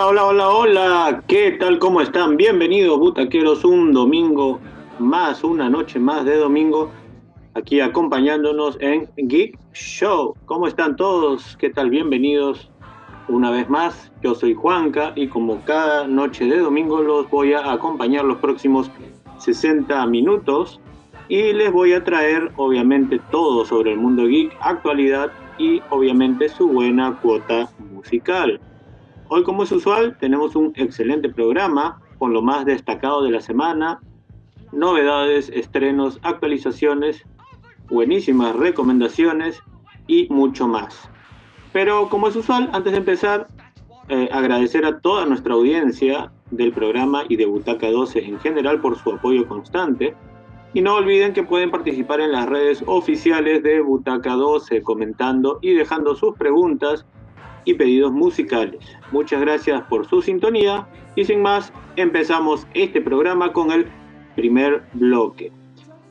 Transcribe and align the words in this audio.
Hola, 0.00 0.26
hola, 0.26 0.48
hola, 0.48 0.80
hola, 0.80 1.24
¿qué 1.26 1.50
tal? 1.58 1.80
¿Cómo 1.80 2.00
están? 2.00 2.36
Bienvenidos, 2.36 3.00
butaqueros, 3.00 3.64
un 3.64 3.92
domingo 3.92 4.60
más, 5.00 5.42
una 5.42 5.68
noche 5.68 5.98
más 5.98 6.24
de 6.24 6.36
domingo, 6.36 6.92
aquí 7.54 7.80
acompañándonos 7.80 8.78
en 8.80 9.10
Geek 9.16 9.58
Show. 9.72 10.36
¿Cómo 10.44 10.68
están 10.68 10.94
todos? 10.94 11.56
¿Qué 11.56 11.70
tal? 11.70 11.90
Bienvenidos 11.90 12.70
una 13.26 13.50
vez 13.50 13.68
más. 13.68 14.12
Yo 14.22 14.36
soy 14.36 14.54
Juanca 14.54 15.12
y 15.16 15.26
como 15.26 15.64
cada 15.64 16.06
noche 16.06 16.44
de 16.44 16.60
domingo 16.60 17.02
los 17.02 17.28
voy 17.28 17.54
a 17.54 17.72
acompañar 17.72 18.24
los 18.24 18.38
próximos 18.38 18.88
60 19.38 20.06
minutos 20.06 20.80
y 21.28 21.52
les 21.52 21.72
voy 21.72 21.94
a 21.94 22.04
traer 22.04 22.52
obviamente 22.54 23.20
todo 23.32 23.64
sobre 23.64 23.94
el 23.94 23.98
mundo 23.98 24.28
geek, 24.28 24.56
actualidad 24.60 25.32
y 25.58 25.82
obviamente 25.90 26.48
su 26.48 26.68
buena 26.68 27.18
cuota 27.20 27.68
musical. 27.92 28.60
Hoy, 29.30 29.42
como 29.42 29.64
es 29.64 29.72
usual, 29.72 30.16
tenemos 30.18 30.56
un 30.56 30.72
excelente 30.74 31.28
programa 31.28 32.00
con 32.18 32.32
lo 32.32 32.40
más 32.40 32.64
destacado 32.64 33.22
de 33.22 33.30
la 33.30 33.42
semana, 33.42 34.00
novedades, 34.72 35.50
estrenos, 35.50 36.18
actualizaciones, 36.22 37.26
buenísimas 37.90 38.56
recomendaciones 38.56 39.62
y 40.06 40.28
mucho 40.30 40.66
más. 40.66 41.10
Pero 41.74 42.08
como 42.08 42.28
es 42.28 42.36
usual, 42.36 42.70
antes 42.72 42.92
de 42.92 42.98
empezar, 42.98 43.48
eh, 44.08 44.30
agradecer 44.32 44.86
a 44.86 44.98
toda 45.00 45.26
nuestra 45.26 45.52
audiencia 45.52 46.32
del 46.50 46.72
programa 46.72 47.24
y 47.28 47.36
de 47.36 47.44
Butaca 47.44 47.90
12 47.90 48.24
en 48.24 48.40
general 48.40 48.80
por 48.80 48.96
su 48.96 49.12
apoyo 49.12 49.46
constante. 49.46 50.16
Y 50.72 50.80
no 50.80 50.94
olviden 50.94 51.34
que 51.34 51.42
pueden 51.42 51.70
participar 51.70 52.22
en 52.22 52.32
las 52.32 52.48
redes 52.48 52.82
oficiales 52.86 53.62
de 53.62 53.82
Butaca 53.82 54.32
12 54.32 54.80
comentando 54.80 55.58
y 55.60 55.74
dejando 55.74 56.14
sus 56.14 56.34
preguntas 56.34 57.04
y 57.68 57.74
pedidos 57.74 58.12
musicales. 58.12 58.80
Muchas 59.12 59.42
gracias 59.42 59.82
por 59.90 60.06
su 60.06 60.22
sintonía 60.22 60.88
y 61.16 61.24
sin 61.24 61.42
más 61.42 61.70
empezamos 61.96 62.66
este 62.72 63.02
programa 63.02 63.52
con 63.52 63.70
el 63.70 63.86
primer 64.36 64.84
bloque. 64.94 65.52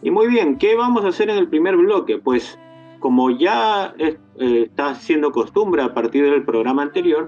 Y 0.04 0.12
muy 0.12 0.28
bien, 0.28 0.60
¿qué 0.60 0.76
vamos 0.76 1.04
a 1.04 1.08
hacer 1.08 1.32
en 1.32 1.38
el 1.38 1.48
primer 1.48 1.76
bloque? 1.76 2.20
Pues 2.20 2.60
como 3.00 3.32
ya 3.32 3.96
eh, 3.98 4.18
está 4.38 4.94
siendo 4.94 5.32
costumbre 5.32 5.82
a 5.82 5.96
partir 5.96 6.30
del 6.30 6.44
programa 6.44 6.84
anterior, 6.84 7.28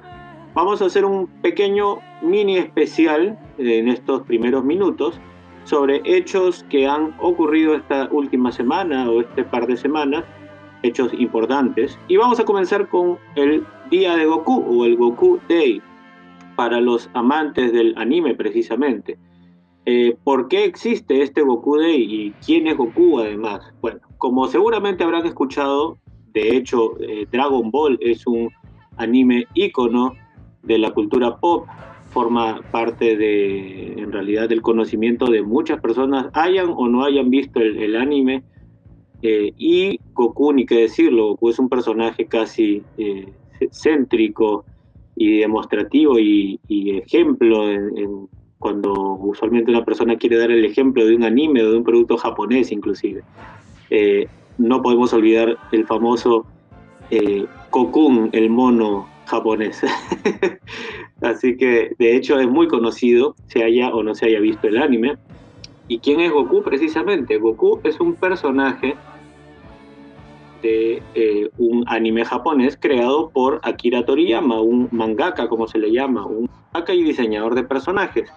vamos 0.54 0.80
a 0.84 0.86
hacer 0.86 1.06
un 1.06 1.26
pequeño 1.42 1.98
mini 2.22 2.58
especial 2.58 3.40
en 3.58 3.88
estos 3.88 4.22
primeros 4.28 4.64
minutos 4.64 5.20
sobre 5.64 6.04
hechos 6.06 6.64
que 6.70 6.86
han 6.86 7.16
ocurrido 7.20 7.74
esta 7.74 8.08
última 8.12 8.52
semana 8.52 9.10
o 9.10 9.22
este 9.22 9.44
par 9.44 9.66
de 9.66 9.76
semanas 9.76 10.24
hechos 10.84 11.12
importantes. 11.14 11.98
Y 12.08 12.18
vamos 12.18 12.40
a 12.40 12.46
comenzar 12.46 12.88
con 12.90 13.18
el 13.36 13.66
Día 13.89 14.16
de 14.16 14.26
Goku 14.26 14.64
o 14.67 14.86
el 14.86 14.95
Goku 14.98 15.39
Day 15.50 15.82
para 16.55 16.80
los 16.80 17.10
amantes 17.14 17.73
del 17.73 17.94
anime 17.98 18.36
precisamente. 18.36 19.17
Eh, 19.86 20.16
¿Por 20.23 20.48
qué 20.48 20.66
existe 20.66 21.22
este 21.22 21.42
Goku 21.42 21.77
Day 21.77 22.02
y 22.02 22.32
quién 22.45 22.67
es 22.67 22.77
Goku 22.77 23.20
además? 23.20 23.61
Bueno, 23.82 24.00
como 24.17 24.48
seguramente 24.48 25.04
habrán 25.04 25.26
escuchado, 25.26 25.98
de 26.33 26.55
hecho 26.55 27.00
eh, 27.00 27.26
Dragon 27.32 27.72
Ball 27.72 27.98
es 28.02 28.27
un 28.27 28.50
anime 28.98 29.45
ícono 29.54 30.14
de 30.64 30.77
la 30.77 30.92
cultura 30.92 31.38
pop, 31.38 31.66
forma 32.10 32.61
parte 32.71 33.16
de, 33.16 33.94
en 33.94 34.11
realidad, 34.11 34.50
del 34.50 34.61
conocimiento 34.61 35.27
de 35.27 35.42
muchas 35.42 35.80
personas, 35.80 36.27
hayan 36.33 36.73
o 36.76 36.88
no 36.88 37.04
hayan 37.04 37.30
visto 37.30 37.60
el 37.60 37.95
anime 37.95 38.44
eh, 39.21 39.54
y 39.58 40.00
Goku, 40.14 40.54
ni 40.54 40.66
qué 40.66 40.82
decirlo, 40.82 41.30
Goku 41.30 41.50
es 41.50 41.60
un 41.60 41.70
personaje 41.70 42.26
casi 42.27 42.83
céntrico 43.71 44.65
y 45.15 45.39
demostrativo 45.39 46.17
y, 46.17 46.59
ejemplo 46.70 47.65
cuando 48.58 48.92
usualmente 49.21 49.71
una 49.71 49.86
persona 49.86 50.17
quiere 50.17 50.37
dar 50.37 50.52
el 50.52 50.65
ejemplo 50.65 51.05
de 51.05 51.15
un 51.15 51.23
anime 51.23 51.64
o 51.64 51.71
de 51.71 51.77
un 51.77 51.83
producto 51.83 52.17
japonés 52.17 52.71
inclusive. 52.71 53.21
Eh, 53.89 54.27
no 54.58 54.81
podemos 54.81 55.14
olvidar 55.14 55.58
el 55.71 55.86
famoso 55.86 56.45
Kokun, 57.70 58.30
el 58.33 58.49
mono 58.49 59.08
japonés. 59.25 59.81
Así 61.21 61.55
que 61.58 61.95
de 61.97 62.15
hecho 62.15 62.39
es 62.39 62.47
muy 62.47 62.67
conocido, 62.67 63.36
se 63.47 63.64
haya 63.64 63.89
o 63.89 64.03
no 64.03 64.15
se 64.15 64.27
haya 64.27 64.39
visto 64.39 64.67
el 64.67 64.77
anime. 64.77 65.17
¿Y 65.87 65.99
quién 65.99 66.20
es 66.20 66.31
Goku 66.31 66.61
precisamente? 66.61 67.37
Goku 67.37 67.80
es 67.83 67.99
un 67.99 68.15
personaje 68.15 68.95
eh, 70.64 71.49
un 71.58 71.83
anime 71.87 72.25
japonés 72.25 72.77
creado 72.80 73.30
por 73.30 73.59
Akira 73.64 74.05
Toriyama, 74.05 74.61
un 74.61 74.89
mangaka, 74.92 75.47
como 75.47 75.67
se 75.67 75.80
le 75.80 75.92
llama, 75.92 76.25
un 76.25 76.49
mangaka 76.73 76.93
y 76.93 77.03
diseñador 77.03 77.55
de 77.55 77.64
personajes, 77.64 78.30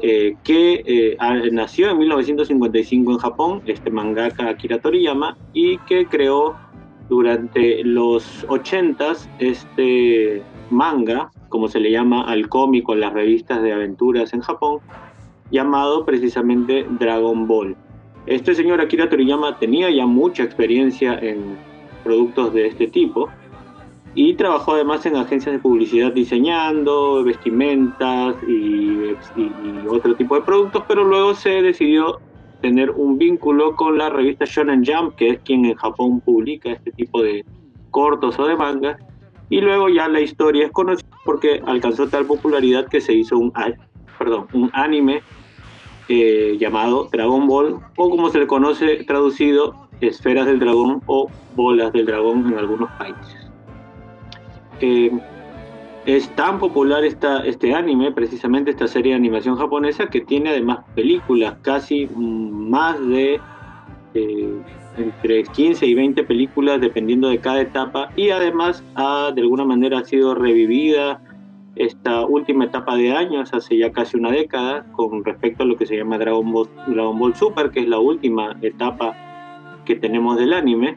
eh, 0.00 0.36
que 0.44 0.82
eh, 0.86 1.16
nació 1.50 1.90
en 1.90 1.98
1955 1.98 3.12
en 3.12 3.18
Japón, 3.18 3.62
este 3.66 3.90
mangaka 3.90 4.48
Akira 4.48 4.80
Toriyama, 4.80 5.36
y 5.52 5.78
que 5.78 6.06
creó 6.06 6.56
durante 7.08 7.82
los 7.84 8.46
80s 8.48 9.28
este 9.38 10.42
manga, 10.70 11.30
como 11.48 11.68
se 11.68 11.80
le 11.80 11.90
llama 11.90 12.22
al 12.22 12.48
cómico 12.48 12.92
en 12.92 13.00
las 13.00 13.12
revistas 13.12 13.62
de 13.62 13.72
aventuras 13.72 14.32
en 14.34 14.40
Japón, 14.40 14.80
llamado 15.50 16.04
precisamente 16.04 16.86
Dragon 16.98 17.46
Ball. 17.46 17.76
Este 18.28 18.54
señor 18.54 18.78
Akira 18.78 19.08
Toriyama 19.08 19.58
tenía 19.58 19.90
ya 19.90 20.04
mucha 20.04 20.42
experiencia 20.42 21.18
en 21.18 21.56
productos 22.04 22.52
de 22.52 22.66
este 22.66 22.86
tipo 22.86 23.30
y 24.14 24.34
trabajó 24.34 24.74
además 24.74 25.06
en 25.06 25.16
agencias 25.16 25.54
de 25.54 25.58
publicidad 25.58 26.12
diseñando 26.12 27.24
vestimentas 27.24 28.36
y, 28.46 29.16
otro 29.88 30.14
tipo 30.14 30.34
de 30.34 30.42
productos, 30.42 30.84
pero 30.86 31.04
luego 31.04 31.34
se 31.34 31.62
decidió 31.62 32.20
tener 32.60 32.90
un 32.90 33.16
vínculo 33.16 33.74
con 33.74 33.96
la 33.96 34.10
revista 34.10 34.44
Shonen 34.44 34.84
Jump, 34.84 35.14
que 35.14 35.30
es 35.30 35.38
quien 35.40 35.64
en 35.64 35.74
Japón 35.76 36.20
publica 36.20 36.72
este 36.72 36.92
tipo 36.92 37.22
de 37.22 37.46
cortos 37.90 38.38
o 38.38 38.46
de 38.46 38.56
mangas, 38.56 38.98
y 39.48 39.62
luego 39.62 39.88
ya 39.88 40.06
la 40.06 40.20
historia 40.20 40.66
es 40.66 40.72
conocida 40.72 41.08
porque 41.24 41.62
alcanzó 41.64 42.06
tal 42.08 42.26
popularidad 42.26 42.88
que 42.88 43.00
se 43.00 43.14
hizo 43.14 43.38
un, 43.38 43.54
perdón, 44.18 44.48
un 44.52 44.70
anime 44.74 45.22
eh, 46.08 46.56
llamado 46.58 47.08
Dragon 47.12 47.46
Ball, 47.46 47.80
o 47.96 48.10
como 48.10 48.30
se 48.30 48.38
le 48.38 48.46
conoce 48.46 49.04
traducido, 49.04 49.88
esferas 50.00 50.46
del 50.46 50.58
dragón 50.58 51.02
o 51.06 51.28
bolas 51.54 51.92
del 51.92 52.06
dragón 52.06 52.46
en 52.52 52.58
algunos 52.58 52.90
países. 52.92 53.50
Eh, 54.80 55.10
es 56.06 56.28
tan 56.36 56.58
popular 56.58 57.04
esta, 57.04 57.44
este 57.44 57.74
anime, 57.74 58.12
precisamente 58.12 58.70
esta 58.70 58.88
serie 58.88 59.12
de 59.12 59.18
animación 59.18 59.56
japonesa, 59.56 60.06
que 60.06 60.22
tiene 60.22 60.50
además 60.50 60.78
películas, 60.94 61.56
casi 61.60 62.08
más 62.16 62.98
de 63.08 63.38
eh, 64.14 64.62
entre 64.96 65.42
15 65.42 65.84
y 65.86 65.94
20 65.94 66.24
películas, 66.24 66.80
dependiendo 66.80 67.28
de 67.28 67.38
cada 67.38 67.60
etapa, 67.60 68.10
y 68.16 68.30
además 68.30 68.82
ha, 68.94 69.30
de 69.34 69.42
alguna 69.42 69.64
manera 69.64 69.98
ha 69.98 70.04
sido 70.04 70.34
revivida 70.34 71.20
esta 71.78 72.26
última 72.26 72.64
etapa 72.64 72.96
de 72.96 73.12
años, 73.12 73.54
hace 73.54 73.78
ya 73.78 73.92
casi 73.92 74.16
una 74.16 74.30
década, 74.30 74.84
con 74.92 75.24
respecto 75.24 75.62
a 75.62 75.66
lo 75.66 75.76
que 75.76 75.86
se 75.86 75.96
llama 75.96 76.18
Dragon 76.18 76.52
Ball, 76.52 77.34
Super, 77.34 77.70
que 77.70 77.80
es 77.80 77.88
la 77.88 77.98
última 77.98 78.56
etapa 78.62 79.16
que 79.84 79.94
tenemos 79.94 80.36
del 80.36 80.52
anime. 80.52 80.96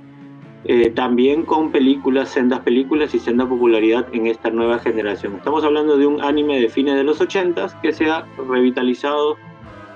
Eh, 0.66 0.92
también 0.92 1.44
con 1.44 1.72
películas, 1.72 2.30
sendas 2.30 2.60
películas 2.60 3.16
y 3.16 3.20
senda 3.20 3.48
popularidad 3.48 4.08
en 4.12 4.28
esta 4.28 4.52
nueva 4.52 4.78
generación. 4.78 5.36
Estamos 5.36 5.64
hablando 5.64 5.98
de 5.98 6.06
un 6.06 6.22
anime 6.22 6.60
de 6.60 6.70
fines 6.70 6.96
de 6.96 7.04
los 7.04 7.20
80 7.20 7.80
que 7.82 7.92
se 7.92 8.10
ha 8.10 8.28
revitalizado 8.48 9.38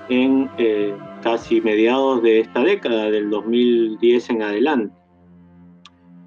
en 0.08 0.50
eh, 0.58 0.92
casi 1.22 1.60
mediados 1.60 2.22
de 2.22 2.40
esta 2.40 2.62
década, 2.62 3.10
del 3.10 3.30
2010 3.30 4.30
en 4.30 4.42
adelante. 4.42 4.94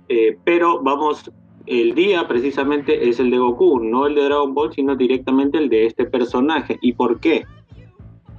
Eh, 0.07 0.37
pero 0.43 0.81
vamos 0.81 1.31
el 1.69 1.93
día 1.93 2.27
precisamente 2.27 3.09
es 3.09 3.19
el 3.19 3.29
de 3.29 3.37
Goku, 3.37 3.79
no 3.79 4.07
el 4.07 4.15
de 4.15 4.23
Dragon 4.23 4.55
Ball, 4.55 4.73
sino 4.73 4.95
directamente 4.95 5.59
el 5.59 5.69
de 5.69 5.85
este 5.85 6.05
personaje. 6.05 6.79
¿Y 6.81 6.93
por 6.93 7.19
qué? 7.19 7.45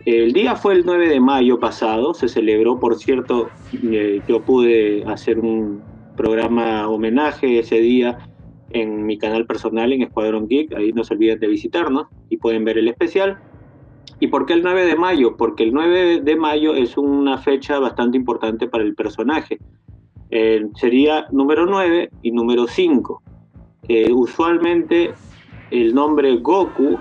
El 0.05 0.33
día 0.33 0.57
fue 0.57 0.75
el 0.75 0.85
9 0.85 1.09
de 1.09 1.21
mayo 1.21 1.61
pasado, 1.61 2.13
se 2.13 2.29
celebró, 2.29 2.81
por 2.81 2.97
cierto, 2.97 3.49
eh, 3.85 4.21
yo 4.27 4.43
pude 4.43 5.05
hacer 5.05 5.39
un 5.39 5.81
programa 6.17 6.89
homenaje 6.89 7.61
ese 7.61 7.81
día 7.81 8.19
en 8.71 9.07
mi 9.07 9.17
canal 9.17 9.47
personal 9.47 9.93
en 9.93 10.03
Escuadrón 10.03 10.49
Geek, 10.49 10.75
ahí 10.75 10.93
no 10.93 11.05
se 11.05 11.15
olviden 11.15 11.39
de 11.39 11.47
visitarnos 11.47 12.07
y 12.31 12.37
pueden 12.37 12.65
ver 12.65 12.79
el 12.79 12.89
especial. 12.89 13.39
¿Y 14.19 14.27
por 14.27 14.45
qué 14.45 14.55
el 14.55 14.63
9 14.63 14.87
de 14.87 14.97
mayo? 14.97 15.37
Porque 15.37 15.63
el 15.63 15.73
9 15.73 16.21
de 16.23 16.37
mayo 16.37 16.75
es 16.75 16.97
una 16.97 17.39
fecha 17.39 17.79
bastante 17.79 18.17
importante 18.17 18.67
para 18.67 18.83
el 18.83 18.95
personaje. 18.95 19.59
Sería 20.77 21.27
número 21.33 21.67
9 21.67 22.11
y 22.23 22.31
número 22.31 22.67
5. 22.67 23.23
Eh, 23.89 24.13
usualmente 24.13 25.13
el 25.71 25.95
nombre 25.95 26.37
Goku 26.37 26.99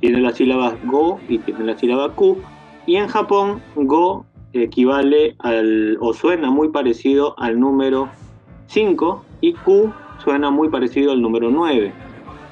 tiene 0.00 0.20
las 0.20 0.36
sílabas 0.36 0.74
Go 0.84 1.20
y 1.28 1.38
tiene 1.38 1.64
la 1.64 1.78
sílaba 1.78 2.14
Q, 2.14 2.38
y 2.86 2.96
en 2.96 3.08
Japón 3.08 3.62
Go 3.76 4.24
equivale 4.52 5.36
al, 5.38 5.96
o 6.00 6.12
suena 6.12 6.50
muy 6.50 6.68
parecido 6.70 7.38
al 7.38 7.60
número 7.60 8.08
5 8.66 9.24
y 9.40 9.52
Q 9.52 9.92
suena 10.18 10.50
muy 10.50 10.68
parecido 10.68 11.12
al 11.12 11.22
número 11.22 11.50
9. 11.50 11.92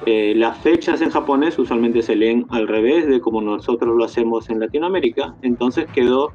Eh, 0.05 0.33
las 0.35 0.57
fechas 0.59 1.01
en 1.01 1.09
japonés 1.09 1.59
usualmente 1.59 2.01
se 2.01 2.15
leen 2.15 2.45
al 2.49 2.67
revés 2.67 3.07
de 3.07 3.19
como 3.19 3.41
nosotros 3.41 3.95
lo 3.95 4.05
hacemos 4.05 4.49
en 4.49 4.59
Latinoamérica, 4.59 5.35
entonces 5.41 5.87
quedó 5.93 6.31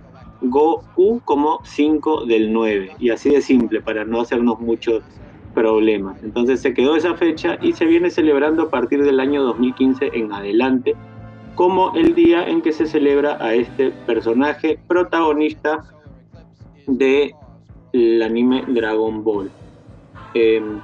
Go-U 0.50 1.20
como 1.24 1.60
5 1.64 2.26
del 2.26 2.52
9, 2.52 2.96
y 2.98 3.10
así 3.10 3.30
de 3.30 3.40
simple, 3.40 3.80
para 3.80 4.04
no 4.04 4.20
hacernos 4.20 4.60
muchos 4.60 5.02
problemas. 5.54 6.22
Entonces 6.22 6.60
se 6.60 6.74
quedó 6.74 6.96
esa 6.96 7.14
fecha 7.14 7.58
y 7.62 7.72
se 7.72 7.84
viene 7.86 8.10
celebrando 8.10 8.64
a 8.64 8.70
partir 8.70 9.02
del 9.04 9.20
año 9.20 9.42
2015 9.42 10.10
en 10.12 10.32
adelante 10.32 10.94
como 11.54 11.94
el 11.94 12.14
día 12.14 12.48
en 12.48 12.62
que 12.62 12.72
se 12.72 12.86
celebra 12.86 13.38
a 13.40 13.54
este 13.54 13.90
personaje 14.06 14.78
protagonista 14.88 15.84
del 16.86 18.22
anime 18.22 18.64
Dragon 18.66 19.22
Ball. 19.22 19.50
Em, 20.34 20.80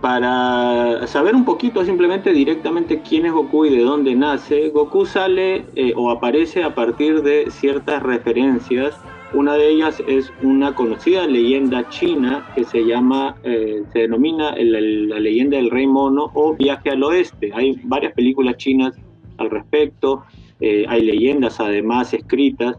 para 0.00 1.06
saber 1.06 1.34
un 1.34 1.44
poquito 1.44 1.84
simplemente 1.84 2.32
directamente 2.32 3.02
quién 3.02 3.26
es 3.26 3.32
Goku 3.32 3.66
y 3.66 3.76
de 3.76 3.82
dónde 3.82 4.14
nace, 4.14 4.70
Goku 4.70 5.04
sale 5.04 5.66
eh, 5.74 5.92
o 5.96 6.10
aparece 6.10 6.64
a 6.64 6.74
partir 6.74 7.22
de 7.22 7.50
ciertas 7.50 8.02
referencias. 8.02 8.98
Una 9.32 9.54
de 9.54 9.68
ellas 9.68 10.02
es 10.08 10.32
una 10.42 10.74
conocida 10.74 11.26
leyenda 11.26 11.88
china 11.88 12.46
que 12.54 12.64
se 12.64 12.84
llama, 12.84 13.36
eh, 13.44 13.84
se 13.92 14.00
denomina 14.00 14.56
la 14.56 15.20
leyenda 15.20 15.56
del 15.56 15.70
rey 15.70 15.86
mono 15.86 16.30
o 16.34 16.54
viaje 16.54 16.90
al 16.90 17.02
oeste. 17.02 17.52
Hay 17.54 17.78
varias 17.84 18.12
películas 18.14 18.56
chinas 18.56 18.96
al 19.38 19.50
respecto, 19.50 20.24
eh, 20.60 20.84
hay 20.88 21.02
leyendas 21.02 21.60
además 21.60 22.12
escritas 22.12 22.76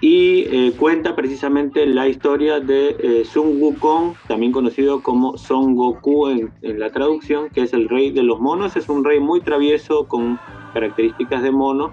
y 0.00 0.44
eh, 0.50 0.72
cuenta 0.78 1.16
precisamente 1.16 1.86
la 1.86 2.06
historia 2.06 2.60
de 2.60 2.96
eh, 2.98 3.24
Sun 3.24 3.60
Wukong, 3.60 4.14
también 4.28 4.52
conocido 4.52 5.02
como 5.02 5.38
Son 5.38 5.74
Goku 5.74 6.28
en, 6.28 6.52
la 6.62 6.90
traducción, 6.90 7.48
que 7.48 7.62
es 7.62 7.72
el 7.72 7.88
rey 7.88 8.10
de 8.10 8.22
los 8.22 8.38
monos. 8.38 8.76
Es 8.76 8.88
un 8.88 9.04
rey 9.04 9.20
muy 9.20 9.40
travieso 9.40 10.06
con 10.06 10.38
características 10.74 11.42
de 11.42 11.50
mono 11.50 11.92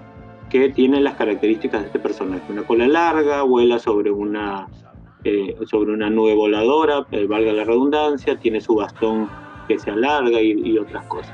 que 0.50 0.68
tiene 0.68 1.00
las 1.00 1.14
características 1.14 1.80
de 1.80 1.86
este 1.86 1.98
personaje. 1.98 2.44
Una 2.52 2.64
cola 2.64 2.86
larga, 2.86 3.42
vuela 3.42 3.78
sobre 3.78 4.10
una, 4.10 4.68
eh, 5.24 5.56
sobre 5.66 5.92
una 5.92 6.10
nube 6.10 6.34
voladora, 6.34 7.06
valga 7.26 7.52
la 7.54 7.64
redundancia, 7.64 8.38
tiene 8.38 8.60
su 8.60 8.74
bastón 8.74 9.30
que 9.66 9.78
se 9.78 9.90
alarga 9.90 10.42
y, 10.42 10.52
y 10.52 10.78
otras 10.78 11.06
cosas. 11.06 11.32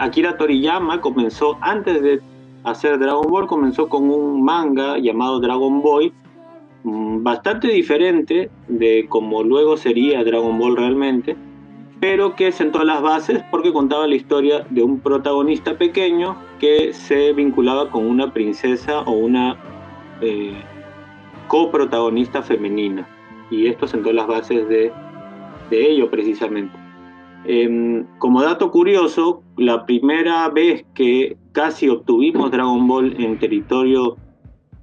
Akira 0.00 0.36
Toriyama 0.36 1.00
comenzó 1.00 1.56
antes 1.62 2.02
de 2.02 2.20
hacer 2.66 2.98
Dragon 2.98 3.30
Ball 3.30 3.46
comenzó 3.46 3.88
con 3.88 4.10
un 4.10 4.42
manga 4.42 4.98
llamado 4.98 5.38
Dragon 5.40 5.80
Boy, 5.80 6.12
mm, 6.82 7.22
bastante 7.22 7.68
diferente 7.68 8.50
de 8.68 9.06
como 9.08 9.42
luego 9.44 9.76
sería 9.76 10.24
Dragon 10.24 10.58
Ball 10.58 10.76
realmente, 10.76 11.36
pero 12.00 12.34
que 12.34 12.50
sentó 12.52 12.84
las 12.84 13.00
bases 13.00 13.42
porque 13.50 13.72
contaba 13.72 14.06
la 14.06 14.16
historia 14.16 14.66
de 14.70 14.82
un 14.82 14.98
protagonista 14.98 15.78
pequeño 15.78 16.36
que 16.58 16.92
se 16.92 17.32
vinculaba 17.32 17.90
con 17.90 18.04
una 18.04 18.32
princesa 18.32 19.00
o 19.02 19.12
una 19.12 19.56
eh, 20.20 20.60
coprotagonista 21.46 22.42
femenina. 22.42 23.08
Y 23.48 23.68
esto 23.68 23.86
sentó 23.86 24.12
las 24.12 24.26
bases 24.26 24.68
de, 24.68 24.92
de 25.70 25.90
ello 25.90 26.10
precisamente. 26.10 26.76
Em, 27.48 28.04
como 28.18 28.42
dato 28.42 28.72
curioso, 28.72 29.42
la 29.56 29.86
primera 29.86 30.48
vez 30.48 30.84
que 30.94 31.36
casi 31.56 31.88
obtuvimos 31.88 32.50
Dragon 32.50 32.86
Ball 32.86 33.18
en 33.18 33.38
territorio 33.38 34.18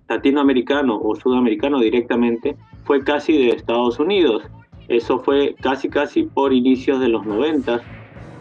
latinoamericano 0.10 1.00
o 1.00 1.16
sudamericano 1.16 1.80
directamente 1.80 2.58
fue 2.84 3.04
casi 3.04 3.38
de 3.38 3.50
Estados 3.50 4.00
Unidos. 4.00 4.42
Eso 4.88 5.20
fue 5.20 5.54
casi 5.62 5.88
casi 5.88 6.24
por 6.24 6.52
inicios 6.52 7.00
de 7.00 7.10
los 7.10 7.28
90 7.28 7.80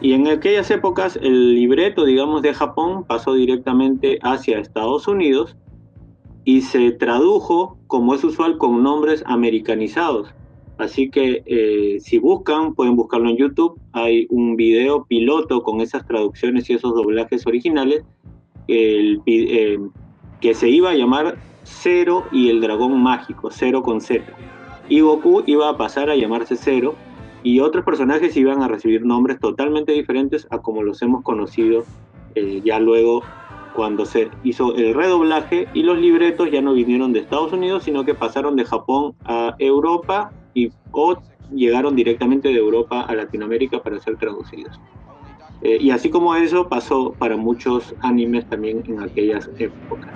y 0.01 0.15
en 0.15 0.29
aquellas 0.29 0.71
épocas 0.71 1.17
el 1.21 1.57
libreto, 1.57 2.07
digamos, 2.07 2.41
de 2.41 2.55
Japón 2.55 3.05
pasó 3.05 3.35
directamente 3.35 4.19
hacia 4.23 4.61
Estados 4.61 5.07
Unidos 5.07 5.55
y 6.45 6.63
se 6.63 6.91
tradujo, 6.93 7.77
como 7.87 8.15
es 8.15 8.25
usual, 8.25 8.57
con 8.57 8.83
nombres 8.83 9.23
americanizados. 9.27 10.33
Así 10.83 11.11
que 11.11 11.43
eh, 11.47 12.01
si 12.01 12.19
buscan, 12.19 12.75
pueden 12.75 12.97
buscarlo 12.97 13.31
en 13.31 13.37
YouTube. 13.37 13.81
Hay 13.93 14.27
un 14.31 14.57
video 14.57 15.05
piloto 15.05 15.63
con 15.63 15.81
esas 15.81 16.05
traducciones 16.07 16.69
y 16.69 16.75
esos 16.75 16.95
doblajes 16.95 17.47
originales 17.47 18.05
el, 18.67 19.21
eh, 19.27 19.79
que 20.41 20.55
se 20.55 20.69
iba 20.69 20.91
a 20.91 20.95
llamar 20.95 21.37
Cero 21.63 22.25
y 22.33 22.51
el 22.51 22.61
dragón 22.61 23.01
mágico, 23.01 23.51
Cero 23.53 23.83
con 23.83 24.01
Z. 24.01 24.25
Y 24.89 25.01
Goku 25.01 25.45
iba 25.47 25.69
a 25.69 25.77
pasar 25.77 26.11
a 26.11 26.17
llamarse 26.17 26.57
Cero 26.57 26.97
y 27.45 27.61
otros 27.61 27.85
personajes 27.85 28.37
iban 28.37 28.63
a 28.63 28.69
recibir 28.69 29.05
nombres 29.05 29.39
totalmente 29.39 29.93
diferentes 29.93 30.49
a 30.51 30.59
como 30.59 30.83
los 30.83 31.01
hemos 31.03 31.23
conocido 31.23 31.85
eh, 32.35 32.61
ya 32.65 32.79
luego 32.79 33.23
cuando 33.75 34.05
se 34.05 34.31
hizo 34.43 34.75
el 34.75 34.95
redoblaje 34.95 35.69
y 35.75 35.83
los 35.83 35.99
libretos 35.99 36.51
ya 36.51 36.61
no 36.61 36.75
vinieron 36.75 37.13
de 37.13 37.21
Estados 37.21 37.53
Unidos, 37.53 37.85
sino 37.85 38.05
que 38.05 38.15
pasaron 38.15 38.57
de 38.57 38.65
Japón 38.65 39.15
a 39.25 39.55
Europa 39.59 40.33
y 40.55 40.71
o 40.91 41.19
llegaron 41.53 41.95
directamente 41.97 42.49
de 42.49 42.59
Europa 42.59 43.03
a 43.03 43.15
Latinoamérica 43.15 43.83
para 43.83 43.99
ser 44.01 44.17
traducidos. 44.17 44.79
Eh, 45.63 45.79
y 45.81 45.91
así 45.91 46.11
como 46.11 46.35
eso 46.35 46.69
pasó 46.69 47.13
para 47.13 47.37
muchos 47.37 47.95
animes 48.01 48.47
también 48.47 48.83
en 48.87 49.01
aquellas 49.01 49.49
épocas. 49.59 50.11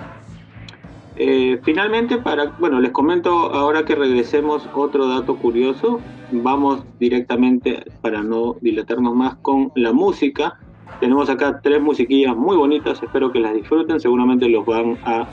Eh, 1.15 1.59
finalmente, 1.63 2.17
para, 2.17 2.45
bueno, 2.59 2.79
les 2.79 2.91
comento 2.91 3.31
ahora 3.31 3.85
que 3.85 3.95
regresemos 3.95 4.67
otro 4.75 5.07
dato 5.07 5.35
curioso. 5.37 5.99
Vamos 6.31 6.83
directamente, 6.99 7.83
para 8.01 8.21
no 8.21 8.57
dilatarnos 8.61 9.15
más, 9.15 9.35
con 9.37 9.71
la 9.75 9.93
música. 9.93 10.59
Tenemos 10.99 11.29
acá 11.29 11.59
tres 11.61 11.81
musiquillas 11.81 12.35
muy 12.35 12.57
bonitas, 12.57 13.01
espero 13.01 13.31
que 13.31 13.39
las 13.39 13.53
disfruten, 13.53 13.99
seguramente 13.99 14.49
los 14.49 14.65
van 14.65 14.97
a 15.05 15.27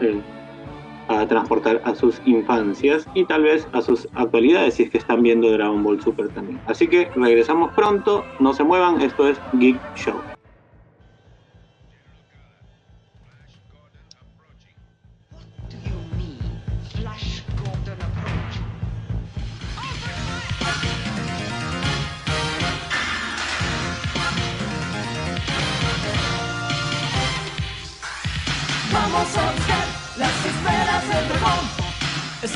eh, 0.00 0.20
a 1.08 1.26
transportar 1.26 1.80
a 1.84 1.94
sus 1.94 2.20
infancias 2.26 3.06
y 3.14 3.24
tal 3.24 3.42
vez 3.42 3.66
a 3.72 3.82
sus 3.82 4.08
actualidades 4.14 4.74
si 4.74 4.84
es 4.84 4.90
que 4.90 4.98
están 4.98 5.22
viendo 5.22 5.50
Dragon 5.50 5.82
Ball 5.82 6.00
Super 6.00 6.28
también. 6.30 6.60
Así 6.66 6.88
que 6.88 7.08
regresamos 7.14 7.72
pronto, 7.74 8.24
no 8.40 8.52
se 8.52 8.64
muevan, 8.64 9.00
esto 9.00 9.28
es 9.28 9.40
Geek 9.52 9.78
Show. 9.96 10.35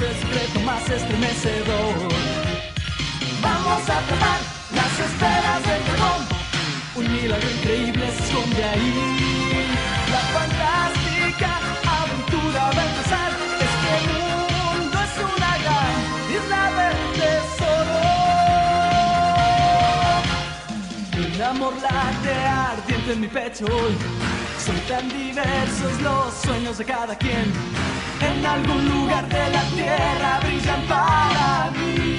Secreto 0.08 0.60
más 0.60 0.88
estremecedor. 0.88 1.94
Vamos 3.42 3.82
a 3.88 4.00
probar 4.08 4.40
las 4.74 4.98
esferas 4.98 5.62
del 5.68 5.84
dragón. 5.84 6.22
Un 6.96 7.12
milagro 7.12 7.50
increíble 7.50 8.10
se 8.10 8.22
esconde 8.24 8.64
ahí. 8.64 8.94
La 10.10 10.20
fantástica 10.36 11.50
aventura 12.00 12.62
va 12.76 12.82
a 12.82 12.84
empezar. 12.90 13.30
Es 13.66 13.72
que 13.82 13.92
el 14.00 14.04
mundo 14.16 14.96
es 15.06 15.14
una 15.28 15.52
gran 15.64 15.94
isla 16.38 16.62
del 16.78 16.98
tesoro. 17.20 18.00
Un 21.34 21.42
amor 21.42 21.74
late 21.82 22.34
ardiente 22.46 23.10
en 23.12 23.20
mi 23.20 23.28
pecho 23.28 23.64
hoy 23.66 23.94
son 24.64 24.78
tan 24.88 25.08
diversos 25.08 25.92
los 26.02 26.34
sueños 26.34 26.78
de 26.78 26.84
cada 26.84 27.14
quien. 27.16 27.89
En 28.20 28.46
algún 28.46 28.88
lugar 28.88 29.28
de 29.28 29.50
la 29.50 29.62
tierra 29.76 30.40
brillan 30.42 30.82
para 30.86 31.70
mí. 31.76 32.16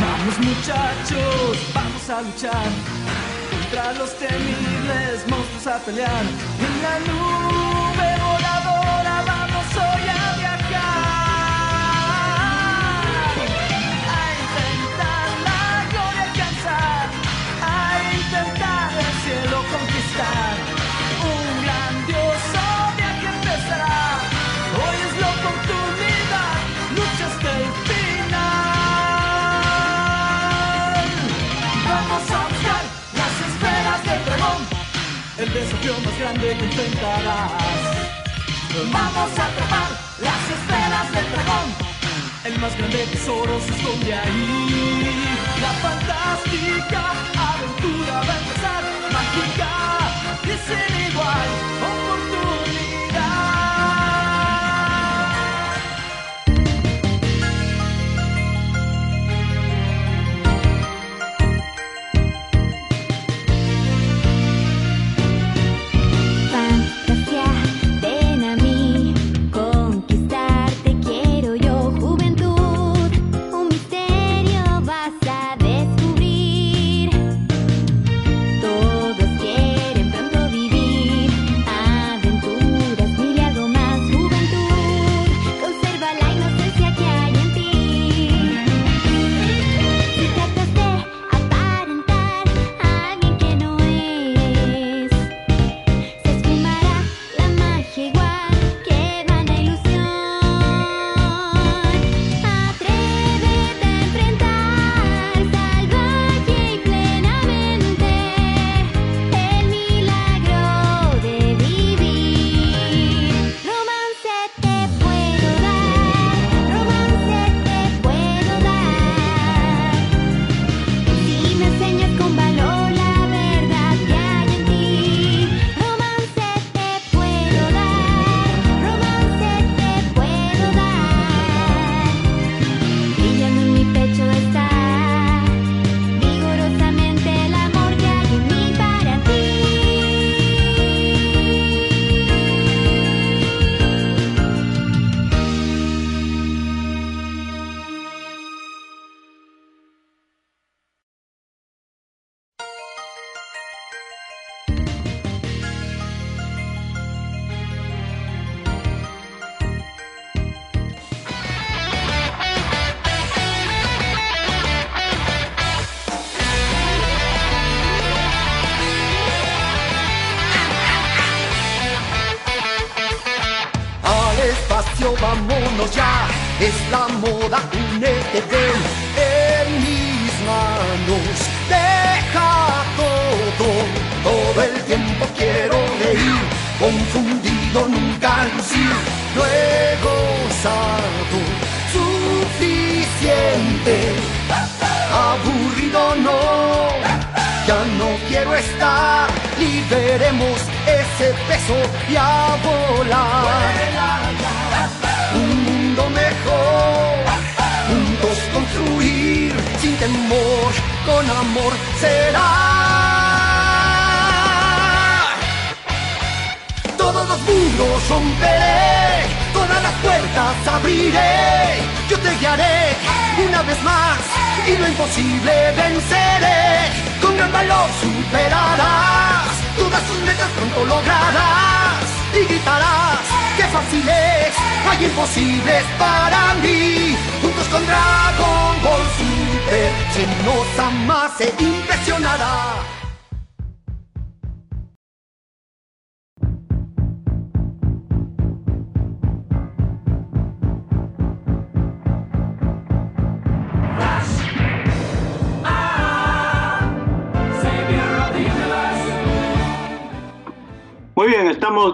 Vamos 0.00 0.38
muchachos, 0.38 1.58
vamos 1.74 2.10
a 2.10 2.22
luchar 2.22 2.68
contra 3.50 3.92
los 3.92 4.16
temibles 4.18 5.26
monstruos 5.28 5.66
a 5.66 5.78
pelear 5.84 6.24
en 6.66 6.82
la 6.82 6.98
nube 7.12 7.29
el 35.42 35.52
desafío 35.54 35.94
más 36.04 36.18
grande 36.18 36.56
que 36.58 36.64
enfrentarás. 36.64 37.52
Vamos 38.92 39.38
a 39.38 39.46
atrapar 39.46 39.90
las 40.20 40.42
esferas 40.56 41.12
del 41.12 41.32
dragón, 41.32 41.68
el 42.44 42.58
más 42.58 42.76
grande 42.76 43.06
tesoro 43.06 43.58
se 43.60 43.74
esconde 43.74 44.14
ahí. 44.14 45.00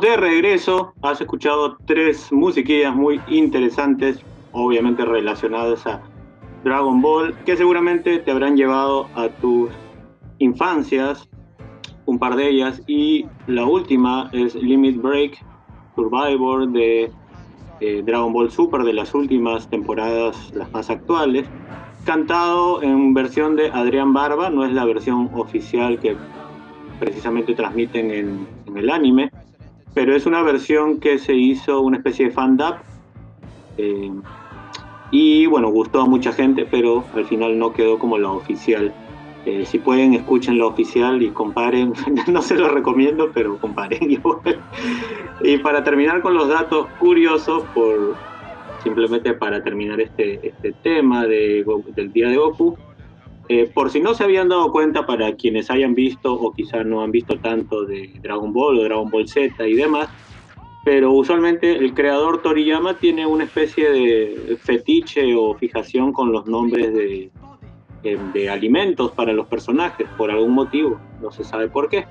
De 0.01 0.17
regreso. 0.17 0.93
Has 1.03 1.21
escuchado 1.21 1.77
tres 1.85 2.31
musiquillas 2.31 2.95
muy 2.95 3.21
interesantes, 3.27 4.21
obviamente 4.53 5.05
relacionadas 5.05 5.85
a 5.87 6.01
Dragon 6.63 7.01
Ball, 7.03 7.35
que 7.45 7.57
seguramente 7.57 8.21
te 8.21 8.31
habrán 8.31 8.57
llevado 8.57 9.09
a 9.17 9.29
tus 9.29 9.71
infancias, 10.39 11.29
un 12.05 12.21
par 12.21 12.37
de 12.37 12.49
ellas, 12.51 12.81
y 12.87 13.27
la 13.49 13.65
última 13.65 14.31
es 14.33 14.55
Limit 14.55 15.03
Break 15.03 15.45
Survivor 15.97 16.69
de 16.69 17.11
eh, 17.81 18.03
Dragon 18.05 18.33
Ball 18.33 18.51
Super, 18.51 18.83
de 18.83 18.93
las 18.93 19.13
últimas 19.13 19.69
temporadas, 19.69 20.53
las 20.55 20.71
más 20.73 20.89
actuales, 20.89 21.49
cantado 22.05 22.81
en 22.81 23.13
versión 23.13 23.57
de 23.57 23.71
Adrián 23.73 24.13
Barba, 24.13 24.51
no 24.51 24.65
es 24.65 24.73
la 24.73 24.85
versión 24.85 25.31
oficial 25.35 25.99
que 25.99 26.17
precisamente 26.99 27.55
transmiten 27.55 28.11
en, 28.11 28.47
en 28.67 28.77
el 28.77 28.91
anime, 28.91 29.31
pero 29.95 30.15
es 30.15 30.27
una 30.27 30.43
versión 30.43 31.01
que 31.01 31.19
se 31.19 31.35
hizo 31.35 31.81
una 31.81 31.97
especie 31.97 32.27
de 32.27 32.31
fan-dub. 32.33 32.75
Eh, 33.79 34.13
y 35.11 35.47
bueno, 35.47 35.71
gustó 35.71 36.03
a 36.03 36.07
mucha 36.07 36.33
gente, 36.33 36.67
pero 36.71 37.05
al 37.15 37.25
final 37.25 37.59
no 37.59 37.73
quedó 37.73 37.99
como 37.99 38.19
la 38.19 38.31
oficial. 38.31 38.93
Eh, 39.47 39.65
si 39.65 39.79
pueden, 39.79 40.13
escuchen 40.15 40.59
la 40.59 40.67
oficial 40.67 41.23
y 41.23 41.31
comparen. 41.31 41.93
no 42.27 42.43
se 42.43 42.57
lo 42.57 42.69
recomiendo, 42.69 43.31
pero 43.33 43.59
comparen 43.59 44.11
y 45.41 45.59
para 45.59 45.85
terminar 45.85 46.21
con 46.21 46.35
los 46.35 46.49
datos 46.49 46.89
curiosos, 46.99 47.63
por 47.75 48.17
simplemente 48.83 49.33
para 49.33 49.63
terminar 49.63 50.01
este, 50.01 50.47
este 50.47 50.73
tema 50.83 51.27
de, 51.27 51.65
del 51.95 52.13
día 52.13 52.29
de 52.29 52.37
Goku, 52.37 52.77
eh, 53.49 53.71
por 53.73 53.91
si 53.91 54.01
no 54.01 54.15
se 54.15 54.25
habían 54.25 54.49
dado 54.49 54.73
cuenta, 54.73 55.07
para 55.07 55.35
quienes 55.37 55.71
hayan 55.71 55.95
visto 55.95 56.33
o 56.33 56.53
quizás 56.53 56.85
no 56.85 57.03
han 57.03 57.13
visto 57.13 57.39
tanto 57.39 57.85
de 57.85 58.13
Dragon 58.21 58.53
Ball 58.53 58.79
o 58.79 58.83
Dragon 58.83 59.11
Ball 59.11 59.29
Z 59.29 59.67
y 59.67 59.75
demás, 59.75 60.09
pero 60.85 61.13
usualmente 61.13 61.77
el 61.77 61.95
creador 61.95 62.43
Toriyama 62.43 62.95
tiene 62.95 63.27
una 63.27 63.45
especie 63.45 63.91
de 63.91 64.57
fetiche 64.61 65.35
o 65.35 65.55
fijación 65.55 66.13
con 66.13 66.33
los 66.33 66.47
nombres 66.47 66.93
de, 66.93 67.31
de, 68.03 68.51
alimentos 68.51 69.11
para 69.13 69.33
los 69.33 69.47
personajes, 69.47 70.07
por 70.17 70.31
algún 70.31 70.53
motivo, 70.53 71.01
no 71.21 71.31
se 71.31 71.45
sabe 71.45 71.69
por 71.69 71.89
qué. 71.89 72.05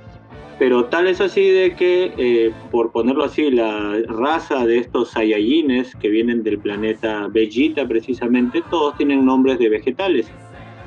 Pero 0.57 0.85
tal 0.85 1.07
es 1.07 1.19
así 1.19 1.49
de 1.49 1.75
que, 1.75 2.13
eh, 2.17 2.53
por 2.71 2.91
ponerlo 2.91 3.25
así, 3.25 3.51
la 3.51 3.97
raza 4.07 4.65
de 4.65 4.77
estos 4.77 5.11
Saiyajines 5.11 5.93
que 5.97 6.07
vienen 6.07 6.43
del 6.43 6.59
planeta 6.59 7.27
Vegeta 7.27 7.85
precisamente, 7.85 8.63
todos 8.69 8.95
tienen 8.95 9.25
nombres 9.25 9.59
de 9.59 9.67
vegetales 9.67 10.31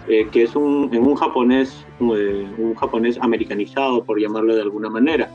eh, 0.08 0.28
que 0.32 0.42
es 0.42 0.56
un, 0.56 0.90
en 0.92 1.06
un 1.06 1.14
japonés, 1.14 1.86
un 2.00 2.74
japonés 2.74 3.18
americanizado, 3.20 4.04
por 4.04 4.20
llamarlo 4.20 4.54
de 4.54 4.62
alguna 4.62 4.88
manera. 4.88 5.30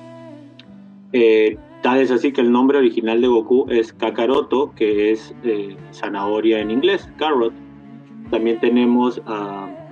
tal 1.82 2.00
es 2.00 2.12
así 2.12 2.32
que 2.32 2.42
el 2.42 2.51
nombre 2.51 2.77
original 2.77 3.22
de 3.22 3.27
Goku 3.27 3.65
es 3.70 3.94
Kakaroto, 3.94 4.74
que 4.75 5.12
es 5.12 5.36
zanahoria 5.92 6.60
en 6.60 6.72
inglés, 6.72 7.10
carrot. 7.18 7.53
También 8.32 8.60
tenemos, 8.60 9.22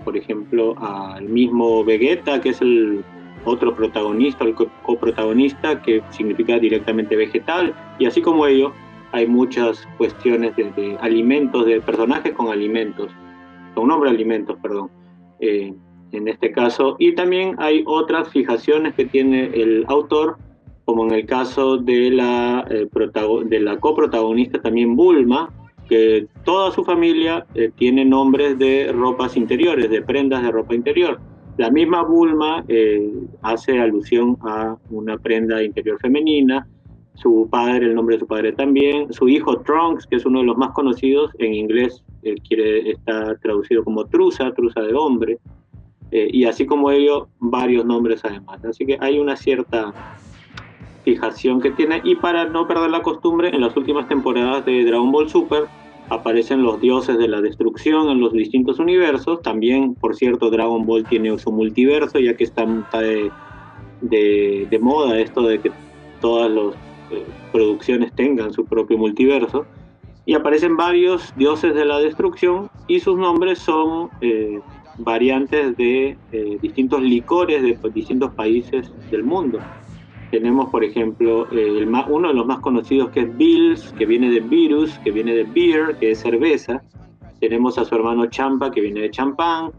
por 0.04 0.18
ejemplo, 0.18 0.76
al 0.80 1.26
mismo 1.26 1.84
Vegeta, 1.84 2.42
que 2.42 2.50
es 2.50 2.62
el 2.62 3.04
otro 3.46 3.76
protagonista, 3.76 4.46
el 4.46 4.56
coprotagonista, 4.56 5.82
que 5.82 6.02
significa 6.10 6.60
directamente 6.60 7.16
vegetal, 7.16 7.74
y 8.00 8.06
así 8.06 8.22
como 8.22 8.46
ello, 8.46 8.74
hay 9.12 9.28
muchas 9.28 9.88
cuestiones 9.98 10.56
de, 10.56 10.98
alimentos, 11.02 11.66
de 11.66 11.82
personajes 11.82 12.34
con 12.34 12.50
alimentos, 12.50 13.12
con 13.74 13.88
nombre 13.88 14.10
alimentos, 14.10 14.58
perdón, 14.62 14.90
eh, 15.40 15.74
en 16.12 16.28
este 16.28 16.52
caso, 16.52 16.96
y 17.00 17.14
también 17.16 17.56
hay 17.58 17.84
otras 17.86 18.30
fijaciones 18.30 18.94
que 18.96 19.06
tiene 19.06 19.46
el 19.54 19.86
autor, 19.88 20.38
como 20.86 21.06
en 21.06 21.14
el 21.14 21.26
caso 21.26 21.78
de 21.78 22.12
la, 22.12 22.66
eh, 22.70 22.88
de 23.46 23.60
la 23.60 23.80
coprotagonista 23.80 24.62
también 24.62 24.96
Bulma, 24.96 25.50
que 25.88 26.28
toda 26.46 26.72
su 26.72 26.84
familia 26.84 27.46
eh, 27.54 27.70
tiene 27.76 28.06
nombres 28.06 28.58
de 28.58 28.92
ropas 28.94 29.36
interiores, 29.36 29.90
de 29.90 30.02
prendas 30.02 30.42
de 30.44 30.52
ropa 30.52 30.74
interior. 30.74 31.20
La 31.58 31.70
misma 31.70 32.04
Bulma 32.04 32.64
eh, 32.70 33.12
hace 33.42 33.80
alusión 33.80 34.38
a 34.42 34.78
una 34.90 35.18
prenda 35.18 35.62
interior 35.62 36.00
femenina, 36.00 36.68
su 37.16 37.48
padre, 37.52 37.88
el 37.88 37.96
nombre 37.96 38.16
de 38.16 38.22
su 38.22 38.28
padre 38.28 38.54
también, 38.54 39.12
su 39.12 39.28
hijo 39.28 39.60
Trunks, 39.60 40.08
que 40.08 40.16
es 40.16 40.26
uno 40.26 40.40
de 40.40 40.46
los 40.46 40.58
más 40.58 40.72
conocidos, 40.72 41.32
en 41.40 41.54
inglés 41.54 42.04
eh, 42.24 42.36
quiere, 42.48 42.92
está 42.92 43.36
traducido 43.38 43.84
como 43.84 44.06
truza, 44.06 44.52
truza 44.54 44.82
de 44.82 44.94
hombre, 44.94 45.40
eh, 46.12 46.30
y 46.32 46.46
así 46.46 46.66
como 46.66 46.92
ello, 46.92 47.30
varios 47.40 47.86
nombres 47.86 48.22
además. 48.24 48.64
Así 48.66 48.86
que 48.86 48.98
hay 49.00 49.20
una 49.20 49.36
cierta 49.36 49.94
fijación 51.04 51.62
que 51.62 51.72
tiene, 51.72 52.02
y 52.04 52.16
para 52.16 52.46
no 52.46 52.68
perder 52.68 52.92
la 52.92 53.02
costumbre, 53.02 53.50
en 53.50 53.62
las 53.62 53.76
últimas 53.76 54.08
temporadas 54.08 54.66
de 54.66 54.84
Dragon 54.86 55.12
Ball 55.12 55.30
Super, 55.30 55.64
aparecen 56.10 56.62
los 56.62 56.82
dioses 56.82 57.18
de 57.18 57.28
la 57.30 57.40
destrucción 57.40 58.10
en 58.10 58.20
los 58.20 58.34
distintos 58.34 58.80
universos. 58.80 59.42
También, 59.42 59.96
por 59.96 60.16
cierto, 60.16 60.50
Dragon 60.50 60.86
Ball 60.86 61.06
tiene 61.06 61.38
su 61.40 61.52
multiverso, 61.52 62.20
ya 62.20 62.36
que 62.36 62.44
está, 62.44 62.66
de, 62.66 63.32
de, 64.70 64.80
moda 64.80 65.18
esto 65.20 65.42
de 65.44 65.60
que 65.60 65.72
todas 66.20 66.52
las 66.52 66.76
eh, 67.12 67.26
producciones 67.54 68.12
tengan 68.14 68.52
su 68.52 68.66
propio 68.66 68.98
multiverso. 68.98 69.66
Y 70.26 70.36
aparecen 70.36 70.78
varios 70.78 71.34
dioses 71.36 71.74
de 71.74 71.86
la 71.86 72.00
destrucción 72.00 72.70
y 72.88 73.00
sus 73.00 73.18
nombres 73.18 73.60
son 73.60 74.10
eh, 74.22 74.60
variantes 74.98 75.76
de 75.78 76.18
eh, 76.32 76.58
distintos 76.62 77.02
licores 77.02 77.64
de 77.64 77.78
distintos 77.92 78.32
países 78.34 78.92
del 79.10 79.24
mundo. 79.24 79.60
Tenemos, 80.32 80.70
por 80.70 80.84
ejemplo, 80.84 81.50
el 81.52 81.92
uno 82.08 82.30
de 82.30 82.34
los 82.34 82.46
más 82.46 82.60
conocidos 82.60 83.10
que 83.10 83.22
es 83.22 83.38
Bills, 83.38 83.94
que 83.98 84.06
viene 84.06 84.30
de 84.30 84.40
virus, 84.40 84.98
que 85.00 85.12
viene 85.12 85.36
de 85.36 85.44
beer, 85.44 85.98
que 86.00 86.12
es 86.12 86.20
cerveza. 86.20 86.82
Tenemos 87.42 87.78
a 87.78 87.84
su 87.84 87.96
hermano 87.96 88.28
Champa, 88.28 88.72
que 88.72 88.80
viene 88.80 89.02
de 89.02 89.12
champán. 89.12 89.72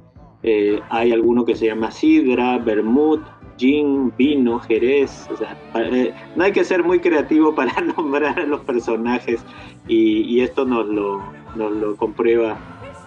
Eh, 0.42 0.78
hay 0.90 1.12
alguno 1.12 1.44
que 1.44 1.54
se 1.54 1.66
llama 1.66 1.90
sidra, 1.90 2.58
vermut, 2.58 3.22
gin, 3.62 4.12
vino, 4.18 4.58
jerez. 4.58 5.28
O 5.30 5.36
sea, 5.36 5.56
eh, 5.76 6.12
no 6.34 6.44
hay 6.44 6.52
que 6.52 6.64
ser 6.64 6.82
muy 6.82 6.98
creativo 6.98 7.54
para 7.58 7.80
nombrar 7.80 8.38
a 8.38 8.46
los 8.46 8.60
personajes 8.62 9.44
y, 9.86 10.40
esto 10.40 10.64
nos 10.64 10.86
lo, 10.88 11.22
nos 11.54 11.72
lo 11.72 11.96
comprueba, 11.96 12.58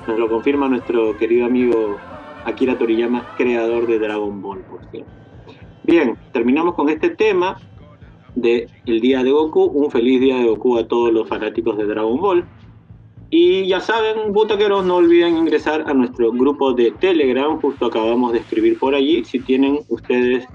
nos 0.07 0.17
lo 0.17 0.29
confirma 0.29 0.69
nuestro 0.69 1.17
querido 1.17 1.45
amigo 1.45 1.97
Akira 2.45 2.77
Toriyama, 2.77 3.35
creador 3.37 3.87
de 3.87 3.99
Dragon 3.99 4.41
Ball, 4.41 4.59
por 4.61 4.79
cierto. 4.91 5.11
Bien, 5.83 6.17
terminamos 6.31 6.75
con 6.75 6.89
este 6.89 7.09
tema 7.09 7.57
el 8.41 9.01
día 9.01 9.23
de 9.23 9.31
Goku. 9.31 9.63
Un 9.63 9.91
feliz 9.91 10.19
día 10.21 10.37
de 10.37 10.45
Goku 10.45 10.77
a 10.77 10.87
todos 10.87 11.11
los 11.11 11.27
fanáticos 11.27 11.77
de 11.77 11.85
Dragon 11.85 12.19
Ball. 12.19 12.45
Y 13.29 13.67
ya 13.67 13.79
saben, 13.79 14.31
butaqueros, 14.31 14.85
no 14.85 14.97
olviden 14.97 15.38
ingresar 15.38 15.83
a 15.88 15.93
nuestro 15.93 16.31
grupo 16.31 16.73
de 16.73 16.91
Telegram. 16.91 17.59
Justo 17.59 17.88
acabamos 17.88 18.33
de 18.33 18.39
escribir 18.39 18.77
por 18.77 18.93
allí. 18.93 19.25
Si 19.25 19.39
tienen 19.39 19.79
ustedes 19.89 20.47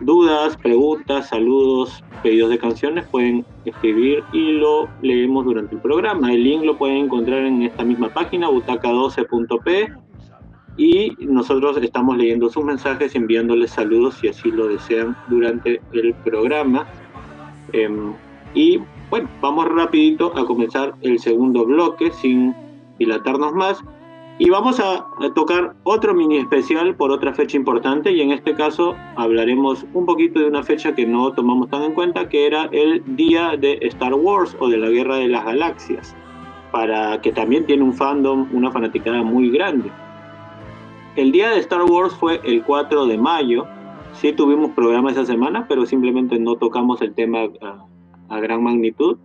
dudas, 0.00 0.56
preguntas, 0.56 1.28
saludos, 1.28 2.02
pedidos 2.22 2.50
de 2.50 2.58
canciones, 2.58 3.06
pueden 3.06 3.44
escribir 3.64 4.22
y 4.32 4.52
lo 4.52 4.88
leemos 5.02 5.44
durante 5.44 5.74
el 5.74 5.80
programa. 5.80 6.32
El 6.32 6.44
link 6.44 6.64
lo 6.64 6.76
pueden 6.76 6.98
encontrar 6.98 7.44
en 7.44 7.62
esta 7.62 7.84
misma 7.84 8.08
página, 8.10 8.48
butaca12.p 8.48 9.92
y 10.76 11.16
nosotros 11.20 11.76
estamos 11.82 12.16
leyendo 12.16 12.48
sus 12.48 12.64
mensajes, 12.64 13.14
enviándoles 13.14 13.72
saludos 13.72 14.14
si 14.14 14.28
así 14.28 14.50
lo 14.50 14.68
desean 14.68 15.16
durante 15.28 15.80
el 15.92 16.14
programa. 16.24 16.86
Em, 17.72 18.14
y 18.54 18.80
bueno, 19.10 19.28
vamos 19.40 19.66
rapidito 19.66 20.32
a 20.36 20.46
comenzar 20.46 20.94
el 21.02 21.18
segundo 21.18 21.64
bloque 21.64 22.12
sin 22.12 22.54
dilatarnos 22.98 23.52
más. 23.52 23.82
Y 24.38 24.48
vamos 24.48 24.80
a, 24.80 25.06
tocar 25.34 25.74
otro 25.82 26.14
mini 26.14 26.38
especial 26.38 26.94
por 26.94 27.10
otra 27.10 27.34
fecha 27.34 27.58
importante 27.58 28.10
y 28.10 28.22
en 28.22 28.30
este 28.30 28.54
caso 28.54 28.96
hablaremos 29.16 29.84
un 29.92 30.06
poquito 30.06 30.40
de 30.40 30.46
una 30.46 30.62
fecha 30.62 30.94
que 30.94 31.04
no 31.04 31.32
tomamos 31.32 31.68
tan 31.68 31.82
en 31.82 31.92
cuenta, 31.92 32.28
que 32.28 32.46
era 32.46 32.64
el 32.72 33.02
día 33.16 33.56
de 33.58 33.78
Star 33.82 34.14
Wars 34.14 34.56
o 34.58 34.68
de 34.68 34.78
la 34.78 34.88
Guerra 34.88 35.16
de 35.16 35.28
las 35.28 35.44
Galaxias, 35.44 36.16
para 36.72 37.20
que 37.20 37.32
también 37.32 37.66
tiene 37.66 37.82
un 37.82 37.92
fandom, 37.92 38.48
una 38.54 38.70
fanaticada 38.70 39.22
muy 39.22 39.50
grande. 39.50 39.90
El 41.16 41.32
día 41.32 41.50
de 41.50 41.58
Star 41.58 41.82
Wars 41.82 42.14
fue 42.14 42.40
el 42.44 42.62
4 42.62 43.06
de 43.06 43.18
mayo. 43.18 43.66
Sí 44.12 44.32
tuvimos 44.32 44.70
programa 44.70 45.10
esa 45.10 45.26
semana, 45.26 45.66
pero 45.68 45.84
simplemente 45.84 46.38
no 46.38 46.56
tocamos 46.56 47.02
el 47.02 47.12
tema 47.12 47.40
a, 48.30 48.40
gran 48.40 48.62
magnitud. 48.62 49.18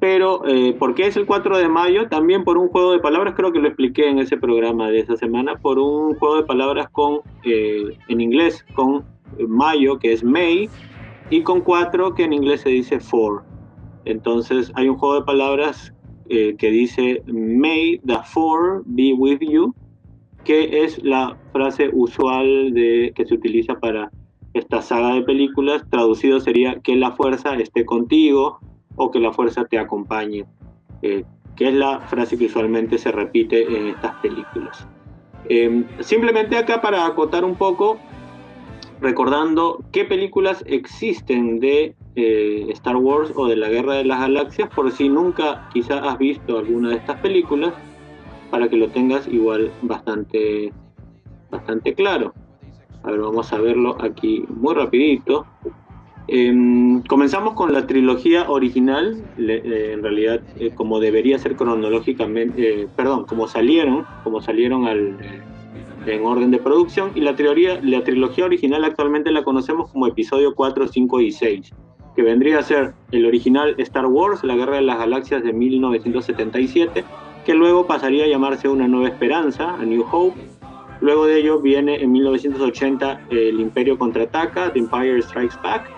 Pero, 0.00 0.46
eh, 0.46 0.74
¿por 0.78 0.94
qué 0.94 1.06
es 1.06 1.16
el 1.16 1.26
4 1.26 1.58
de 1.58 1.68
mayo? 1.68 2.08
También 2.08 2.44
por 2.44 2.58
un 2.58 2.68
juego 2.68 2.92
de 2.92 2.98
palabras, 2.98 3.34
creo 3.36 3.52
que 3.52 3.60
lo 3.60 3.68
expliqué 3.68 4.08
en 4.08 4.18
ese 4.18 4.36
programa 4.36 4.88
de 4.90 5.00
esa 5.00 5.16
semana, 5.16 5.56
por 5.56 5.78
un 5.78 6.14
juego 6.16 6.36
de 6.36 6.42
palabras 6.42 6.88
con, 6.90 7.20
eh, 7.44 7.96
en 8.08 8.20
inglés, 8.20 8.64
con 8.74 9.04
mayo, 9.48 9.98
que 9.98 10.12
es 10.12 10.24
May, 10.24 10.68
y 11.30 11.42
con 11.42 11.60
4, 11.60 12.14
que 12.14 12.24
en 12.24 12.32
inglés 12.32 12.62
se 12.62 12.70
dice 12.70 12.98
for. 12.98 13.44
Entonces, 14.04 14.72
hay 14.74 14.88
un 14.88 14.96
juego 14.96 15.14
de 15.14 15.22
palabras 15.22 15.92
eh, 16.28 16.56
que 16.56 16.70
dice 16.70 17.22
May 17.26 18.00
the 18.06 18.18
four 18.24 18.82
be 18.86 19.12
with 19.12 19.40
you, 19.40 19.74
que 20.44 20.84
es 20.84 21.02
la 21.02 21.36
frase 21.52 21.90
usual 21.92 22.72
de, 22.72 23.12
que 23.14 23.26
se 23.26 23.34
utiliza 23.34 23.78
para 23.78 24.10
esta 24.54 24.82
saga 24.82 25.14
de 25.14 25.22
películas, 25.22 25.84
traducido 25.90 26.40
sería 26.40 26.80
que 26.80 26.96
la 26.96 27.12
fuerza 27.12 27.54
esté 27.54 27.84
contigo 27.84 28.58
o 28.96 29.10
que 29.10 29.18
la 29.18 29.32
fuerza 29.32 29.64
te 29.64 29.78
acompañe, 29.78 30.44
eh, 31.02 31.24
que 31.56 31.68
es 31.68 31.74
la 31.74 32.00
frase 32.00 32.36
que 32.36 32.46
usualmente 32.46 32.98
se 32.98 33.12
repite 33.12 33.62
en 33.62 33.88
estas 33.88 34.14
películas. 34.16 34.86
Em, 35.48 35.84
simplemente 36.00 36.56
acá 36.56 36.80
para 36.80 37.06
acotar 37.06 37.44
un 37.44 37.56
poco, 37.56 37.98
recordando 39.00 39.82
qué 39.90 40.04
películas 40.04 40.62
existen 40.66 41.58
de 41.58 41.96
eh, 42.14 42.66
Star 42.70 42.96
Wars 42.96 43.32
o 43.34 43.46
de 43.46 43.56
la 43.56 43.68
Guerra 43.68 43.94
de 43.94 44.04
las 44.04 44.20
Galaxias, 44.20 44.68
por 44.74 44.90
si 44.92 45.08
nunca 45.08 45.68
quizás 45.72 46.02
has 46.04 46.18
visto 46.18 46.58
alguna 46.58 46.90
de 46.90 46.96
estas 46.96 47.18
películas, 47.20 47.72
para 48.50 48.68
que 48.68 48.76
lo 48.76 48.88
tengas 48.88 49.26
igual 49.28 49.72
bastante, 49.80 50.72
bastante 51.50 51.94
claro. 51.94 52.34
A 53.02 53.10
ver, 53.10 53.20
vamos 53.20 53.52
a 53.52 53.58
verlo 53.58 53.96
aquí 54.00 54.44
muy 54.48 54.74
rapidito. 54.74 55.46
Em, 56.28 57.02
comenzamos 57.02 57.54
con 57.54 57.72
la 57.72 57.86
trilogía 57.86 58.48
original, 58.48 59.22
eh, 59.38 59.90
en 59.92 60.02
realidad 60.02 60.40
eh, 60.58 60.70
como 60.74 61.00
debería 61.00 61.38
ser 61.38 61.56
cronológicamente, 61.56 62.82
eh, 62.82 62.88
perdón, 62.96 63.24
como 63.24 63.48
salieron, 63.48 64.06
como 64.22 64.40
salieron 64.40 64.86
al, 64.86 65.18
en 66.06 66.24
orden 66.24 66.52
de 66.52 66.58
producción, 66.58 67.10
y 67.16 67.20
la 67.20 67.34
trilogía, 67.34 67.80
la 67.82 68.04
trilogía 68.04 68.44
original 68.44 68.84
actualmente 68.84 69.32
la 69.32 69.42
conocemos 69.42 69.90
como 69.90 70.06
episodio 70.06 70.54
4, 70.54 70.86
5 70.86 71.20
y 71.20 71.32
6, 71.32 71.74
que 72.14 72.22
vendría 72.22 72.60
a 72.60 72.62
ser 72.62 72.94
el 73.10 73.26
original 73.26 73.74
Star 73.78 74.06
Wars, 74.06 74.44
la 74.44 74.54
Guerra 74.54 74.76
de 74.76 74.82
las 74.82 74.98
Galaxias 74.98 75.42
de 75.42 75.52
1977, 75.52 77.04
que 77.44 77.54
luego 77.54 77.88
pasaría 77.88 78.24
a 78.24 78.28
llamarse 78.28 78.68
Una 78.68 78.86
Nueva 78.86 79.08
Esperanza, 79.08 79.74
A 79.74 79.84
New 79.84 80.04
Hope. 80.10 80.51
Luego 81.02 81.26
de 81.26 81.40
ello 81.40 81.60
viene 81.60 82.00
en 82.00 82.12
1980 82.12 83.26
El 83.30 83.60
Imperio 83.60 83.98
Contraataca, 83.98 84.72
The 84.72 84.78
Empire 84.78 85.20
Strikes 85.20 85.56
Back. 85.62 85.90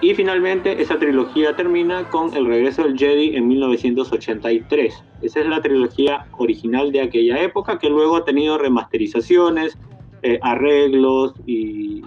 Y 0.00 0.14
finalmente 0.14 0.80
esa 0.80 0.98
trilogía 0.98 1.54
termina 1.56 2.08
con 2.08 2.32
El 2.34 2.46
Regreso 2.46 2.84
del 2.84 2.96
Jedi 2.96 3.36
en 3.36 3.48
1983. 3.48 5.04
Esa 5.20 5.40
es 5.40 5.46
la 5.46 5.60
trilogía 5.60 6.26
original 6.38 6.92
de 6.92 7.02
aquella 7.02 7.42
época 7.42 7.78
que 7.78 7.90
luego 7.90 8.16
ha 8.16 8.24
tenido 8.24 8.56
remasterizaciones, 8.56 9.76
eh, 10.22 10.38
arreglos 10.42 11.34
y, 11.44 12.02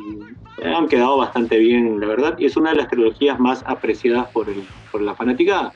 han 0.63 0.87
quedado 0.87 1.17
bastante 1.17 1.57
bien, 1.59 1.99
la 1.99 2.07
verdad. 2.07 2.39
Y 2.39 2.45
es 2.45 2.55
una 2.55 2.69
de 2.69 2.77
las 2.77 2.87
trilogías 2.87 3.37
más 3.37 3.63
apreciadas 3.67 4.29
por, 4.29 4.47
el, 4.47 4.63
por 4.91 5.01
la 5.01 5.13
fanaticada. 5.13 5.73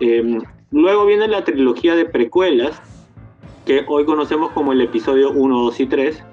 Em, 0.00 0.40
Luego 0.74 1.06
viene 1.06 1.28
la 1.28 1.44
trilogía 1.44 1.94
de 1.94 2.04
precuelas, 2.04 2.82
que 3.64 3.84
hoy 3.88 4.04
conocemos 4.04 4.50
como 4.52 4.72
el 4.72 4.80
episodio 4.80 5.30
1, 5.32 5.58
2 5.62 5.80
y 5.80 5.86
3. 5.86 6.24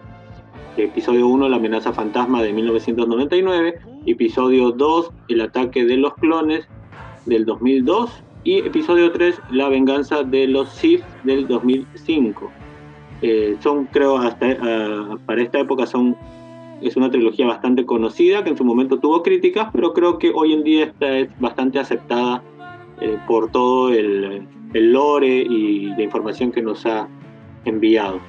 Episodio 0.77 1.27
1, 1.27 1.49
la 1.49 1.57
amenaza 1.57 1.93
fantasma 1.93 2.41
de 2.43 2.53
1999. 2.53 3.79
Episodio 4.05 4.71
2, 4.71 5.11
el 5.29 5.41
ataque 5.41 5.85
de 5.85 5.97
los 5.97 6.13
clones 6.15 6.67
del 7.25 7.45
2002. 7.45 8.23
Y 8.43 8.57
episodio 8.59 9.11
3, 9.11 9.39
la 9.51 9.69
venganza 9.69 10.23
de 10.23 10.47
los 10.47 10.69
Sith 10.69 11.03
del 11.23 11.47
2005. 11.47 12.51
Eh, 13.21 13.55
son, 13.61 13.85
creo, 13.85 14.17
hasta 14.17 14.47
uh, 14.47 15.17
para 15.25 15.41
esta 15.43 15.59
época 15.59 15.85
son 15.85 16.17
es 16.81 16.97
una 16.97 17.11
trilogía 17.11 17.45
bastante 17.45 17.85
conocida 17.85 18.43
que 18.43 18.49
en 18.49 18.57
su 18.57 18.65
momento 18.65 18.97
tuvo 18.97 19.21
críticas, 19.21 19.69
pero 19.71 19.93
creo 19.93 20.17
que 20.17 20.31
hoy 20.33 20.53
en 20.53 20.63
día 20.63 20.85
esta 20.85 21.15
es 21.19 21.39
bastante 21.39 21.77
aceptada 21.77 22.41
eh, 22.99 23.19
por 23.27 23.51
todo 23.51 23.89
el, 23.89 24.47
el 24.73 24.91
lore 24.91 25.27
y 25.27 25.89
la 25.89 26.01
información 26.01 26.51
que 26.51 26.63
nos 26.63 26.83
ha 26.87 27.07
enviado. 27.65 28.19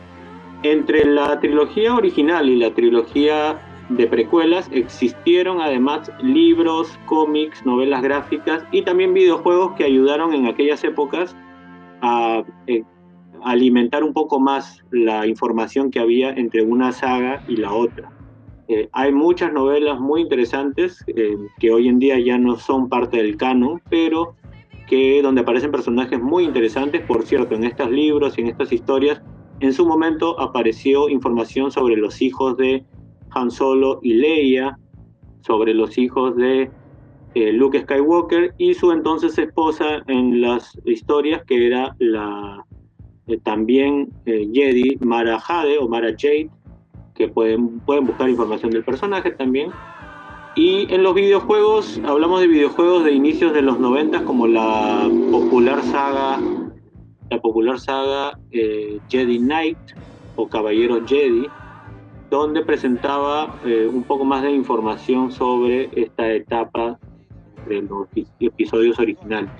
Entre 0.63 1.05
la 1.05 1.41
trilogía 1.41 1.95
original 1.95 2.49
y 2.49 2.57
la 2.57 2.73
trilogía 2.73 3.61
de 3.89 4.07
precuelas 4.07 4.71
existieron 4.73 5.61
además 5.61 6.11
libros, 6.23 6.99
cómics, 7.07 7.65
novelas 7.67 8.03
gráficas 8.03 8.65
y 8.71 8.83
también 8.83 9.13
videojuegos 9.13 9.73
que 9.73 9.85
ayudaron 9.85 10.33
en 10.35 10.47
aquellas 10.47 10.83
épocas 10.85 11.37
a 12.01 12.45
eh, 12.67 12.85
alimentar 13.45 14.05
un 14.05 14.13
poco 14.13 14.41
más 14.41 14.83
la 14.91 15.27
información 15.27 15.91
que 15.91 15.99
había 15.99 16.31
entre 16.31 16.63
una 16.63 16.93
saga 16.93 17.43
y 17.49 17.57
la 17.57 17.73
otra. 17.73 18.11
Eh, 18.69 18.89
hay 18.93 19.13
muchas 19.13 19.53
novelas 19.53 20.01
muy 20.01 20.23
interesantes 20.23 21.05
eh, 21.09 21.37
que 21.59 21.71
hoy 21.71 21.89
en 21.89 21.99
día 21.99 22.19
ya 22.19 22.39
no 22.39 22.57
son 22.57 22.89
parte 22.89 23.19
del 23.19 23.37
canon, 23.37 23.83
pero 23.91 24.37
donde 25.23 25.41
aparecen 25.41 25.71
personajes 25.71 26.21
muy 26.21 26.45
interesantes. 26.45 27.03
Por 27.07 27.25
cierto, 27.25 27.55
en 27.55 27.65
estos 27.65 27.91
libros 27.91 28.37
y 28.37 28.43
en 28.43 28.49
estas 28.49 28.73
historias, 28.73 29.23
en 29.61 29.73
su 29.73 29.87
momento 29.87 30.39
apareció 30.41 31.09
información 31.09 31.71
sobre 31.71 31.97
los 31.97 32.21
hijos 32.21 32.57
de 32.57 32.85
Han 33.31 33.51
Solo 33.51 34.01
y 34.03 34.15
Leia, 34.15 34.79
sobre 35.41 35.73
los 35.73 35.97
hijos 35.99 36.37
de 36.37 36.71
eh, 37.35 37.53
Luke 37.53 37.81
Skywalker 37.81 38.55
y 38.59 38.75
su 38.75 38.93
entonces 38.93 39.39
esposa 39.39 40.03
en 40.09 40.41
las 40.43 40.79
historias, 40.85 41.43
que 41.47 41.67
era 41.67 41.95
la 41.99 42.65
eh, 43.27 43.39
también 43.43 44.11
eh, 44.27 44.49
Jedi 44.53 44.99
Mara 45.01 45.41
Jade 45.41 45.79
o 45.79 45.89
Mara 45.89 46.11
Jade, 46.11 46.51
que 47.15 47.29
pueden, 47.29 47.81
pueden 47.81 48.07
buscar 48.07 48.29
información 48.29 48.73
del 48.73 48.85
personaje 48.85 49.31
también. 49.31 49.71
Y 50.55 50.93
en 50.93 51.03
los 51.03 51.15
videojuegos, 51.15 51.99
hablamos 52.05 52.41
de 52.41 52.47
videojuegos 52.47 53.05
de 53.05 53.13
inicios 53.13 53.55
de 53.55 53.63
los 53.63 53.81
90 53.81 54.23
como 54.25 54.47
la 54.47 55.09
popular 55.31 55.83
saga, 55.83 56.39
la 57.31 57.41
popular 57.41 57.81
saga 57.81 58.39
eh, 58.51 58.99
Jedi 59.09 59.39
Knight 59.39 59.79
o 60.37 60.47
Caballero 60.47 61.01
Jedi, 61.07 61.47
donde 62.29 62.63
presentaba 62.63 63.59
eh, 63.65 63.89
un 63.91 64.03
poco 64.03 64.27
más 64.27 64.43
de 64.43 64.51
información 64.51 65.33
sobre 65.33 65.89
esta 65.99 66.31
etapa 66.31 66.99
de 67.67 67.81
los 67.81 68.07
episodios 68.39 68.99
originales. 68.99 69.51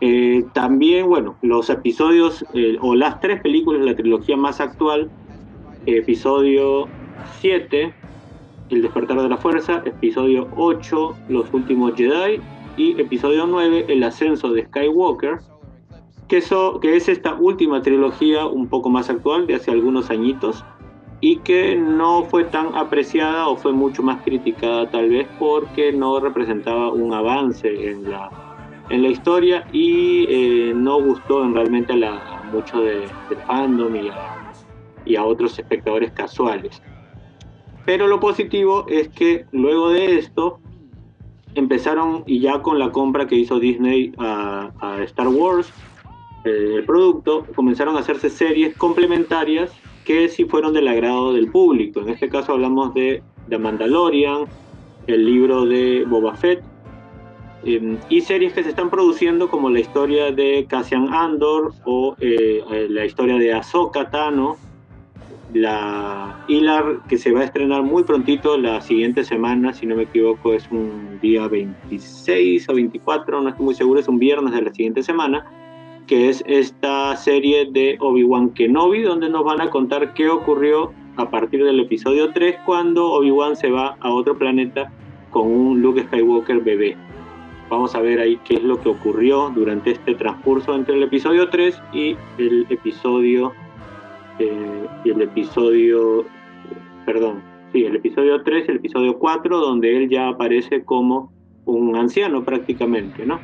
Eh, 0.00 0.44
también, 0.52 1.06
bueno, 1.06 1.36
los 1.42 1.70
episodios 1.70 2.44
o 2.80 2.96
las 2.96 3.20
tres 3.20 3.40
películas 3.40 3.82
de 3.82 3.86
la 3.86 3.94
trilogía 3.94 4.36
más 4.36 4.60
actual, 4.60 5.08
episodio 5.86 6.88
7, 7.40 7.94
el 8.72 8.82
despertar 8.82 9.20
de 9.20 9.28
la 9.28 9.36
fuerza, 9.36 9.82
episodio 9.84 10.48
8, 10.56 11.16
Los 11.28 11.52
últimos 11.52 11.94
Jedi 11.94 12.40
y 12.76 13.00
episodio 13.00 13.46
9, 13.46 13.86
El 13.88 14.02
ascenso 14.02 14.52
de 14.52 14.64
Skywalker, 14.64 15.38
que, 16.28 16.38
eso, 16.38 16.80
que 16.80 16.96
es 16.96 17.08
esta 17.08 17.34
última 17.34 17.82
trilogía 17.82 18.46
un 18.46 18.66
poco 18.68 18.88
más 18.88 19.10
actual 19.10 19.46
de 19.46 19.56
hace 19.56 19.70
algunos 19.70 20.10
añitos 20.10 20.64
y 21.20 21.36
que 21.38 21.76
no 21.76 22.24
fue 22.24 22.44
tan 22.44 22.74
apreciada 22.74 23.46
o 23.46 23.56
fue 23.56 23.72
mucho 23.72 24.02
más 24.02 24.22
criticada 24.22 24.90
tal 24.90 25.10
vez 25.10 25.28
porque 25.38 25.92
no 25.92 26.18
representaba 26.18 26.90
un 26.90 27.12
avance 27.12 27.90
en 27.90 28.10
la, 28.10 28.30
en 28.88 29.02
la 29.02 29.08
historia 29.08 29.66
y 29.72 30.26
eh, 30.28 30.72
no 30.74 31.00
gustó 31.00 31.44
en 31.44 31.54
realmente 31.54 31.92
a, 31.92 31.96
la, 31.96 32.42
mucho 32.50 32.80
de, 32.80 33.06
fandom 33.46 33.94
y 33.94 34.10
y 35.04 35.16
a 35.16 35.24
otros 35.24 35.58
espectadores 35.58 36.12
casuales. 36.12 36.80
Pero 37.84 38.06
lo 38.06 38.20
positivo 38.20 38.86
es 38.88 39.08
que 39.08 39.44
luego 39.50 39.90
de 39.90 40.18
esto 40.18 40.60
empezaron, 41.54 42.22
y 42.26 42.40
ya 42.40 42.62
con 42.62 42.78
la 42.78 42.90
compra 42.92 43.26
que 43.26 43.36
hizo 43.36 43.58
Disney 43.58 44.12
a, 44.18 44.70
Star 45.04 45.28
Wars, 45.28 45.72
eh, 46.44 46.74
el 46.76 46.84
producto, 46.84 47.46
comenzaron 47.54 47.96
a 47.96 48.00
hacerse 48.00 48.30
series 48.30 48.76
complementarias 48.76 49.72
que 50.04 50.28
sí 50.28 50.44
fueron 50.44 50.72
del 50.72 50.88
agrado 50.88 51.32
del 51.32 51.50
público. 51.50 52.00
En 52.00 52.08
este 52.08 52.28
caso 52.28 52.52
hablamos 52.52 52.94
de 52.94 53.22
The 53.48 53.58
Mandalorian, 53.58 54.44
el 55.06 55.24
libro 55.26 55.64
de 55.64 56.04
Boba 56.06 56.34
Fett, 56.34 56.62
em, 57.64 57.98
y 58.08 58.20
series 58.20 58.52
que 58.52 58.62
se 58.62 58.70
están 58.70 58.90
produciendo 58.90 59.48
como 59.48 59.70
la 59.70 59.80
historia 59.80 60.32
de 60.32 60.66
Cassian 60.68 61.12
Andor 61.12 61.72
o 61.84 62.16
eh, 62.20 62.86
la 62.88 63.04
historia 63.04 63.36
de 63.36 63.52
Ahsoka 63.52 64.10
Tano, 64.10 64.56
la 65.52 66.44
Hilar 66.48 67.00
que 67.08 67.18
se 67.18 67.32
va 67.32 67.40
a 67.40 67.44
estrenar 67.44 67.82
muy 67.82 68.04
prontito 68.04 68.56
la 68.56 68.80
siguiente 68.80 69.24
semana, 69.24 69.72
si 69.72 69.86
no 69.86 69.96
me 69.96 70.04
equivoco 70.04 70.54
es 70.54 70.68
un 70.70 71.18
día 71.20 71.46
26 71.48 72.68
o 72.68 72.74
24, 72.74 73.40
no 73.40 73.48
estoy 73.48 73.64
muy 73.64 73.74
seguro, 73.74 74.00
es 74.00 74.08
un 74.08 74.18
viernes 74.18 74.54
de 74.54 74.62
la 74.62 74.72
siguiente 74.72 75.02
semana, 75.02 75.46
que 76.06 76.28
es 76.28 76.42
esta 76.46 77.16
serie 77.16 77.68
de 77.70 77.96
Obi-Wan 78.00 78.50
Kenobi, 78.50 79.02
donde 79.02 79.28
nos 79.28 79.44
van 79.44 79.60
a 79.60 79.70
contar 79.70 80.14
qué 80.14 80.28
ocurrió 80.28 80.92
a 81.16 81.30
partir 81.30 81.64
del 81.64 81.80
episodio 81.80 82.32
3 82.32 82.56
cuando 82.64 83.12
Obi-Wan 83.12 83.56
se 83.56 83.70
va 83.70 83.96
a 84.00 84.10
otro 84.10 84.36
planeta 84.36 84.90
con 85.30 85.46
un 85.46 85.82
Luke 85.82 86.02
Skywalker 86.04 86.60
bebé. 86.60 86.96
Vamos 87.68 87.94
a 87.94 88.00
ver 88.00 88.20
ahí 88.20 88.38
qué 88.44 88.54
es 88.54 88.62
lo 88.62 88.80
que 88.80 88.90
ocurrió 88.90 89.50
durante 89.54 89.92
este 89.92 90.14
transcurso 90.14 90.74
entre 90.74 90.94
el 90.94 91.02
episodio 91.04 91.48
3 91.48 91.82
y 91.92 92.16
el 92.38 92.66
episodio 92.68 93.52
eh, 94.42 94.86
y 95.04 95.10
el 95.10 95.22
episodio, 95.22 96.24
perdón, 97.06 97.42
sí, 97.72 97.84
el 97.84 97.96
episodio 97.96 98.42
3 98.42 98.64
y 98.66 98.70
el 98.70 98.76
episodio 98.78 99.18
4, 99.18 99.58
donde 99.58 99.96
él 99.96 100.08
ya 100.08 100.28
aparece 100.28 100.84
como 100.84 101.32
un 101.64 101.96
anciano 101.96 102.44
prácticamente, 102.44 103.24
¿no? 103.24 103.40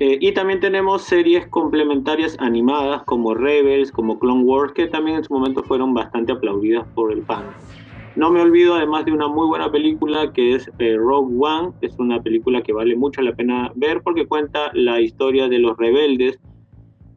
Eh, 0.00 0.16
y 0.18 0.32
también 0.32 0.60
tenemos 0.60 1.02
series 1.02 1.46
complementarias 1.48 2.36
animadas 2.40 3.02
como 3.04 3.34
Rebels, 3.34 3.92
como 3.92 4.18
Clone 4.18 4.44
Wars, 4.44 4.72
que 4.72 4.86
también 4.86 5.18
en 5.18 5.24
su 5.24 5.34
momento 5.34 5.62
fueron 5.62 5.92
bastante 5.92 6.32
aplaudidas 6.32 6.86
por 6.94 7.12
el 7.12 7.22
fan. 7.26 7.44
No 8.16 8.30
me 8.30 8.40
olvido 8.40 8.74
además 8.74 9.04
de 9.04 9.12
una 9.12 9.28
muy 9.28 9.46
buena 9.46 9.70
película 9.70 10.32
que 10.32 10.54
es 10.54 10.70
eh, 10.78 10.96
Rogue 10.96 11.36
One, 11.38 11.72
es 11.82 11.96
una 11.98 12.20
película 12.20 12.62
que 12.62 12.72
vale 12.72 12.96
mucho 12.96 13.20
la 13.20 13.34
pena 13.34 13.70
ver 13.76 14.02
porque 14.02 14.26
cuenta 14.26 14.70
la 14.72 15.00
historia 15.00 15.48
de 15.48 15.58
los 15.58 15.76
rebeldes 15.76 16.38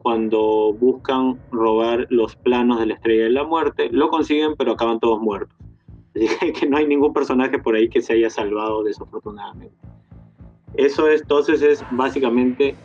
cuando 0.04 0.74
buscan 0.74 1.40
robar 1.50 2.06
los 2.10 2.36
planos 2.36 2.78
de 2.78 2.84
la 2.84 2.94
Estrella 2.94 3.24
de 3.24 3.30
la 3.30 3.44
Muerte. 3.44 3.88
Lo 3.90 4.10
consiguen, 4.10 4.54
pero 4.54 4.72
acaban 4.72 5.00
todos 5.00 5.18
muertos. 5.18 5.56
Así 6.14 6.52
que 6.52 6.66
no 6.66 6.76
hay 6.76 6.86
ningún 6.86 7.14
personaje 7.14 7.58
por 7.58 7.74
ahí 7.74 7.88
que 7.88 8.02
se 8.02 8.12
haya 8.12 8.28
salvado 8.28 8.82
desafortunadamente. 8.82 9.74
Eso 10.74 11.08
es, 11.08 11.22
entonces 11.22 11.62
es 11.62 11.82
básicamente 11.90 12.76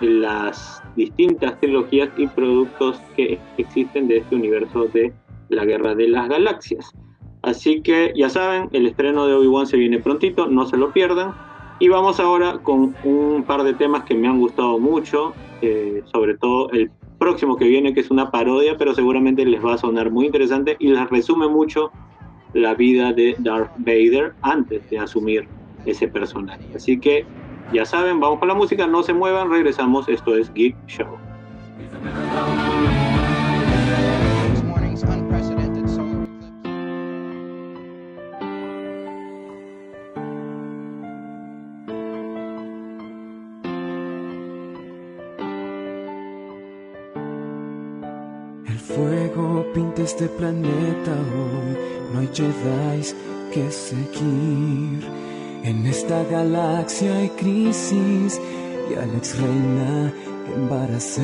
las 0.00 0.80
distintas 0.94 1.58
trilogías 1.58 2.10
y 2.16 2.28
productos 2.28 3.00
que 3.16 3.40
existen 3.58 4.06
de 4.06 4.18
este 4.18 4.36
universo 4.36 4.84
de 4.84 5.12
la 5.48 5.64
Guerra 5.64 5.96
de 5.96 6.06
las 6.06 6.28
Galaxias. 6.28 6.92
Así 7.42 7.82
que 7.82 8.12
ya 8.14 8.30
saben, 8.30 8.68
el 8.70 8.86
estreno 8.86 9.26
de 9.26 9.34
Obi-Wan 9.34 9.66
se 9.66 9.78
viene 9.78 9.98
prontito, 9.98 10.46
no 10.46 10.64
se 10.66 10.76
lo 10.76 10.92
pierdan. 10.92 11.34
Y 11.80 11.88
vamos 11.88 12.20
ahora 12.20 12.58
con 12.62 12.94
un 13.02 13.42
par 13.42 13.64
de 13.64 13.74
temas 13.74 14.04
que 14.04 14.14
me 14.14 14.28
han 14.28 14.38
gustado 14.38 14.78
mucho, 14.78 15.34
eh, 15.62 16.02
sobre 16.12 16.36
todo 16.36 16.70
el 16.70 16.90
próximo 17.18 17.56
que 17.56 17.66
viene, 17.66 17.92
que 17.92 18.00
es 18.00 18.10
una 18.10 18.30
parodia, 18.30 18.76
pero 18.76 18.94
seguramente 18.94 19.44
les 19.44 19.64
va 19.64 19.74
a 19.74 19.78
sonar 19.78 20.10
muy 20.10 20.26
interesante 20.26 20.76
y 20.78 20.88
les 20.88 21.08
resume 21.10 21.48
mucho 21.48 21.90
la 22.54 22.74
vida 22.74 23.12
de 23.12 23.36
Darth 23.38 23.70
Vader 23.78 24.34
antes 24.42 24.88
de 24.90 24.98
asumir 24.98 25.46
ese 25.86 26.08
personaje. 26.08 26.64
Así 26.74 26.98
que 26.98 27.24
ya 27.72 27.84
saben, 27.84 28.20
vamos 28.20 28.38
con 28.38 28.48
la 28.48 28.54
música, 28.54 28.86
no 28.86 29.02
se 29.02 29.12
muevan, 29.12 29.50
regresamos, 29.50 30.08
esto 30.08 30.36
es 30.36 30.52
Geek 30.54 30.74
Show. 30.86 31.16
Este 50.20 50.36
planeta 50.36 51.12
hoy. 51.12 51.76
No 52.12 52.20
hay 52.20 52.28
Jedi 52.34 53.14
que 53.52 53.70
seguir. 53.70 55.02
En 55.64 55.86
esta 55.86 56.22
galaxia 56.24 57.16
hay 57.16 57.30
crisis 57.30 58.38
y 58.90 58.94
a 58.94 59.06
la 59.06 59.16
ex 59.16 59.38
reina 59.38 60.12
embaracé. 60.54 61.22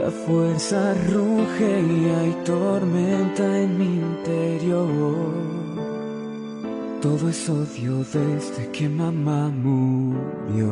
La 0.00 0.10
fuerza 0.10 0.94
ruge 1.10 1.80
y 1.80 2.10
hay 2.10 2.36
tormenta 2.44 3.44
en 3.60 3.78
mi 3.78 3.96
interior. 3.96 5.34
Todo 7.02 7.28
es 7.28 7.48
odio 7.48 7.98
desde 8.12 8.70
que 8.70 8.88
mamá 8.88 9.48
murió. 9.48 10.70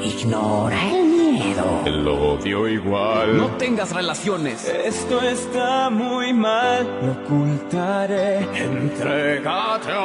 Ignora 0.00 0.90
el 0.92 1.15
miedo. 1.56 1.82
El 1.84 2.08
odio 2.08 2.68
igual. 2.68 3.36
No 3.36 3.48
tengas 3.56 3.92
relaciones. 3.92 4.64
Esto 4.68 5.20
está 5.20 5.90
muy 5.90 6.32
mal. 6.32 6.86
Lo 7.02 7.12
ocultaré. 7.12 8.38
Entrégate 8.54 9.90
a 9.92 10.04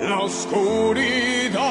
la 0.00 0.18
oscuridad. 0.20 1.62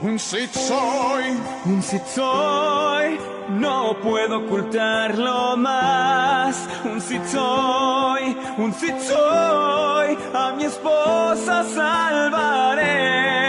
Un 0.00 0.18
sit 0.18 0.52
soy. 0.52 1.24
Un 1.66 1.82
sit 1.82 2.04
soy. 2.06 3.18
No 3.50 3.96
puedo 4.02 4.38
ocultarlo 4.38 5.56
más. 5.56 6.68
Un 6.84 7.00
sit 7.00 7.24
soy. 7.24 8.36
Un 8.58 8.72
sit 8.72 8.98
soy. 8.98 10.18
A 10.34 10.52
mi 10.56 10.64
esposa 10.64 11.64
salvaré. 11.64 13.47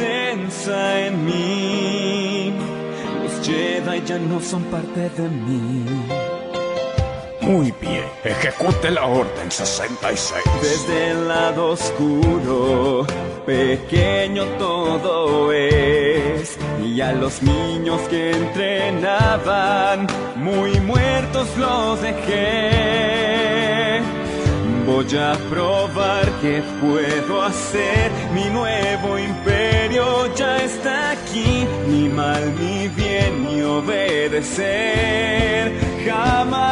Intensa 0.00 1.06
en 1.06 1.24
mí. 1.24 2.52
Los 3.22 3.46
Jedi 3.46 4.02
ya 4.06 4.18
no 4.18 4.40
son 4.40 4.62
parte 4.64 5.10
de 5.10 5.28
mí. 5.28 5.84
Muy 7.42 7.72
bien, 7.80 8.04
ejecute 8.22 8.90
la 8.90 9.06
orden 9.06 9.50
66. 9.50 10.44
Desde 10.62 11.10
el 11.10 11.28
lado 11.28 11.70
oscuro, 11.70 13.06
pequeño 13.46 14.44
todo 14.58 15.52
es. 15.52 16.58
Y 16.84 17.00
a 17.00 17.12
los 17.12 17.42
niños 17.42 18.00
que 18.10 18.32
entrenaban, 18.32 20.06
muy 20.36 20.78
muertos 20.80 21.48
los 21.56 22.00
dejé. 22.02 23.20
Voy 24.86 25.16
a 25.16 25.32
probar 25.48 26.30
que 26.40 26.62
puedo 26.80 27.42
hacer. 27.42 28.10
Mi 28.34 28.44
nuevo 28.50 29.18
imperio 29.18 29.69
ya 30.34 30.62
está 30.62 31.10
aquí. 31.12 31.66
Ni 31.88 32.08
mal 32.08 32.52
ni 32.58 32.88
bien 32.88 33.44
ni 33.44 33.62
obedecer. 33.62 34.60
Jamás. 36.04 36.70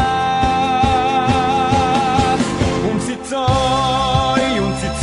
Un 2.90 3.00
soy, 3.24 4.58
un 4.66 4.74
sit 4.80 4.96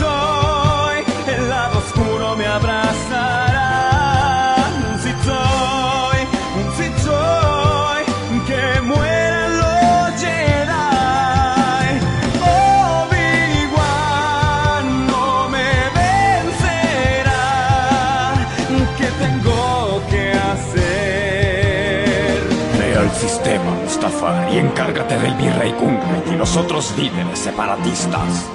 y 24.52 24.58
encárgate 24.58 25.18
del 25.18 25.34
virrey 25.36 25.72
Kungai 25.74 26.24
y 26.32 26.36
los 26.36 26.56
otros 26.56 26.98
líderes 26.98 27.38
separatistas. 27.38 28.50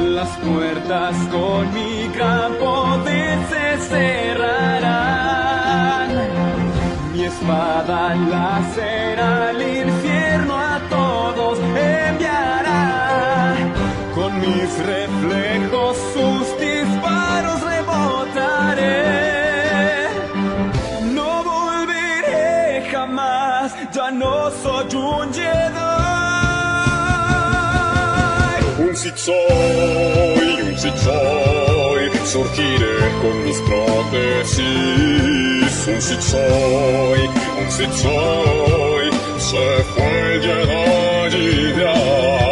Las 0.00 0.28
puertas 0.38 1.16
con 1.30 1.72
mi 1.72 2.08
gran 2.14 2.54
poder 2.54 3.38
se 3.48 3.78
cerrarán. 3.88 5.16
Mi 7.12 7.24
espada 7.24 8.14
láser 8.14 9.18
al 9.20 9.62
infierno 9.62 10.56
a 10.56 10.80
todos 10.90 11.58
enviará. 11.58 13.54
Con 14.14 14.40
mis 14.40 14.78
reflejos 14.84 15.96
sus 16.12 16.60
disparos 16.60 17.62
rebotaré. 17.62 19.25
soy, 29.26 30.48
un 30.62 30.76
sit 30.78 30.96
soy, 30.96 32.10
surgiré 32.24 32.98
con 33.20 33.34
mis 33.44 33.60
prótesis. 33.68 34.66
Un 35.88 36.00
sit 36.00 36.20
soy, 36.20 37.20
un 37.60 37.70
sit 37.70 37.92
soy, 37.92 39.10
se 39.38 39.66
fue 39.94 40.34
el 40.34 40.40
llenar 40.40 41.34
y. 41.34 42.45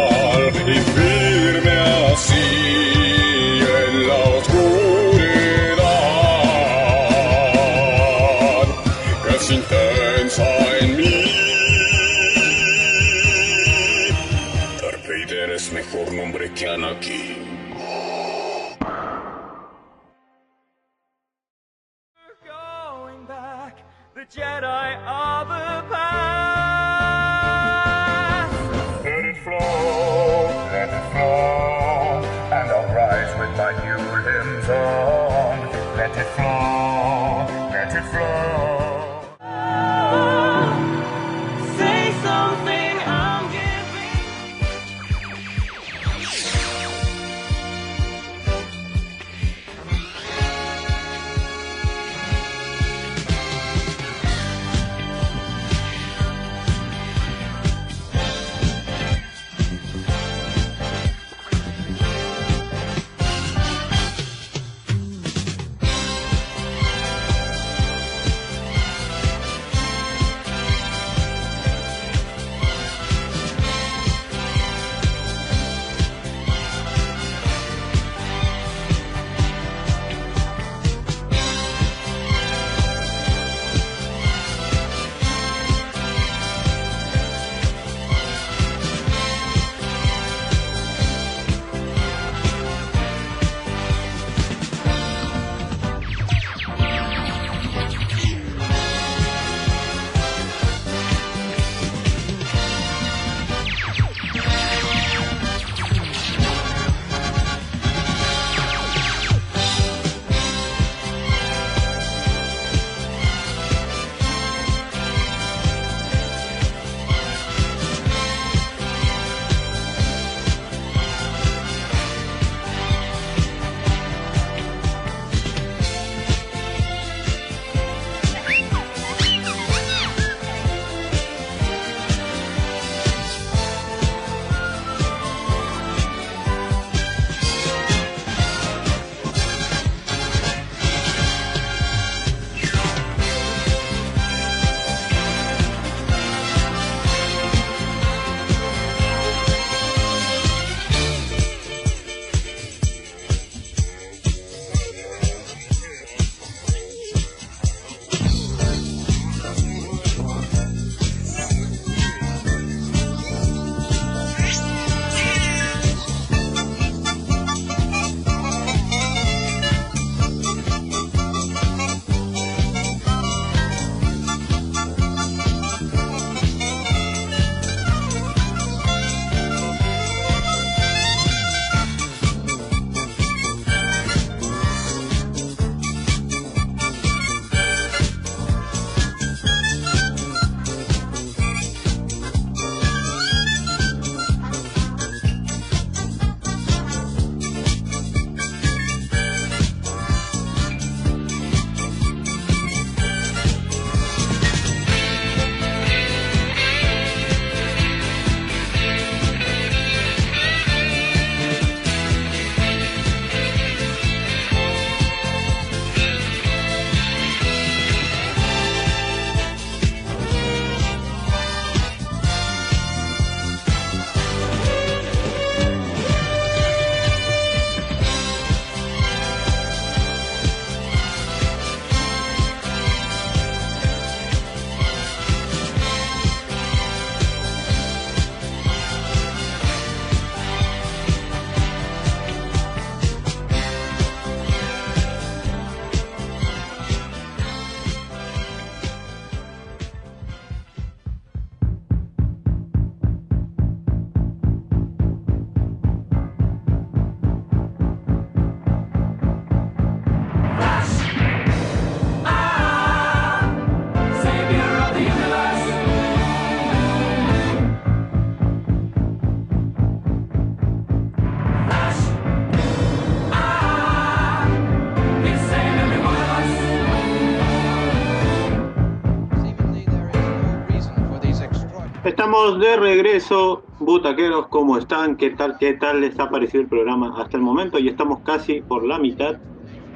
Estamos 282.05 282.59
de 282.59 282.77
regreso, 282.77 283.63
butaqueros, 283.79 284.45
¿cómo 284.49 284.77
están? 284.77 285.15
¿Qué 285.15 285.31
tal, 285.31 285.57
qué 285.57 285.73
tal 285.73 286.01
les 286.01 286.19
ha 286.19 286.29
parecido 286.29 286.61
el 286.61 286.69
programa 286.69 287.11
hasta 287.17 287.35
el 287.35 287.41
momento? 287.41 287.79
Y 287.79 287.87
estamos 287.87 288.19
casi 288.19 288.61
por 288.61 288.85
la 288.85 288.99
mitad 288.99 289.37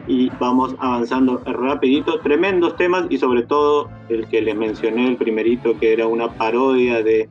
y 0.08 0.32
vamos 0.40 0.76
avanzando 0.80 1.40
rapidito. 1.46 2.20
Tremendos 2.22 2.76
temas 2.78 3.06
y 3.12 3.20
sobre 3.20 3.44
todo 3.44 3.92
el 4.10 4.28
que 4.28 4.42
les 4.42 4.56
mencioné, 4.56 5.08
el 5.08 5.18
primerito, 5.18 5.78
que 5.78 5.94
era 5.94 6.08
una 6.08 6.30
parodia 6.30 7.04
de 7.04 7.30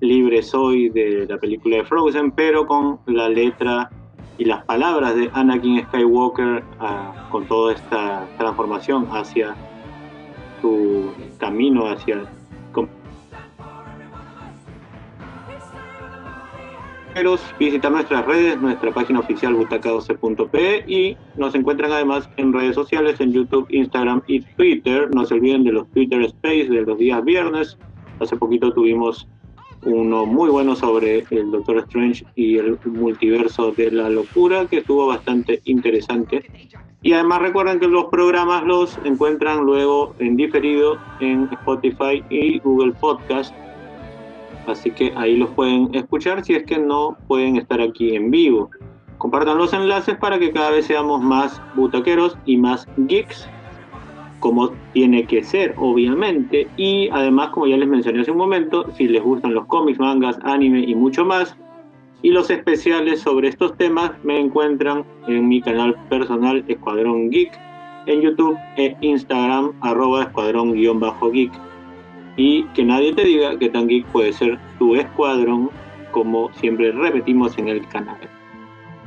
Libre 0.00 0.42
Soy 0.42 0.88
de 0.88 1.24
la 1.28 1.38
película 1.38 1.76
de 1.76 1.84
Frozen, 1.84 2.32
pero 2.32 2.66
con 2.66 2.98
la 3.06 3.28
letra 3.28 3.92
y 4.38 4.44
las 4.44 4.64
palabras 4.64 5.14
de 5.14 5.30
Anakin 5.34 5.84
Skywalker 5.84 6.64
ah, 6.80 7.28
con 7.30 7.46
toda 7.46 7.74
esta 7.74 8.26
transformación 8.38 9.06
hacia 9.12 9.54
su 10.60 11.12
camino 11.38 11.86
hacia 11.86 12.24
visitar 17.58 17.90
nuestras 17.90 18.26
redes, 18.26 18.60
nuestra 18.60 18.92
página 18.92 19.20
oficial 19.20 19.54
butaca12.p 19.54 20.84
y 20.86 21.16
nos 21.36 21.54
encuentran 21.54 21.90
además 21.90 22.28
en 22.36 22.52
redes 22.52 22.74
sociales, 22.74 23.18
en 23.20 23.32
YouTube, 23.32 23.66
Instagram 23.70 24.22
y 24.26 24.40
Twitter. 24.40 25.08
No 25.14 25.24
se 25.24 25.34
olviden 25.34 25.64
de 25.64 25.72
los 25.72 25.88
Twitter 25.92 26.20
Space 26.22 26.68
de 26.68 26.82
los 26.82 26.98
días 26.98 27.24
viernes. 27.24 27.78
Hace 28.20 28.36
poquito 28.36 28.70
tuvimos 28.72 29.26
uno 29.84 30.26
muy 30.26 30.50
bueno 30.50 30.76
sobre 30.76 31.24
el 31.30 31.50
Doctor 31.50 31.78
Strange 31.78 32.26
y 32.34 32.58
el 32.58 32.78
multiverso 32.84 33.72
de 33.72 33.90
la 33.90 34.10
locura, 34.10 34.66
que 34.66 34.78
estuvo 34.78 35.06
bastante 35.06 35.62
interesante. 35.64 36.44
Y 37.00 37.12
además 37.12 37.40
recuerden 37.40 37.80
que 37.80 37.86
los 37.86 38.06
programas 38.06 38.64
los 38.64 38.98
encuentran 39.04 39.64
luego 39.64 40.14
en 40.18 40.36
diferido 40.36 40.98
en 41.20 41.48
Spotify 41.52 42.22
y 42.28 42.58
Google 42.58 42.92
Podcast 42.92 43.54
así 44.66 44.90
que 44.90 45.12
ahí 45.16 45.36
los 45.36 45.50
pueden 45.50 45.94
escuchar 45.94 46.44
si 46.44 46.54
es 46.54 46.64
que 46.64 46.78
no 46.78 47.16
pueden 47.28 47.56
estar 47.56 47.80
aquí 47.80 48.14
en 48.14 48.30
vivo. 48.30 48.70
Compartan 49.18 49.58
los 49.58 49.72
enlaces 49.72 50.16
para 50.16 50.38
que 50.38 50.52
cada 50.52 50.70
vez 50.70 50.86
seamos 50.86 51.22
más 51.22 51.60
butaqueros 51.74 52.36
y 52.44 52.56
más 52.56 52.86
geeks, 52.96 53.48
como 54.40 54.70
tiene 54.92 55.24
que 55.24 55.42
ser, 55.42 55.74
obviamente. 55.78 56.68
Y 56.76 57.08
además, 57.10 57.48
como 57.50 57.66
ya 57.66 57.76
les 57.76 57.88
mencioné 57.88 58.20
hace 58.20 58.30
un 58.30 58.38
momento, 58.38 58.90
si 58.96 59.08
les 59.08 59.22
gustan 59.22 59.54
los 59.54 59.66
cómics, 59.66 59.98
mangas, 59.98 60.38
anime 60.42 60.80
y 60.80 60.94
mucho 60.94 61.24
más, 61.24 61.56
y 62.22 62.30
los 62.30 62.50
especiales 62.50 63.20
sobre 63.20 63.48
estos 63.48 63.76
temas 63.76 64.12
me 64.22 64.38
encuentran 64.38 65.04
en 65.28 65.48
mi 65.48 65.62
canal 65.62 65.96
personal 66.08 66.64
Escuadrón 66.68 67.30
Geek 67.30 67.66
en 68.06 68.20
YouTube 68.22 68.56
e 68.76 68.96
Instagram 69.00 69.72
arroba 69.80 70.24
escuadrón-geek 70.24 71.52
y 72.36 72.64
que 72.74 72.84
nadie 72.84 73.14
te 73.14 73.24
diga 73.24 73.58
que 73.58 73.68
Tan 73.68 73.88
Geek 73.88 74.06
puede 74.06 74.32
ser 74.32 74.58
tu 74.78 74.94
escuadrón, 74.94 75.70
como 76.10 76.52
siempre 76.54 76.92
repetimos 76.92 77.56
en 77.58 77.68
el 77.68 77.86
canal. 77.88 78.18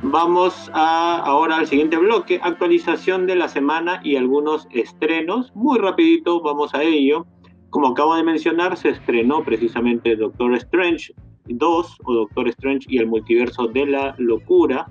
Vamos 0.02 0.70
a, 0.72 1.18
ahora 1.18 1.58
al 1.58 1.66
siguiente 1.66 1.96
bloque, 1.96 2.40
actualización 2.42 3.26
de 3.26 3.36
la 3.36 3.48
semana 3.48 4.00
y 4.02 4.16
algunos 4.16 4.66
estrenos. 4.70 5.54
Muy 5.54 5.78
rapidito, 5.78 6.40
vamos 6.40 6.74
a 6.74 6.82
ello. 6.82 7.26
Como 7.68 7.88
acabo 7.88 8.14
de 8.16 8.22
mencionar, 8.22 8.76
se 8.76 8.88
estrenó 8.90 9.44
precisamente 9.44 10.16
Doctor 10.16 10.54
Strange 10.54 11.12
2 11.44 11.98
o 12.04 12.14
Doctor 12.14 12.48
Strange 12.48 12.86
y 12.88 12.98
el 12.98 13.06
multiverso 13.08 13.66
de 13.66 13.86
la 13.86 14.14
locura. 14.18 14.86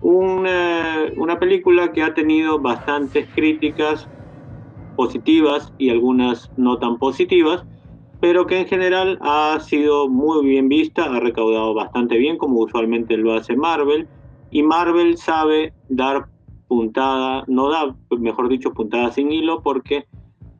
Una, 0.00 1.06
una 1.16 1.38
película 1.38 1.92
que 1.92 2.02
ha 2.02 2.14
tenido 2.14 2.58
bastantes 2.58 3.28
críticas 3.34 4.08
positivas 4.98 5.72
y 5.78 5.90
algunas 5.90 6.50
no 6.56 6.78
tan 6.78 6.98
positivas, 6.98 7.64
pero 8.20 8.48
que 8.48 8.58
en 8.58 8.66
general 8.66 9.16
ha 9.20 9.60
sido 9.60 10.08
muy 10.08 10.44
bien 10.44 10.68
vista, 10.68 11.04
ha 11.04 11.20
recaudado 11.20 11.72
bastante 11.72 12.18
bien, 12.18 12.36
como 12.36 12.58
usualmente 12.58 13.16
lo 13.16 13.32
hace 13.32 13.54
Marvel, 13.54 14.08
y 14.50 14.64
Marvel 14.64 15.16
sabe 15.16 15.72
dar 15.88 16.26
puntada, 16.66 17.44
no 17.46 17.70
da, 17.70 17.94
mejor 18.18 18.48
dicho, 18.48 18.74
puntada 18.74 19.12
sin 19.12 19.30
hilo, 19.30 19.62
porque 19.62 20.06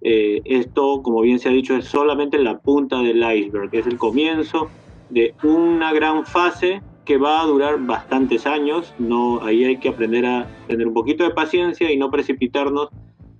eh, 0.02 0.40
esto, 0.44 1.02
como 1.02 1.20
bien 1.22 1.40
se 1.40 1.48
ha 1.48 1.52
dicho, 1.52 1.74
es 1.74 1.86
solamente 1.86 2.38
la 2.38 2.60
punta 2.60 3.00
del 3.00 3.18
iceberg, 3.18 3.70
es 3.72 3.88
el 3.88 3.98
comienzo 3.98 4.68
de 5.10 5.34
una 5.42 5.92
gran 5.92 6.24
fase 6.24 6.80
que 7.04 7.16
va 7.16 7.40
a 7.40 7.46
durar 7.46 7.84
bastantes 7.84 8.46
años, 8.46 8.94
no, 9.00 9.42
ahí 9.42 9.64
hay 9.64 9.78
que 9.78 9.88
aprender 9.88 10.26
a 10.26 10.46
tener 10.68 10.86
un 10.86 10.94
poquito 10.94 11.24
de 11.24 11.30
paciencia 11.30 11.90
y 11.90 11.96
no 11.96 12.08
precipitarnos 12.08 12.90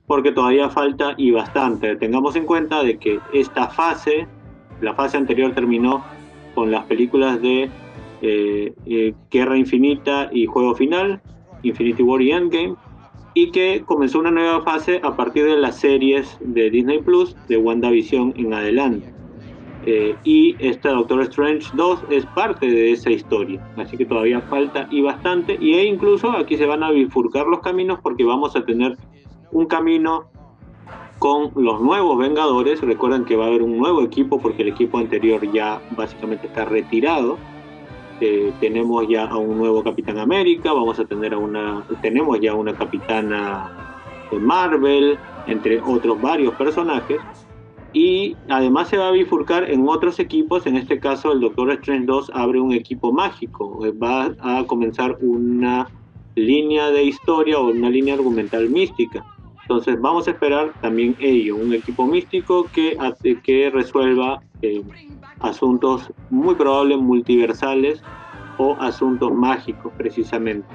porque 0.08 0.32
todavía 0.32 0.70
falta 0.70 1.14
y 1.16 1.30
bastante. 1.30 1.94
Tengamos 1.96 2.34
en 2.34 2.46
cuenta 2.46 2.82
de 2.82 2.98
que 2.98 3.20
esta 3.32 3.68
fase, 3.68 4.26
la 4.80 4.94
fase 4.94 5.18
anterior 5.18 5.54
terminó 5.54 6.02
con 6.54 6.72
las 6.72 6.84
películas 6.86 7.40
de 7.40 7.70
eh, 8.22 8.72
eh, 8.86 9.14
Guerra 9.30 9.56
Infinita 9.56 10.30
y 10.32 10.46
Juego 10.46 10.74
Final, 10.74 11.20
Infinity 11.62 12.02
War 12.02 12.22
y 12.22 12.32
Endgame, 12.32 12.74
y 13.34 13.52
que 13.52 13.82
comenzó 13.84 14.18
una 14.18 14.30
nueva 14.30 14.62
fase 14.62 14.98
a 15.04 15.14
partir 15.14 15.44
de 15.44 15.56
las 15.58 15.76
series 15.76 16.38
de 16.40 16.70
Disney 16.70 17.00
Plus 17.00 17.36
de 17.46 17.58
WandaVision 17.58 18.32
en 18.36 18.54
adelante. 18.54 19.12
Eh, 19.84 20.16
y 20.24 20.56
esta 20.58 20.90
Doctor 20.90 21.20
Strange 21.22 21.68
2 21.74 22.04
es 22.10 22.26
parte 22.26 22.66
de 22.66 22.92
esa 22.92 23.10
historia, 23.10 23.64
así 23.76 23.96
que 23.96 24.06
todavía 24.06 24.40
falta 24.40 24.88
y 24.90 25.02
bastante, 25.02 25.56
y 25.60 25.74
e 25.74 25.84
incluso 25.84 26.30
aquí 26.32 26.56
se 26.56 26.66
van 26.66 26.82
a 26.82 26.90
bifurcar 26.90 27.46
los 27.46 27.60
caminos 27.60 28.00
porque 28.02 28.24
vamos 28.24 28.56
a 28.56 28.64
tener 28.64 28.96
un 29.52 29.66
camino 29.66 30.28
con 31.18 31.50
los 31.56 31.80
nuevos 31.80 32.18
Vengadores. 32.18 32.80
Recuerden 32.80 33.24
que 33.24 33.36
va 33.36 33.44
a 33.44 33.48
haber 33.48 33.62
un 33.62 33.76
nuevo 33.76 34.02
equipo 34.02 34.40
porque 34.40 34.62
el 34.62 34.68
equipo 34.68 34.98
anterior 34.98 35.40
ya 35.52 35.80
básicamente 35.96 36.46
está 36.46 36.64
retirado. 36.64 37.38
Eh, 38.20 38.52
tenemos 38.60 39.06
ya 39.08 39.26
a 39.26 39.36
un 39.36 39.58
nuevo 39.58 39.82
Capitán 39.82 40.18
América, 40.18 40.72
vamos 40.72 40.98
a 40.98 41.04
tener 41.04 41.34
a 41.34 41.38
una, 41.38 41.84
tenemos 42.02 42.40
ya 42.40 42.54
una 42.54 42.74
Capitana 42.74 43.70
de 44.30 44.38
Marvel, 44.38 45.18
entre 45.46 45.80
otros 45.80 46.20
varios 46.20 46.54
personajes. 46.54 47.20
Y 47.92 48.36
además 48.48 48.88
se 48.88 48.98
va 48.98 49.08
a 49.08 49.12
bifurcar 49.12 49.70
en 49.70 49.88
otros 49.88 50.18
equipos, 50.18 50.66
en 50.66 50.76
este 50.76 51.00
caso 51.00 51.32
el 51.32 51.40
Doctor 51.40 51.70
Strange 51.70 52.06
2 52.06 52.32
abre 52.34 52.60
un 52.60 52.72
equipo 52.72 53.12
mágico, 53.12 53.80
va 54.02 54.34
a 54.40 54.64
comenzar 54.66 55.16
una 55.20 55.88
línea 56.34 56.90
de 56.90 57.04
historia 57.04 57.58
o 57.58 57.70
una 57.70 57.88
línea 57.88 58.14
argumental 58.14 58.68
mística 58.68 59.24
entonces 59.68 60.00
vamos 60.00 60.26
a 60.26 60.30
esperar 60.30 60.72
también 60.80 61.14
ello, 61.20 61.56
un 61.56 61.74
equipo 61.74 62.06
místico 62.06 62.66
que, 62.72 62.96
que 63.44 63.68
resuelva 63.68 64.40
eh, 64.62 64.82
asuntos 65.40 66.10
muy 66.30 66.54
probables 66.54 66.96
multiversales 66.96 68.02
o 68.56 68.76
asuntos 68.80 69.30
mágicos 69.30 69.92
precisamente. 69.98 70.66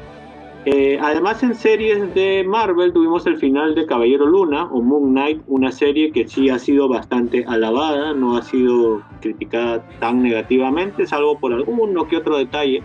Eh, 0.66 1.00
además 1.02 1.42
en 1.42 1.56
series 1.56 2.14
de 2.14 2.46
Marvel 2.48 2.94
tuvimos 2.94 3.26
el 3.26 3.38
final 3.38 3.74
de 3.74 3.88
Caballero 3.88 4.28
Luna 4.28 4.66
o 4.66 4.80
Moon 4.80 5.10
Knight, 5.10 5.42
una 5.48 5.72
serie 5.72 6.12
que 6.12 6.28
sí 6.28 6.50
ha 6.50 6.60
sido 6.60 6.88
bastante 6.88 7.44
alabada, 7.48 8.14
no 8.14 8.38
ha 8.38 8.44
sido 8.44 9.02
criticada 9.22 9.84
tan 10.00 10.22
negativamente, 10.22 11.08
salvo 11.08 11.40
por 11.40 11.52
alguno 11.52 12.08
que 12.08 12.18
otro 12.18 12.38
detalle 12.38 12.84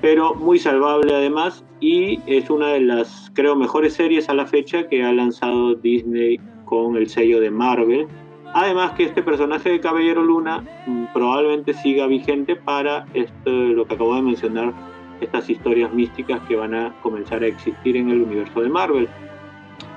pero 0.00 0.34
muy 0.34 0.58
salvable 0.58 1.14
además 1.14 1.64
y 1.80 2.20
es 2.26 2.50
una 2.50 2.68
de 2.68 2.80
las, 2.80 3.30
creo, 3.34 3.56
mejores 3.56 3.94
series 3.94 4.28
a 4.28 4.34
la 4.34 4.46
fecha 4.46 4.88
que 4.88 5.04
ha 5.04 5.12
lanzado 5.12 5.74
Disney 5.74 6.40
con 6.64 6.96
el 6.96 7.08
sello 7.08 7.40
de 7.40 7.50
Marvel. 7.50 8.06
Además 8.54 8.92
que 8.92 9.04
este 9.04 9.22
personaje 9.22 9.70
de 9.70 9.80
Caballero 9.80 10.22
Luna 10.22 10.64
mm, 10.86 11.06
probablemente 11.12 11.74
siga 11.74 12.06
vigente 12.06 12.56
para 12.56 13.06
esto, 13.14 13.50
lo 13.50 13.86
que 13.86 13.94
acabo 13.94 14.14
de 14.14 14.22
mencionar, 14.22 14.72
estas 15.20 15.50
historias 15.50 15.92
místicas 15.92 16.40
que 16.48 16.56
van 16.56 16.74
a 16.74 16.94
comenzar 17.02 17.42
a 17.42 17.46
existir 17.46 17.96
en 17.96 18.10
el 18.10 18.22
universo 18.22 18.60
de 18.60 18.68
Marvel. 18.68 19.08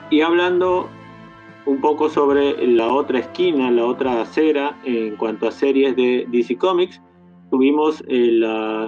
Y 0.09 0.21
hablando 0.21 0.89
un 1.65 1.79
poco 1.79 2.09
sobre 2.09 2.67
la 2.67 2.91
otra 2.91 3.19
esquina, 3.19 3.71
la 3.71 3.85
otra 3.85 4.21
acera 4.21 4.75
en 4.83 5.15
cuanto 5.15 5.47
a 5.47 5.51
series 5.51 5.95
de 5.95 6.25
DC 6.29 6.57
Comics, 6.57 7.01
tuvimos 7.51 8.03
el, 8.07 8.43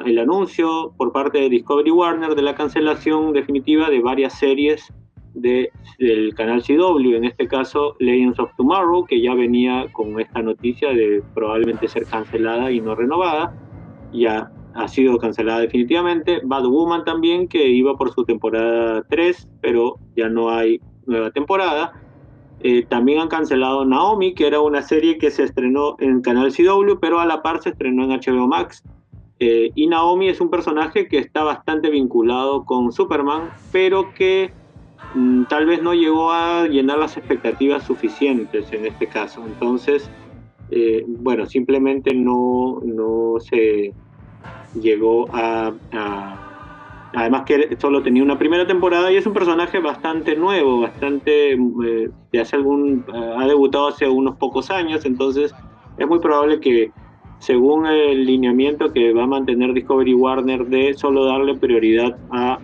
el, 0.06 0.18
anuncio 0.18 0.94
por 0.98 1.12
parte 1.12 1.38
de 1.38 1.50
Discovery 1.50 1.92
Warner 1.92 2.34
de 2.34 2.42
la 2.42 2.56
cancelación 2.56 3.34
definitiva 3.34 3.90
de 3.90 4.00
varias 4.00 4.40
series 4.40 4.92
de, 5.34 5.70
del 6.00 6.34
canal 6.34 6.64
CW, 6.64 7.16
en 7.16 7.26
este 7.26 7.48
caso 7.48 7.96
Legends 8.00 8.40
of 8.40 8.52
Tomorrow, 8.56 9.06
que 9.06 9.22
ya 9.22 9.34
venía 9.36 9.88
con 9.92 10.20
esta 10.20 10.42
noticia 10.42 10.94
de 10.94 11.22
probablemente 11.34 11.88
ser 11.88 12.06
cancelada 12.06 12.72
y 12.72 12.82
no 12.82 12.96
renovada, 12.96 13.54
ya 14.12 14.52
ha 14.76 14.88
sido 14.88 15.18
cancelada 15.18 15.60
definitivamente. 15.60 16.42
Bad 16.44 16.66
Woman 16.66 17.04
también, 17.04 17.48
que 17.48 17.68
iba 17.68 17.96
por 17.96 18.14
su 18.14 18.24
temporada 18.26 19.04
3, 19.10 19.50
pero 19.62 19.98
ya 20.16 20.30
no 20.30 20.50
hay 20.50 20.80
nueva 21.06 21.32
temporada. 21.32 21.94
Eh, 22.66 22.86
también 22.88 23.20
han 23.20 23.28
cancelado 23.28 23.84
Naomi, 23.84 24.34
que 24.34 24.48
era 24.48 24.62
una 24.62 24.82
serie 24.82 25.18
que 25.18 25.30
se 25.32 25.44
estrenó 25.44 25.98
en 26.00 26.22
Canal 26.22 26.54
CW, 26.54 26.96
pero 27.02 27.20
a 27.20 27.26
la 27.26 27.42
par 27.42 27.62
se 27.62 27.70
estrenó 27.70 28.06
en 28.06 28.12
HBO 28.12 28.48
Max. 28.48 28.84
Eh, 29.40 29.72
y 29.76 29.88
Naomi 29.88 30.30
es 30.30 30.40
un 30.40 30.50
personaje 30.50 31.10
que 31.10 31.18
está 31.18 31.44
bastante 31.44 31.90
vinculado 31.90 32.64
con 32.64 32.94
Superman, 32.94 33.50
pero 33.74 34.14
que 34.14 34.54
mm, 35.14 35.44
tal 35.50 35.66
vez 35.66 35.84
no 35.84 35.94
llegó 35.94 36.32
a 36.32 36.66
llenar 36.70 37.00
las 37.00 37.18
expectativas 37.18 37.84
suficientes 37.84 38.72
en 38.72 38.86
este 38.86 39.08
caso. 39.08 39.44
Entonces, 39.46 40.10
eh, 40.72 41.04
bueno, 41.06 41.46
simplemente 41.46 42.14
no, 42.14 42.80
no 42.86 43.36
se 43.40 43.94
llegó 44.80 45.28
a, 45.36 45.74
a, 45.92 46.53
Además 47.16 47.44
que 47.46 47.78
solo 47.80 48.02
tenía 48.02 48.24
una 48.24 48.40
primera 48.40 48.66
temporada 48.66 49.12
y 49.12 49.18
es 49.18 49.26
un 49.28 49.34
personaje 49.34 49.80
bastante 49.80 50.36
nuevo, 50.36 50.82
bastante... 50.82 51.54
Eh, 51.54 52.40
hace 52.42 52.56
algún... 52.56 53.06
ha 53.38 53.46
debutado 53.46 53.90
hace 53.90 54.08
unos 54.10 54.36
pocos 54.38 54.72
años, 54.72 55.06
entonces 55.06 55.54
es 55.98 56.08
muy 56.08 56.20
probable 56.20 56.60
que 56.60 56.92
según 57.40 57.86
el 57.86 58.26
lineamiento 58.26 58.94
que 58.94 59.14
va 59.14 59.24
a 59.24 59.28
mantener 59.28 59.74
Discovery 59.74 60.14
Warner 60.14 60.66
de 60.66 60.94
solo 60.94 61.26
darle 61.26 61.56
prioridad 61.56 62.18
a 62.32 62.58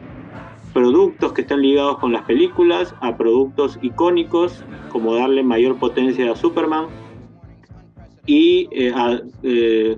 productos 0.74 1.34
que 1.34 1.42
están 1.42 1.62
ligados 1.62 1.98
con 1.98 2.14
las 2.14 2.24
películas, 2.24 2.96
a 3.02 3.18
productos 3.18 3.78
icónicos, 3.82 4.64
como 4.90 5.16
darle 5.16 5.44
mayor 5.44 5.78
potencia 5.78 6.32
a 6.32 6.36
Superman, 6.36 6.88
y 8.26 8.70
eh, 8.72 8.94
a 8.96 9.20
eh, 9.44 9.98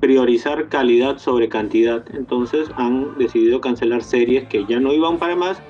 priorizar 0.00 0.68
calidad 0.68 1.18
sobre 1.18 1.48
cantidad. 1.48 2.04
Entonces 2.14 2.70
han 2.76 3.16
decidido 3.18 3.60
cancelar 3.60 4.02
series 4.02 4.48
que 4.48 4.64
ya 4.66 4.80
no 4.80 4.92
iban 4.92 5.18
para 5.18 5.36
más 5.36 5.62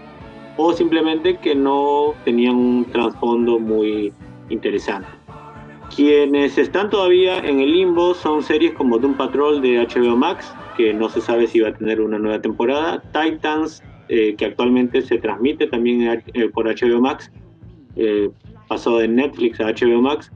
o 0.57 0.73
simplemente 0.73 1.37
que 1.39 1.55
no 1.55 2.15
tenían 2.25 2.55
un 2.55 2.85
trasfondo 2.85 3.59
muy 3.59 4.13
interesante. 4.49 5.09
Quienes 5.95 6.57
están 6.59 6.91
todavía 6.91 7.39
en 7.39 7.61
el 7.61 7.73
limbo 7.73 8.15
son 8.15 8.43
series 8.43 8.73
como 8.75 8.99
Doom 8.99 9.15
Patrol 9.15 9.61
de 9.61 9.79
HBO 9.79 10.17
Max, 10.17 10.53
que 10.77 10.95
no 10.95 11.09
se 11.09 11.21
sabe 11.21 11.47
si 11.47 11.61
va 11.61 11.71
a 11.71 11.75
tener 11.75 12.01
una 12.01 12.19
nueva 12.19 12.41
temporada, 12.41 13.03
Titans, 13.13 13.83
eh, 14.09 14.35
que 14.37 14.45
actualmente 14.45 15.03
se 15.03 15.19
transmite 15.19 15.67
también 15.67 16.23
eh, 16.35 16.49
por 16.49 16.67
HBO 16.67 17.01
Max, 17.01 17.31
eh, 17.97 18.31
pasó 18.69 18.99
de 18.99 19.09
Netflix 19.09 19.61
a 19.61 19.73
HBO 19.73 20.01
Max. 20.03 20.31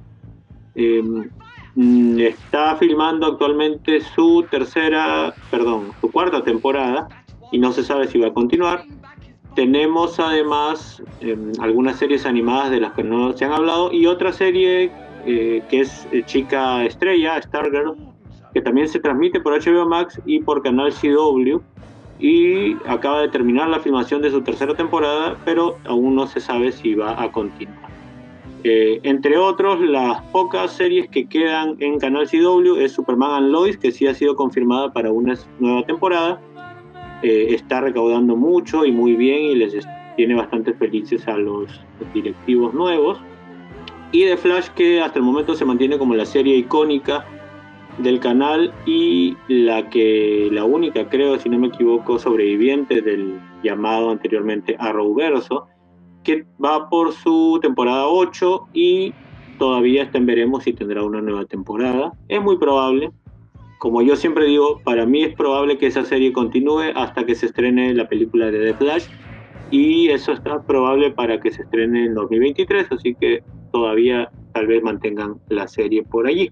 Mm, 1.76 2.20
está 2.20 2.76
filmando 2.76 3.26
actualmente 3.26 4.00
su 4.00 4.46
tercera, 4.48 5.34
perdón, 5.50 5.90
su 6.00 6.10
cuarta 6.10 6.44
temporada 6.44 7.08
y 7.50 7.58
no 7.58 7.72
se 7.72 7.82
sabe 7.82 8.06
si 8.06 8.18
va 8.18 8.28
a 8.28 8.32
continuar. 8.32 8.84
Tenemos 9.56 10.18
además 10.20 11.02
em, 11.20 11.52
algunas 11.60 11.96
series 11.96 12.26
animadas 12.26 12.70
de 12.70 12.80
las 12.80 12.92
que 12.92 13.02
no 13.02 13.32
se 13.32 13.44
han 13.44 13.52
hablado 13.52 13.92
y 13.92 14.06
otra 14.06 14.32
serie 14.32 14.90
eh, 15.26 15.62
que 15.68 15.80
es 15.80 16.06
eh, 16.12 16.22
Chica 16.24 16.84
Estrella, 16.84 17.40
Stargirl, 17.40 17.94
que 18.52 18.60
también 18.60 18.88
se 18.88 19.00
transmite 19.00 19.40
por 19.40 19.52
HBO 19.52 19.88
Max 19.88 20.20
y 20.26 20.40
por 20.40 20.62
Canal 20.62 20.92
CW. 20.92 21.60
Y 22.20 22.74
acaba 22.86 23.20
de 23.22 23.28
terminar 23.28 23.68
la 23.68 23.80
filmación 23.80 24.22
de 24.22 24.30
su 24.30 24.40
tercera 24.42 24.74
temporada, 24.74 25.36
pero 25.44 25.78
aún 25.84 26.14
no 26.14 26.28
se 26.28 26.40
sabe 26.40 26.70
si 26.70 26.94
va 26.94 27.20
a 27.20 27.32
continuar. 27.32 27.93
Eh, 28.64 29.00
entre 29.02 29.36
otros, 29.36 29.80
las 29.80 30.22
pocas 30.32 30.72
series 30.72 31.08
que 31.08 31.26
quedan 31.26 31.76
en 31.80 31.98
Canal 31.98 32.28
CW 32.28 32.76
es 32.78 32.92
Superman 32.92 33.44
and 33.44 33.52
Lois, 33.52 33.76
que 33.76 33.92
sí 33.92 34.06
ha 34.06 34.14
sido 34.14 34.34
confirmada 34.34 34.92
para 34.92 35.12
una 35.12 35.34
nueva 35.60 35.84
temporada. 35.86 36.40
está 37.22 37.80
recaudando 37.80 38.36
mucho 38.36 38.84
y 38.84 38.92
muy 38.92 39.14
bien 39.14 39.44
y 39.44 39.54
les 39.54 39.86
tiene 40.16 40.34
bastante 40.34 40.74
felices 40.74 41.26
a 41.26 41.38
los 41.38 41.70
directivos 42.12 42.74
nuevos 42.74 43.18
y 44.14 44.22
de 44.22 44.36
Flash 44.36 44.68
que 44.76 45.00
hasta 45.00 45.18
el 45.18 45.24
momento 45.24 45.56
se 45.56 45.64
mantiene 45.64 45.98
como 45.98 46.14
la 46.14 46.24
serie 46.24 46.56
icónica 46.56 47.26
del 47.98 48.20
canal 48.20 48.72
y 48.86 49.36
la 49.48 49.90
que 49.90 50.48
la 50.52 50.64
única 50.64 51.08
creo 51.08 51.36
si 51.36 51.48
no 51.48 51.58
me 51.58 51.66
equivoco 51.66 52.20
sobreviviente 52.20 53.02
del 53.02 53.40
llamado 53.64 54.10
anteriormente 54.10 54.76
Arrowverso 54.78 55.66
que 56.24 56.44
va 56.62 56.88
por 56.88 57.12
su 57.12 57.58
temporada 57.62 58.08
8 58.08 58.68
y 58.72 59.12
todavía 59.58 60.02
está 60.02 60.18
veremos 60.18 60.64
si 60.64 60.72
tendrá 60.72 61.04
una 61.04 61.20
nueva 61.20 61.44
temporada 61.44 62.12
es 62.28 62.42
muy 62.42 62.58
probable 62.58 63.12
como 63.78 64.02
yo 64.02 64.16
siempre 64.16 64.46
digo 64.46 64.80
para 64.82 65.06
mí 65.06 65.22
es 65.22 65.34
probable 65.36 65.78
que 65.78 65.86
esa 65.86 66.04
serie 66.04 66.32
continúe 66.32 66.90
hasta 66.96 67.24
que 67.24 67.34
se 67.34 67.46
estrene 67.46 67.94
la 67.94 68.08
película 68.08 68.50
de 68.50 68.72
The 68.72 68.74
Flash 68.74 69.04
y 69.70 70.08
eso 70.08 70.32
está 70.32 70.62
probable 70.62 71.10
para 71.12 71.38
que 71.38 71.52
se 71.52 71.62
estrene 71.62 72.06
en 72.06 72.14
2023 72.14 72.88
así 72.90 73.14
que 73.14 73.42
todavía 73.70 74.30
tal 74.54 74.68
vez 74.68 74.82
mantengan 74.82 75.34
la 75.48 75.66
serie 75.66 76.04
por 76.04 76.26
allí. 76.26 76.50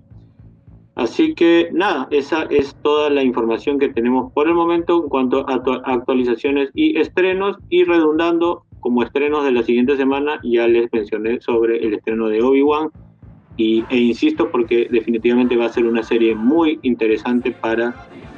Así 0.95 1.35
que 1.35 1.70
nada, 1.73 2.07
esa 2.11 2.43
es 2.51 2.77
toda 2.83 3.09
la 3.09 3.23
información 3.23 3.79
que 3.79 3.89
tenemos 3.89 4.31
por 4.33 4.47
el 4.49 4.55
momento 4.55 5.03
en 5.03 5.09
cuanto 5.09 5.49
a 5.49 5.55
actualizaciones 5.85 6.68
y 6.75 6.99
estrenos 6.99 7.57
y 7.70 7.85
redundando 7.85 8.64
como 8.83 9.03
estrenos 9.03 9.45
de 9.45 9.53
la 9.53 9.62
siguiente 9.62 9.97
semana, 9.97 10.39
ya 10.43 10.68
les 10.68 10.93
mencioné 10.93 11.41
sobre 11.41 11.78
el 11.78 11.95
estreno 11.95 12.28
de 12.28 12.43
Obi-Wan 12.43 12.91
e 13.57 13.97
insisto 13.97 14.51
porque 14.51 14.89
definitivamente 14.91 15.57
va 15.57 15.66
a 15.66 15.68
ser 15.68 15.87
una 15.87 16.03
serie 16.03 16.35
muy 16.35 16.78
interesante 16.83 17.53
para 17.53 17.95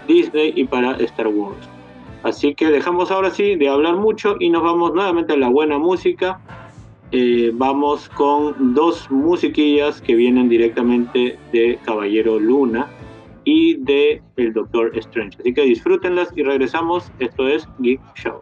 Disney 0.07 0.53
y 0.55 0.65
para 0.65 0.93
Star 0.99 1.29
Wars. 1.29 1.69
Así 2.23 2.55
que 2.55 2.71
dejamos 2.71 3.11
ahora 3.11 3.31
sí 3.31 3.57
de 3.57 3.69
hablar 3.69 3.97
mucho 3.97 4.37
y 4.39 4.51
nos 4.51 4.63
vamos 4.63 4.95
nuevamente 4.95 5.33
a 5.33 5.37
la 5.37 5.49
buena 5.49 5.79
música 5.79 6.41
eh, 7.17 7.53
vamos 7.55 8.09
con 8.09 8.75
dos 8.75 9.09
musiquillas 9.09 10.01
que 10.01 10.17
vienen 10.17 10.49
directamente 10.49 11.39
de 11.53 11.79
Caballero 11.85 12.41
Luna 12.41 12.89
y 13.45 13.77
de 13.77 14.21
El 14.37 14.53
Doctor 14.53 14.91
Strange. 14.99 15.37
Así 15.39 15.55
que 15.55 15.63
disfrútenlas 15.63 16.33
y 16.35 16.43
regresamos. 16.43 17.13
Esto 17.21 17.47
es 17.47 17.69
Geek 17.79 18.01
Show. 18.17 18.41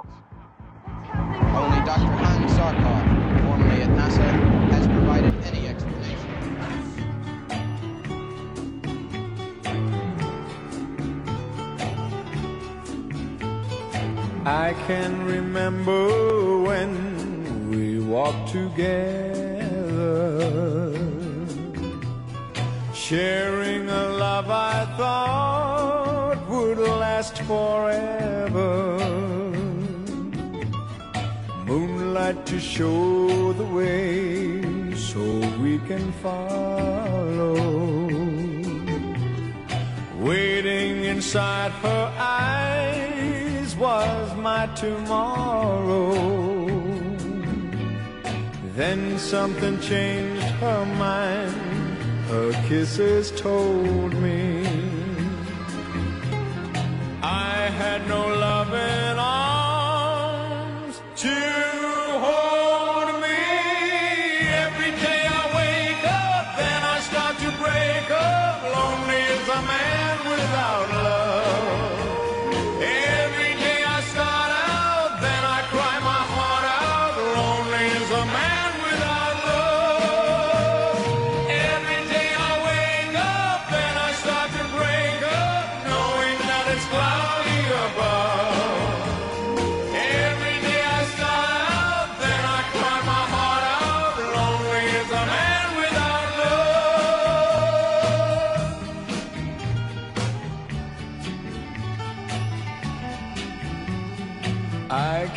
Dr. 1.85 2.14
Han 2.22 2.49
Sarkar, 2.49 3.03
formerly 3.43 3.83
at 3.83 3.89
NASA, 3.91 4.28
has 4.70 4.87
provided 4.87 5.35
any 5.45 5.66
explanation. 5.66 6.30
I 14.47 14.74
can 14.87 15.24
remember 15.26 16.61
when 16.62 17.70
we 17.70 17.99
walked 17.99 18.53
together, 18.53 19.72
sharing 22.95 23.89
a 23.89 24.09
love 24.11 24.49
I 24.51 24.85
thought 24.97 26.49
would 26.49 26.78
last 26.78 27.43
forever. 27.43 29.32
Moonlight 31.73 32.45
to 32.45 32.61
show 32.61 33.55
the 33.55 33.64
way 33.64 34.61
so 34.95 35.23
we 35.62 35.79
can 35.89 36.12
follow. 36.25 37.55
Waiting 40.18 41.05
inside 41.05 41.70
her 41.87 42.05
eyes 42.18 43.75
was 43.77 44.37
my 44.37 44.66
tomorrow. 44.77 46.12
Then 48.77 49.18
something 49.18 49.81
changed 49.81 50.43
her 50.64 50.85
mind. 50.99 51.55
Her 52.29 52.53
kisses 52.68 53.31
told 53.31 54.12
me 54.12 54.66
I 57.23 57.70
had 57.81 58.07
no 58.09 58.32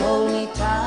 holy 0.00 0.46
time. 0.54 0.83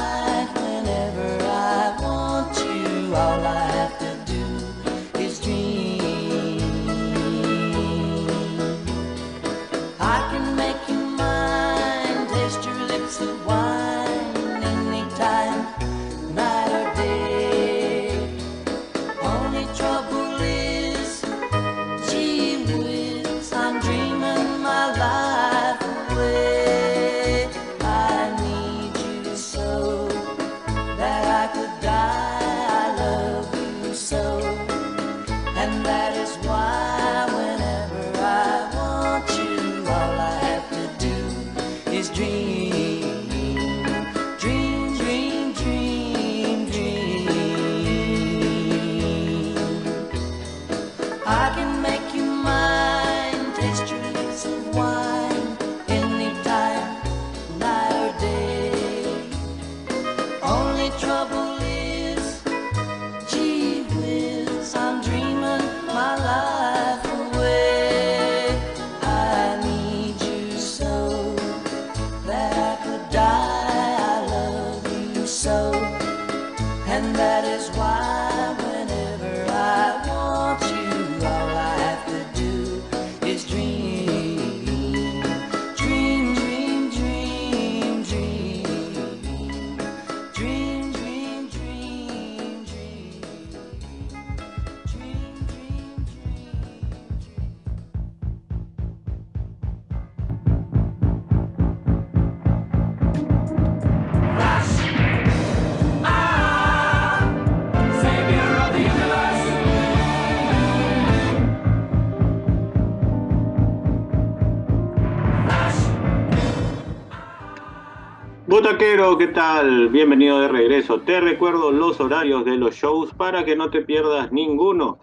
¿Qué 118.76 119.28
tal? 119.34 119.88
Bienvenido 119.88 120.42
de 120.42 120.50
regreso. 120.50 121.00
Te 121.00 121.22
recuerdo 121.22 121.72
los 121.72 122.02
horarios 122.02 122.44
de 122.44 122.58
los 122.58 122.76
shows 122.76 123.14
para 123.14 123.46
que 123.46 123.56
no 123.56 123.70
te 123.70 123.82
pierdas 123.82 124.30
ninguno. 124.34 124.98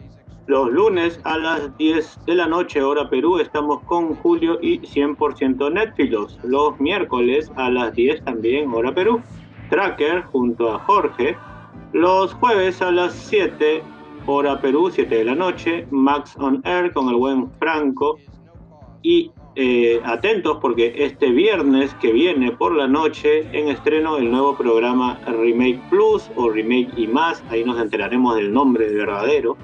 Los 0.47 0.71
lunes 0.71 1.19
a 1.25 1.39
las 1.39 1.75
10 1.79 2.27
de 2.27 2.35
la 2.35 2.47
noche, 2.47 2.83
hora 2.83 3.09
Perú, 3.09 3.39
estamos 3.39 3.83
con 3.85 4.17
Julio 4.17 4.59
y 4.61 4.81
100% 4.81 5.73
Netfilos. 5.73 6.39
Los 6.45 6.79
miércoles 6.79 7.51
a 7.57 7.71
las 7.71 7.95
10 7.95 8.25
también, 8.25 8.71
hora 8.71 8.95
Perú. 8.95 9.23
Tracker 9.71 10.25
junto 10.25 10.71
a 10.71 10.81
Jorge. 10.81 11.35
Los 11.95 12.35
jueves 12.35 12.83
a 12.83 12.91
las 12.91 13.15
7, 13.15 13.83
hora 14.27 14.61
Perú, 14.61 14.91
7 14.91 15.17
de 15.17 15.25
la 15.25 15.35
noche. 15.35 15.87
Max 15.91 16.37
on 16.39 16.61
Air 16.65 16.93
con 16.93 17.09
el 17.09 17.17
buen 17.17 17.51
Franco. 17.53 18.19
Y 19.03 19.33
eh, 19.57 20.01
atentos 20.05 20.59
porque 20.61 20.95
este 20.97 21.31
viernes 21.31 21.95
que 22.01 22.13
viene 22.13 22.51
por 22.51 22.75
la 22.75 22.89
noche 22.89 23.47
en 23.53 23.69
estreno 23.69 24.17
el 24.17 24.31
nuevo 24.31 24.57
programa 24.57 25.19
Remake 25.27 25.81
Plus 25.91 26.29
o 26.35 26.51
Remake 26.51 26.91
y 26.97 27.07
más, 27.07 27.43
ahí 27.51 27.63
nos 27.65 27.81
enteraremos 27.81 28.35
del 28.37 28.53
nombre 28.53 28.93
verdadero, 28.93 29.57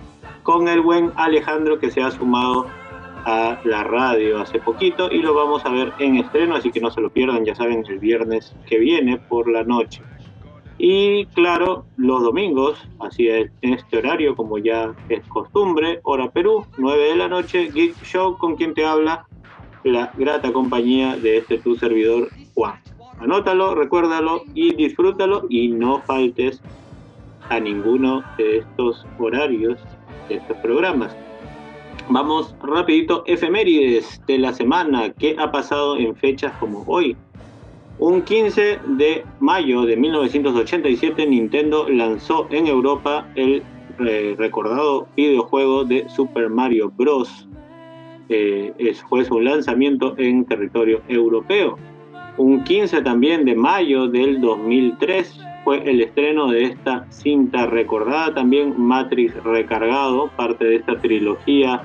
con 0.43 0.69
el 0.69 0.81
buen 0.81 1.13
Alejandro 1.17 1.79
que 1.79 1.91
se 1.91 2.03
ha 2.03 2.11
sumado 2.11 2.67
a 3.25 3.59
la 3.65 3.85
radio 3.85 4.41
hace 4.41 4.61
poquito 4.61 5.11
y 5.11 5.23
lo 5.23 5.35
vamos 5.35 5.65
a 5.67 5.71
ver 5.71 5.93
en 5.99 6.17
estreno, 6.17 6.55
así 6.55 6.71
que 6.71 6.81
no 6.81 6.91
se 6.91 7.01
lo 7.01 7.11
pierdan, 7.11 7.45
ya 7.45 7.55
saben, 7.55 7.85
el 7.89 7.99
viernes 7.99 8.55
que 8.67 8.79
viene 8.79 9.19
por 9.19 9.51
la 9.51 9.65
noche. 9.65 10.03
Y 10.79 11.27
claro, 11.27 11.85
los 11.99 12.23
domingos, 12.23 12.79
así 13.01 13.29
es, 13.29 13.51
en 13.61 13.75
este 13.75 13.99
horario, 13.99 14.35
como 14.35 14.57
ya 14.57 14.95
es 15.11 15.21
costumbre, 15.27 16.01
hora 16.05 16.31
Perú, 16.31 16.65
9 16.79 17.09
de 17.11 17.17
la 17.17 17.29
noche, 17.29 17.71
Geek 17.71 18.03
Show, 18.03 18.39
con 18.39 18.57
quien 18.57 18.73
te 18.73 18.87
habla 18.87 19.27
la 19.85 20.13
grata 20.17 20.53
compañía 20.53 21.17
de 21.17 21.39
este 21.39 21.59
tu 21.59 21.77
servidor 21.77 22.29
Juan. 22.55 22.81
Anótalo, 23.19 23.75
recuérdalo 23.75 24.43
y 24.55 24.75
disfrútalo 24.75 25.47
y 25.49 25.69
no 25.69 26.01
faltes 26.01 26.61
a 27.49 27.61
ninguno 27.61 28.23
de 28.39 28.59
estos 28.59 29.05
horarios, 29.19 29.79
de 30.29 30.37
estos 30.37 30.57
programas. 30.59 31.15
Vamos 32.09 32.55
rapidito, 32.63 33.23
efemérides 33.27 34.21
de 34.27 34.39
la 34.39 34.53
semana, 34.53 35.13
¿qué 35.13 35.37
ha 35.39 35.53
pasado 35.53 35.97
en 35.97 36.17
fechas 36.17 36.53
como 36.59 36.83
hoy? 36.87 37.17
Un 37.99 38.23
15 38.23 38.81
de 38.97 39.25
mayo 39.41 39.83
de 39.83 39.97
1987 39.97 41.27
Nintendo 41.27 41.87
lanzó 41.89 42.47
en 42.51 42.67
Europa 42.67 43.29
el 43.35 43.63
eh, 44.01 44.35
recordado 44.39 45.07
videojuego 45.17 45.85
de 45.85 46.09
Super 46.09 46.49
Mario 46.49 46.91
Bros. 46.91 47.47
Eh, 48.33 48.73
es, 48.79 49.03
fue 49.03 49.25
su 49.25 49.41
lanzamiento 49.41 50.15
en 50.17 50.45
territorio 50.45 51.03
europeo. 51.09 51.77
Un 52.37 52.63
15 52.63 53.03
también 53.03 53.45
de 53.45 53.57
mayo 53.57 54.07
del 54.07 54.41
2003 54.41 55.41
fue 55.65 55.83
el 55.91 56.01
estreno 56.01 56.49
de 56.49 56.63
esta 56.63 57.11
cinta 57.11 57.67
recordada 57.67 58.33
también 58.33 58.81
Matrix 58.81 59.35
Recargado, 59.43 60.31
parte 60.37 60.65
de 60.65 60.77
esta 60.77 60.97
trilogía 61.01 61.83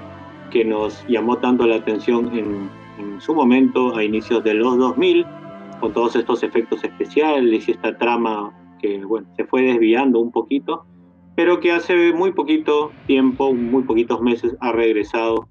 que 0.52 0.64
nos 0.64 1.04
llamó 1.08 1.40
tanto 1.40 1.66
la 1.66 1.78
atención 1.78 2.28
en, 2.38 2.70
en 3.00 3.20
su 3.20 3.34
momento 3.34 3.96
a 3.96 4.04
inicios 4.04 4.44
de 4.44 4.54
los 4.54 4.78
2000 4.78 5.26
con 5.80 5.94
todos 5.94 6.16
estos 6.16 6.44
efectos 6.44 6.84
especiales 6.84 7.68
y 7.68 7.72
esta 7.72 7.98
trama 7.98 8.54
que 8.80 9.04
bueno, 9.04 9.28
se 9.36 9.46
fue 9.46 9.64
desviando 9.64 10.20
un 10.20 10.32
poquito, 10.32 10.86
pero 11.36 11.60
que 11.60 11.72
hace 11.72 12.14
muy 12.14 12.34
poquito 12.34 12.92
tiempo, 13.08 13.52
muy 13.52 13.82
poquitos 13.82 14.22
meses, 14.22 14.56
ha 14.60 14.72
regresado 14.72 15.48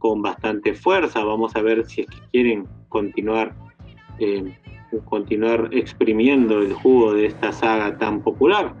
con 0.00 0.22
bastante 0.22 0.74
fuerza. 0.74 1.22
Vamos 1.22 1.54
a 1.54 1.62
ver 1.62 1.86
si 1.86 2.00
es 2.00 2.06
que 2.08 2.16
quieren 2.32 2.66
continuar, 2.88 3.54
eh, 4.18 4.56
continuar 5.04 5.68
exprimiendo 5.70 6.58
el 6.58 6.72
jugo 6.72 7.14
de 7.14 7.26
esta 7.26 7.52
saga 7.52 7.96
tan 7.98 8.22
popular. 8.22 8.74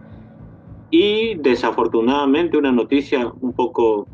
Y 0.90 1.36
desafortunadamente, 1.36 2.56
una 2.56 2.72
noticia 2.72 3.32
un 3.40 3.52
poco 3.52 4.08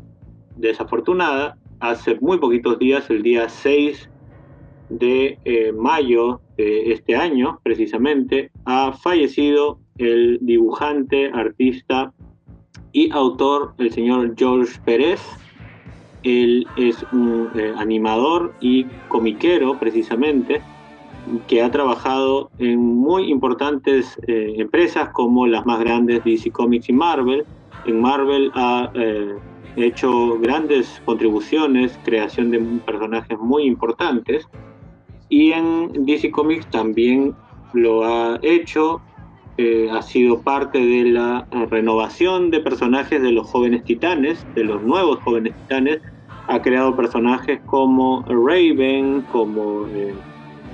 desafortunada, 0.57 1.57
hace 1.79 2.17
muy 2.19 2.37
poquitos 2.37 2.77
días, 2.77 3.09
el 3.09 3.23
día 3.23 3.49
6 3.49 4.09
de 4.89 5.39
eh, 5.45 5.71
mayo 5.71 6.41
de 6.57 6.91
este 6.91 7.15
año, 7.15 7.59
precisamente, 7.63 8.51
ha 8.65 8.91
fallecido 8.91 9.79
el 9.97 10.39
dibujante, 10.41 11.31
artista 11.33 12.13
y 12.91 13.11
autor, 13.11 13.73
el 13.77 13.91
señor 13.91 14.33
George 14.37 14.79
Pérez. 14.85 15.21
Él 16.27 16.67
es 16.77 17.05
un 17.11 17.49
eh, 17.55 17.73
animador 17.77 18.53
y 18.59 18.85
comiquero, 19.07 19.77
precisamente, 19.79 20.61
que 21.47 21.61
ha 21.61 21.71
trabajado 21.71 22.49
en 22.59 22.79
muy 22.79 23.29
importantes 23.31 24.17
eh, 24.27 24.53
empresas 24.57 25.09
como 25.09 25.47
las 25.47 25.65
más 25.65 25.79
grandes 25.79 26.23
DC 26.23 26.51
Comics 26.51 26.89
y 26.89 26.93
Marvel. 26.93 27.45
En 27.85 28.01
Marvel 28.01 28.51
ha 28.55 28.91
hecho 29.77 30.39
grandes 30.39 31.01
contribuciones, 31.05 31.97
creación 32.03 32.51
de 32.51 32.59
personajes 32.85 33.37
muy 33.39 33.63
importantes 33.63 34.47
y 35.29 35.51
en 35.51 36.05
DC 36.05 36.31
Comics 36.31 36.69
también 36.71 37.35
lo 37.73 38.05
ha 38.05 38.39
hecho, 38.41 39.01
eh, 39.57 39.89
ha 39.91 40.01
sido 40.01 40.41
parte 40.41 40.79
de 40.79 41.05
la 41.05 41.47
renovación 41.69 42.49
de 42.49 42.59
personajes 42.59 43.21
de 43.21 43.31
los 43.31 43.47
jóvenes 43.47 43.83
titanes, 43.83 44.45
de 44.55 44.63
los 44.63 44.81
nuevos 44.83 45.19
jóvenes 45.19 45.53
titanes, 45.55 46.01
ha 46.47 46.61
creado 46.61 46.95
personajes 46.95 47.59
como 47.65 48.23
Raven, 48.27 49.23
como 49.31 49.85
eh, 49.87 50.13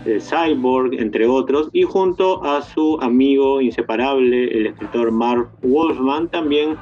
eh, 0.06 0.20
Cyborg, 0.20 0.94
entre 1.00 1.28
otros, 1.28 1.70
y 1.74 1.84
junto 1.84 2.44
a 2.44 2.62
su 2.62 2.98
amigo 3.02 3.62
inseparable, 3.62 4.46
el 4.58 4.68
escritor 4.68 5.12
Mark 5.12 5.50
Wolfman, 5.62 6.30
también 6.30 6.76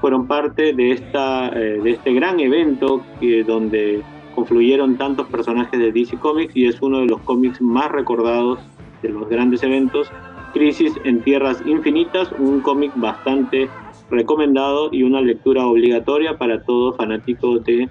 fueron 0.00 0.26
parte 0.26 0.72
de, 0.72 0.92
esta, 0.92 1.50
de 1.50 1.90
este 1.90 2.14
gran 2.14 2.40
evento 2.40 3.02
donde 3.46 4.02
confluyeron 4.34 4.96
tantos 4.96 5.26
personajes 5.28 5.78
de 5.78 5.92
DC 5.92 6.16
Comics 6.18 6.56
y 6.56 6.66
es 6.66 6.80
uno 6.80 7.00
de 7.00 7.06
los 7.06 7.20
cómics 7.20 7.60
más 7.60 7.90
recordados 7.90 8.58
de 9.02 9.10
los 9.10 9.28
grandes 9.28 9.62
eventos. 9.62 10.10
Crisis 10.52 10.94
en 11.04 11.20
Tierras 11.22 11.62
Infinitas, 11.66 12.32
un 12.38 12.60
cómic 12.60 12.92
bastante 12.96 13.68
recomendado 14.10 14.88
y 14.92 15.02
una 15.02 15.20
lectura 15.20 15.66
obligatoria 15.66 16.36
para 16.36 16.62
todo 16.62 16.94
fanático 16.94 17.58
de 17.58 17.88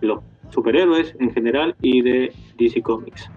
los 0.00 0.20
superhéroes 0.50 1.14
en 1.20 1.32
general 1.32 1.74
y 1.80 2.02
de 2.02 2.32
DC 2.58 2.82
Comics. 2.82 3.30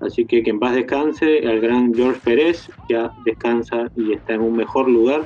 Así 0.00 0.24
que 0.26 0.42
que 0.42 0.50
en 0.50 0.58
paz 0.58 0.74
descanse 0.74 1.46
al 1.46 1.60
gran 1.60 1.94
George 1.94 2.20
Pérez, 2.24 2.70
ya 2.88 3.12
descansa 3.24 3.90
y 3.96 4.12
está 4.12 4.34
en 4.34 4.42
un 4.42 4.56
mejor 4.56 4.88
lugar 4.88 5.24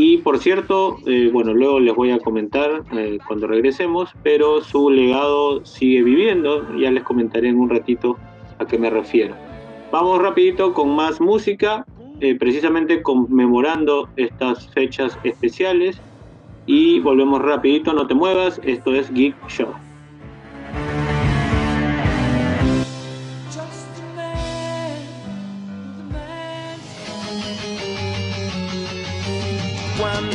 y 0.00 0.18
por 0.18 0.38
cierto, 0.38 0.98
eh, 1.06 1.28
bueno, 1.32 1.52
luego 1.52 1.80
les 1.80 1.92
voy 1.92 2.12
a 2.12 2.20
comentar 2.20 2.84
eh, 2.92 3.18
cuando 3.26 3.48
regresemos, 3.48 4.14
pero 4.22 4.60
su 4.60 4.90
legado 4.90 5.66
sigue 5.66 6.04
viviendo, 6.04 6.72
ya 6.78 6.92
les 6.92 7.02
comentaré 7.02 7.48
en 7.48 7.58
un 7.58 7.68
ratito 7.68 8.16
a 8.60 8.64
qué 8.64 8.78
me 8.78 8.90
refiero. 8.90 9.34
Vamos 9.90 10.22
rapidito 10.22 10.72
con 10.72 10.94
más 10.94 11.20
música, 11.20 11.84
eh, 12.20 12.36
precisamente 12.36 13.02
conmemorando 13.02 14.08
estas 14.14 14.68
fechas 14.68 15.18
especiales 15.24 16.00
y 16.64 17.00
volvemos 17.00 17.42
rapidito, 17.42 17.92
no 17.92 18.06
te 18.06 18.14
muevas, 18.14 18.60
esto 18.62 18.94
es 18.94 19.12
Geek 19.12 19.34
Show. 19.48 19.87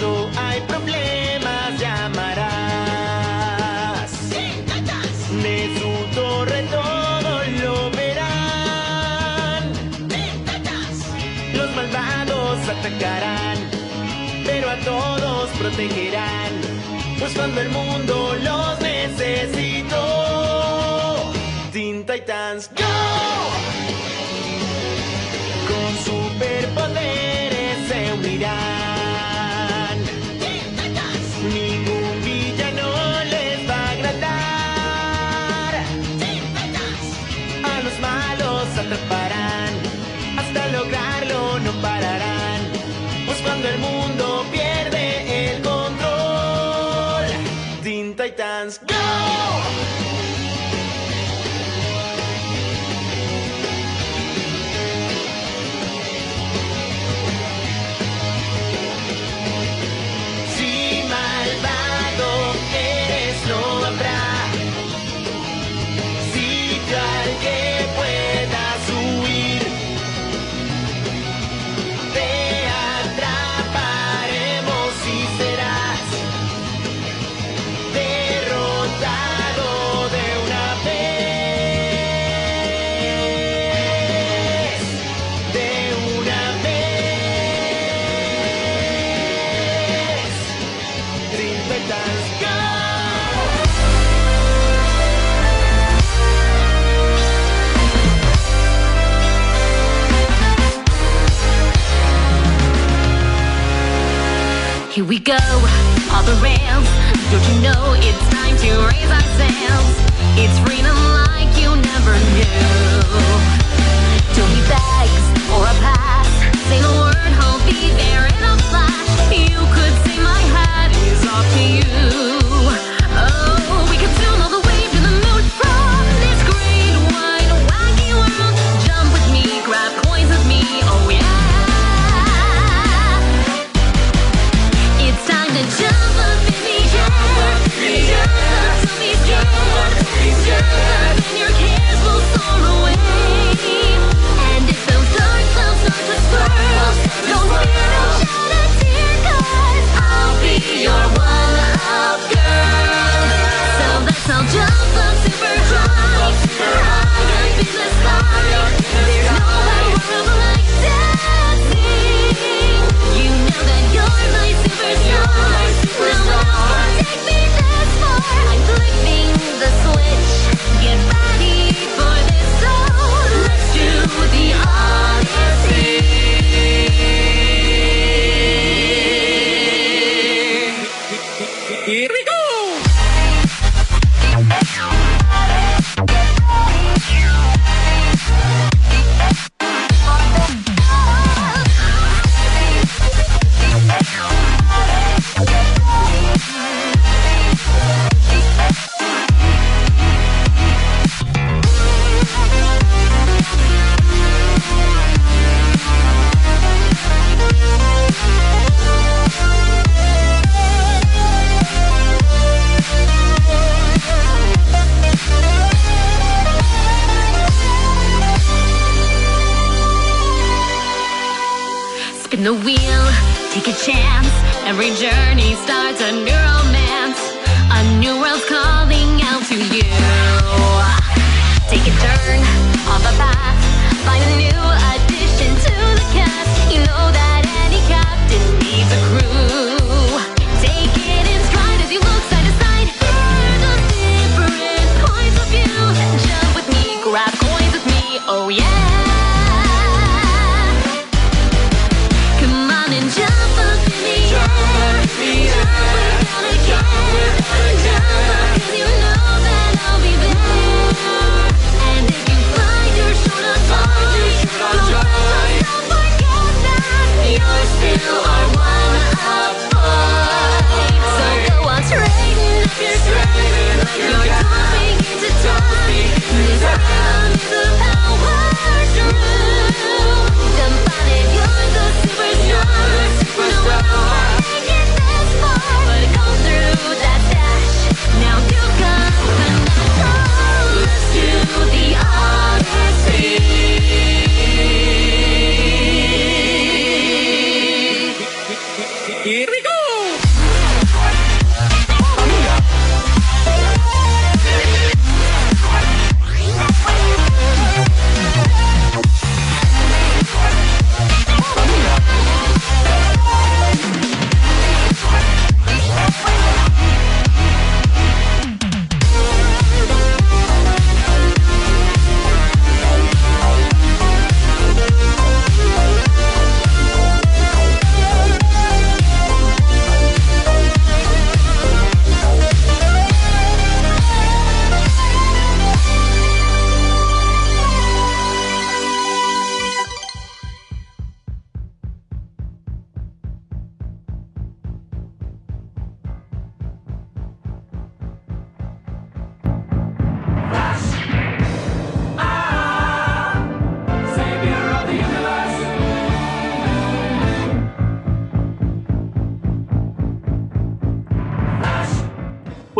Cuando 0.04 0.30
hay 0.38 0.60
problemas 0.62 1.80
llamarás. 1.80 2.52
De 5.42 5.70
su 5.80 5.92
torre 6.14 6.64
todo 6.64 7.42
lo 7.62 7.90
verán. 7.92 9.72
Los 11.54 11.74
malvados 11.76 12.60
atacarán, 12.68 13.58
pero 14.46 14.72
a 14.72 14.76
todos 14.80 15.50
protegerán. 15.52 16.52
Pues 17.18 17.34
cuando 17.34 17.62
el 17.62 17.70
mundo 17.70 18.36
los 18.44 18.82
necesitó, 18.82 20.02
Teen 21.72 22.06
Titans 22.06 22.70
Go! 22.76 23.53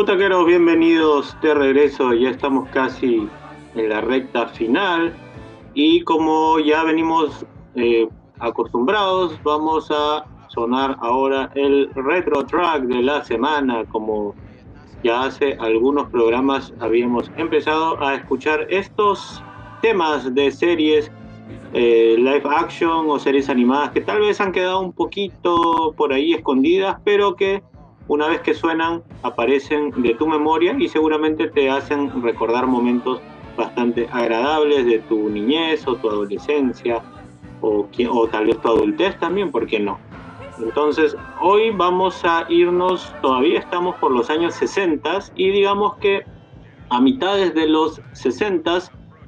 Putaqueros, 0.04 0.46
bienvenidos 0.46 1.34
de 1.42 1.54
regreso. 1.54 2.12
Ya 2.12 2.32
estamos 2.32 2.68
casi 2.72 3.26
en 3.74 3.88
la 3.88 4.02
recta 4.02 4.50
final. 4.50 5.14
Y 5.76 6.02
como 6.02 6.60
ya 6.60 6.84
venimos 6.84 7.46
eh, 7.76 8.10
acostumbrados, 8.38 9.42
vamos 9.44 9.90
a 9.92 10.26
sonar 10.50 10.98
ahora 11.00 11.50
el 11.56 11.90
retro 11.96 12.46
track 12.46 12.84
de 12.84 13.02
la 13.02 13.24
semana. 13.24 13.86
Como 13.86 14.36
ya 15.06 15.24
hace 15.24 15.56
algunos 15.62 16.10
programas 16.10 16.74
habíamos 16.82 17.32
empezado 17.38 18.04
a 18.04 18.16
escuchar 18.16 18.68
estos 18.70 19.42
temas 19.82 20.36
de 20.36 20.52
series 20.52 21.10
eh, 21.72 22.16
live 22.18 22.44
action 22.54 23.10
o 23.10 23.18
series 23.20 23.48
animadas 23.48 23.92
que 23.92 24.02
tal 24.02 24.20
vez 24.20 24.42
han 24.42 24.52
quedado 24.52 24.82
un 24.82 24.92
poquito 24.92 25.94
por 25.96 26.12
ahí 26.12 26.34
escondidas, 26.34 26.98
pero 27.06 27.38
que 27.38 27.64
una 28.08 28.28
vez 28.28 28.42
que 28.42 28.54
suenan 28.54 29.04
aparecen 29.22 29.92
de 30.02 30.14
tu 30.16 30.28
memoria 30.28 30.76
y 30.78 30.88
seguramente 30.88 31.48
te 31.48 31.70
hacen 31.70 32.22
recordar 32.22 32.68
momentos 32.68 33.22
bastante 33.56 34.08
agradables 34.12 34.86
de 34.86 35.00
tu 35.00 35.30
niñez 35.30 35.88
o 35.88 35.96
tu 35.96 36.10
adolescencia 36.10 37.02
o, 37.62 37.88
o 38.10 38.28
tal 38.28 38.46
vez 38.48 38.60
tu 38.60 38.68
adultez 38.68 39.18
también, 39.20 39.52
¿por 39.52 39.68
qué 39.68 39.80
no? 39.80 40.00
Entonces, 40.60 41.16
hoy 41.42 41.72
vamos 41.72 42.24
a 42.24 42.46
irnos, 42.50 43.14
todavía 43.22 43.60
estamos 43.60 43.96
por 43.96 44.12
los 44.12 44.30
años 44.30 44.54
60 44.56 45.20
y 45.36 45.50
digamos 45.50 45.96
que 45.98 46.24
a 46.90 47.02
mitades 47.02 47.56
de 47.56 47.68
los 47.68 48.02
60 48.14 48.80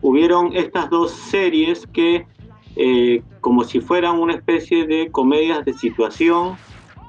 hubieron 0.01 0.55
estas 0.55 0.89
dos 0.89 1.11
series 1.11 1.87
que, 1.87 2.27
eh, 2.75 3.23
como 3.41 3.63
si 3.63 3.79
fueran 3.79 4.19
una 4.19 4.33
especie 4.33 4.85
de 4.85 5.09
comedias 5.09 5.65
de 5.65 5.73
situación, 5.73 6.57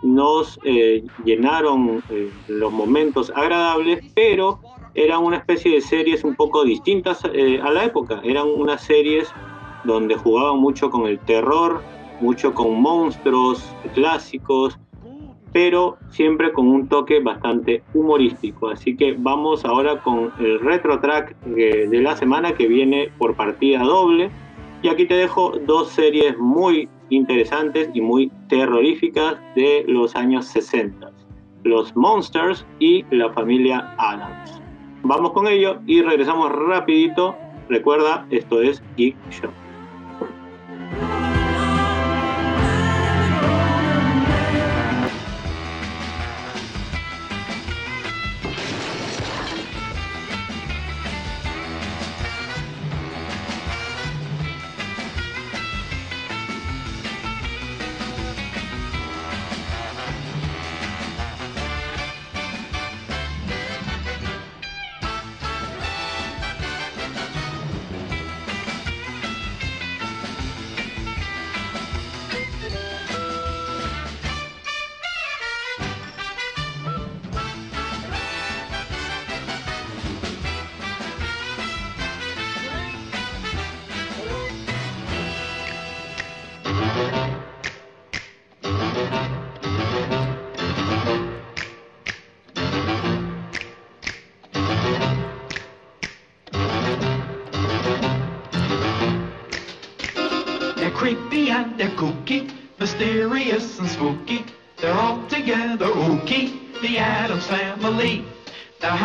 nos 0.06 0.58
eh, 0.64 1.02
llenaron 1.24 2.02
eh, 2.10 2.30
los 2.48 2.72
momentos 2.72 3.32
agradables, 3.34 4.00
pero 4.14 4.60
eran 4.94 5.24
una 5.24 5.38
especie 5.38 5.72
de 5.72 5.80
series 5.80 6.24
un 6.24 6.36
poco 6.36 6.64
distintas 6.64 7.22
eh, 7.34 7.60
a 7.60 7.70
la 7.70 7.84
época. 7.84 8.20
Eran 8.22 8.48
unas 8.48 8.82
series 8.82 9.28
donde 9.84 10.14
jugaban 10.14 10.58
mucho 10.58 10.90
con 10.90 11.06
el 11.06 11.18
terror, 11.18 11.82
mucho 12.20 12.54
con 12.54 12.80
monstruos 12.80 13.68
clásicos, 13.94 14.78
pero 15.52 15.96
siempre 16.10 16.52
con 16.52 16.68
un 16.68 16.86
toque 16.88 17.20
bastante 17.20 17.82
humorístico. 17.92 18.68
Así 18.68 18.96
que 18.96 19.16
vamos 19.18 19.64
ahora 19.64 20.00
con 20.02 20.32
el 20.38 20.60
retro 20.60 21.00
track 21.00 21.36
de 21.40 22.00
la 22.00 22.16
semana 22.16 22.54
que 22.54 22.66
viene 22.68 23.10
por 23.18 23.34
partida 23.34 23.80
doble. 23.80 24.30
Y 24.82 24.88
aquí 24.88 25.06
te 25.06 25.14
dejo 25.14 25.52
dos 25.66 25.88
series 25.90 26.36
muy 26.38 26.88
interesantes 27.10 27.90
y 27.94 28.00
muy 28.00 28.30
terroríficas 28.48 29.36
de 29.54 29.84
los 29.86 30.14
años 30.16 30.46
60. 30.46 31.10
Los 31.64 31.94
Monsters 31.96 32.64
y 32.78 33.04
la 33.10 33.32
familia 33.32 33.94
Adams. 33.98 34.60
Vamos 35.02 35.32
con 35.32 35.46
ello 35.46 35.80
y 35.86 36.02
regresamos 36.02 36.52
rapidito. 36.52 37.36
Recuerda, 37.68 38.26
esto 38.30 38.60
es 38.62 38.82
Geek 38.96 39.16
Show. 39.30 39.50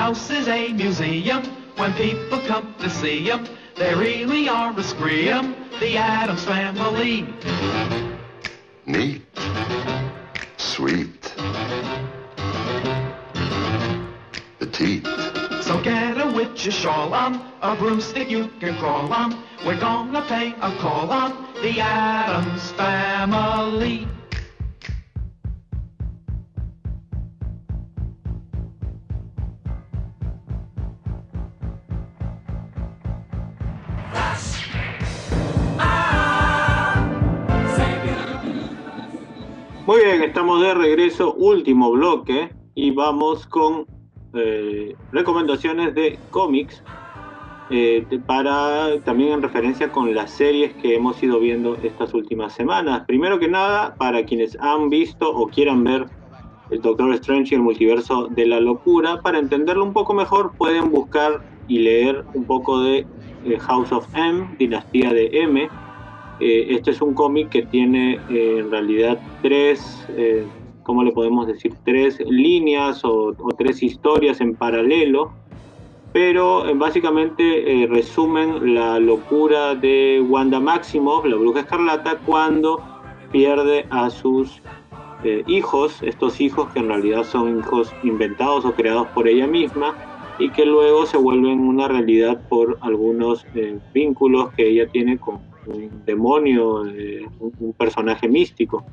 House 0.01 0.31
is 0.31 0.47
a 0.47 0.73
museum 0.73 1.43
when 1.77 1.93
people 1.93 2.39
come 2.47 2.73
to 2.79 2.89
see 2.89 3.27
them. 3.27 3.47
They 3.77 3.93
really 3.93 4.49
are 4.49 4.73
a 4.75 4.81
scream, 4.81 5.53
the 5.79 5.95
Adams 5.95 6.43
family. 6.43 7.27
Neat. 8.87 9.21
Sweet. 10.57 11.21
Petite. 14.57 15.05
So 15.61 15.79
get 15.83 16.19
a 16.19 16.31
witch's 16.35 16.73
shawl 16.73 17.13
on, 17.13 17.39
a 17.61 17.75
broomstick 17.75 18.27
you 18.31 18.47
can 18.59 18.75
crawl 18.79 19.13
on. 19.13 19.29
We're 19.63 19.79
gonna 19.79 20.23
pay 20.23 20.47
a 20.69 20.71
call 20.77 21.11
on 21.11 21.29
the 21.61 21.79
Adams 21.79 22.71
family. 22.71 24.07
Muy 39.91 40.05
bien, 40.05 40.23
estamos 40.23 40.61
de 40.61 40.73
regreso, 40.73 41.33
último 41.33 41.91
bloque, 41.91 42.49
y 42.75 42.91
vamos 42.91 43.45
con 43.45 43.85
eh, 44.33 44.95
recomendaciones 45.11 45.93
de 45.93 46.17
cómics 46.29 46.81
eh, 47.69 48.07
para 48.25 49.01
también 49.03 49.33
en 49.33 49.41
referencia 49.41 49.91
con 49.91 50.15
las 50.15 50.31
series 50.31 50.73
que 50.75 50.95
hemos 50.95 51.21
ido 51.21 51.41
viendo 51.41 51.75
estas 51.83 52.13
últimas 52.13 52.53
semanas. 52.53 53.03
Primero 53.05 53.37
que 53.37 53.49
nada, 53.49 53.93
para 53.95 54.23
quienes 54.23 54.57
han 54.61 54.89
visto 54.89 55.29
o 55.29 55.49
quieran 55.49 55.83
ver 55.83 56.05
el 56.69 56.81
Doctor 56.81 57.13
Strange 57.15 57.53
y 57.53 57.57
el 57.57 57.61
multiverso 57.61 58.29
de 58.29 58.45
la 58.45 58.61
locura, 58.61 59.21
para 59.21 59.39
entenderlo 59.39 59.83
un 59.83 59.91
poco 59.91 60.13
mejor 60.13 60.53
pueden 60.57 60.89
buscar 60.89 61.41
y 61.67 61.79
leer 61.79 62.23
un 62.33 62.45
poco 62.45 62.79
de 62.79 63.05
eh, 63.43 63.59
House 63.59 63.91
of 63.91 64.07
M, 64.15 64.55
Dinastía 64.57 65.11
de 65.11 65.31
M. 65.33 65.69
Eh, 66.41 66.73
este 66.73 66.89
es 66.89 67.01
un 67.03 67.13
cómic 67.13 67.49
que 67.49 67.61
tiene 67.61 68.19
eh, 68.31 68.57
en 68.57 68.71
realidad 68.71 69.19
tres, 69.43 70.07
eh, 70.17 70.43
¿cómo 70.81 71.03
le 71.03 71.11
podemos 71.11 71.45
decir? 71.45 71.71
Tres 71.85 72.19
líneas 72.19 73.05
o, 73.05 73.35
o 73.37 73.49
tres 73.55 73.83
historias 73.83 74.41
en 74.41 74.55
paralelo, 74.55 75.31
pero 76.13 76.65
básicamente 76.75 77.87
resumen 77.89 78.73
la 78.73 78.99
locura 78.99 79.75
de 79.75 80.21
Wanda 80.27 80.59
Maximoff, 80.59 81.23
la 81.25 81.37
bruja 81.37 81.61
escarlata, 81.61 82.17
cuando 82.25 82.81
pierde 83.31 83.85
a 83.91 84.09
sus 84.09 84.61
hijos, 85.47 86.03
estos 86.03 86.41
hijos 86.41 86.67
que 86.73 86.79
en 86.79 86.89
realidad 86.89 87.23
son 87.23 87.59
hijos 87.59 87.93
inventados 88.03 88.65
o 88.65 88.73
creados 88.73 89.07
por 89.09 89.29
ella 89.29 89.47
misma 89.47 89.95
y 90.37 90.49
que 90.49 90.65
luego 90.65 91.05
se 91.05 91.15
vuelven 91.15 91.61
una 91.61 91.87
realidad 91.87 92.41
por 92.49 92.77
algunos 92.81 93.45
vínculos 93.93 94.51
que 94.57 94.67
ella 94.67 94.87
tiene 94.87 95.17
con 95.17 95.50
un 95.67 96.03
demonio, 96.05 96.85
eh, 96.87 97.25
un, 97.39 97.73
personaje 97.73 98.27
místico. 98.27 98.85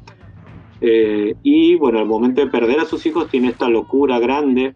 Eh, 0.81 1.35
y 1.43 1.75
bueno, 1.77 1.99
al 1.99 2.07
momento 2.07 2.41
de 2.41 2.49
perder 2.49 2.81
a 2.81 2.85
sus 2.85 3.05
hijos 3.07 3.29
tiene 3.29 3.49
esta 3.49 3.69
locura 3.69 4.19
grande, 4.19 4.75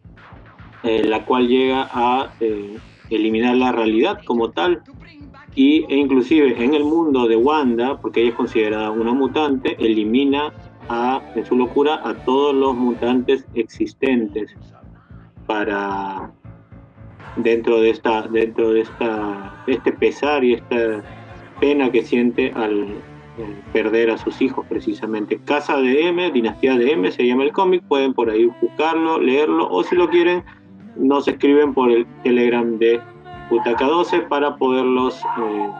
eh, 0.82 1.04
la 1.04 1.24
cual 1.24 1.48
llega 1.48 1.88
a 1.92 2.32
eh, 2.40 2.76
eliminar 3.10 3.56
la 3.56 3.72
realidad 3.72 4.20
como 4.24 4.50
tal. 4.50 4.82
Y, 5.54 5.84
e 5.92 5.96
inclusive 5.96 6.64
en 6.64 6.74
el 6.74 6.82
mundo 6.82 7.28
de 7.28 7.36
Wanda, 7.36 8.00
porque 8.00 8.22
ella 8.22 8.30
es 8.30 8.36
considerada 8.36 8.90
una 8.90 9.12
mutante, 9.12 9.76
elimina 9.78 10.52
a, 10.88 11.22
en 11.34 11.44
su 11.44 11.56
locura 11.56 12.00
a 12.02 12.14
todos 12.24 12.54
los 12.54 12.74
mutantes 12.74 13.46
existentes 13.54 14.54
para 15.46 16.32
dentro 17.36 17.80
de 17.80 17.90
esta 17.90 18.22
dentro 18.28 18.72
de 18.72 18.82
esta 18.82 19.64
este 19.66 19.92
pesar 19.92 20.44
y 20.44 20.54
esta 20.54 21.02
pena 21.62 21.92
que 21.92 22.02
siente 22.02 22.50
al 22.56 22.88
perder 23.72 24.10
a 24.10 24.18
sus 24.18 24.42
hijos 24.42 24.66
precisamente. 24.68 25.38
Casa 25.44 25.76
de 25.76 26.08
M 26.08 26.32
Dinastía 26.32 26.76
de 26.76 26.90
M 26.90 27.08
se 27.12 27.24
llama 27.24 27.44
el 27.44 27.52
cómic 27.52 27.84
pueden 27.86 28.12
por 28.14 28.28
ahí 28.28 28.50
buscarlo 28.60 29.20
leerlo 29.20 29.70
o 29.70 29.84
si 29.84 29.94
lo 29.94 30.10
quieren 30.10 30.42
nos 30.96 31.28
escriben 31.28 31.72
por 31.72 31.92
el 31.92 32.04
telegram 32.24 32.78
de 32.78 33.00
Butaca 33.48 33.86
12 33.86 34.22
para 34.22 34.56
poderlos 34.56 35.22
eh, 35.22 35.70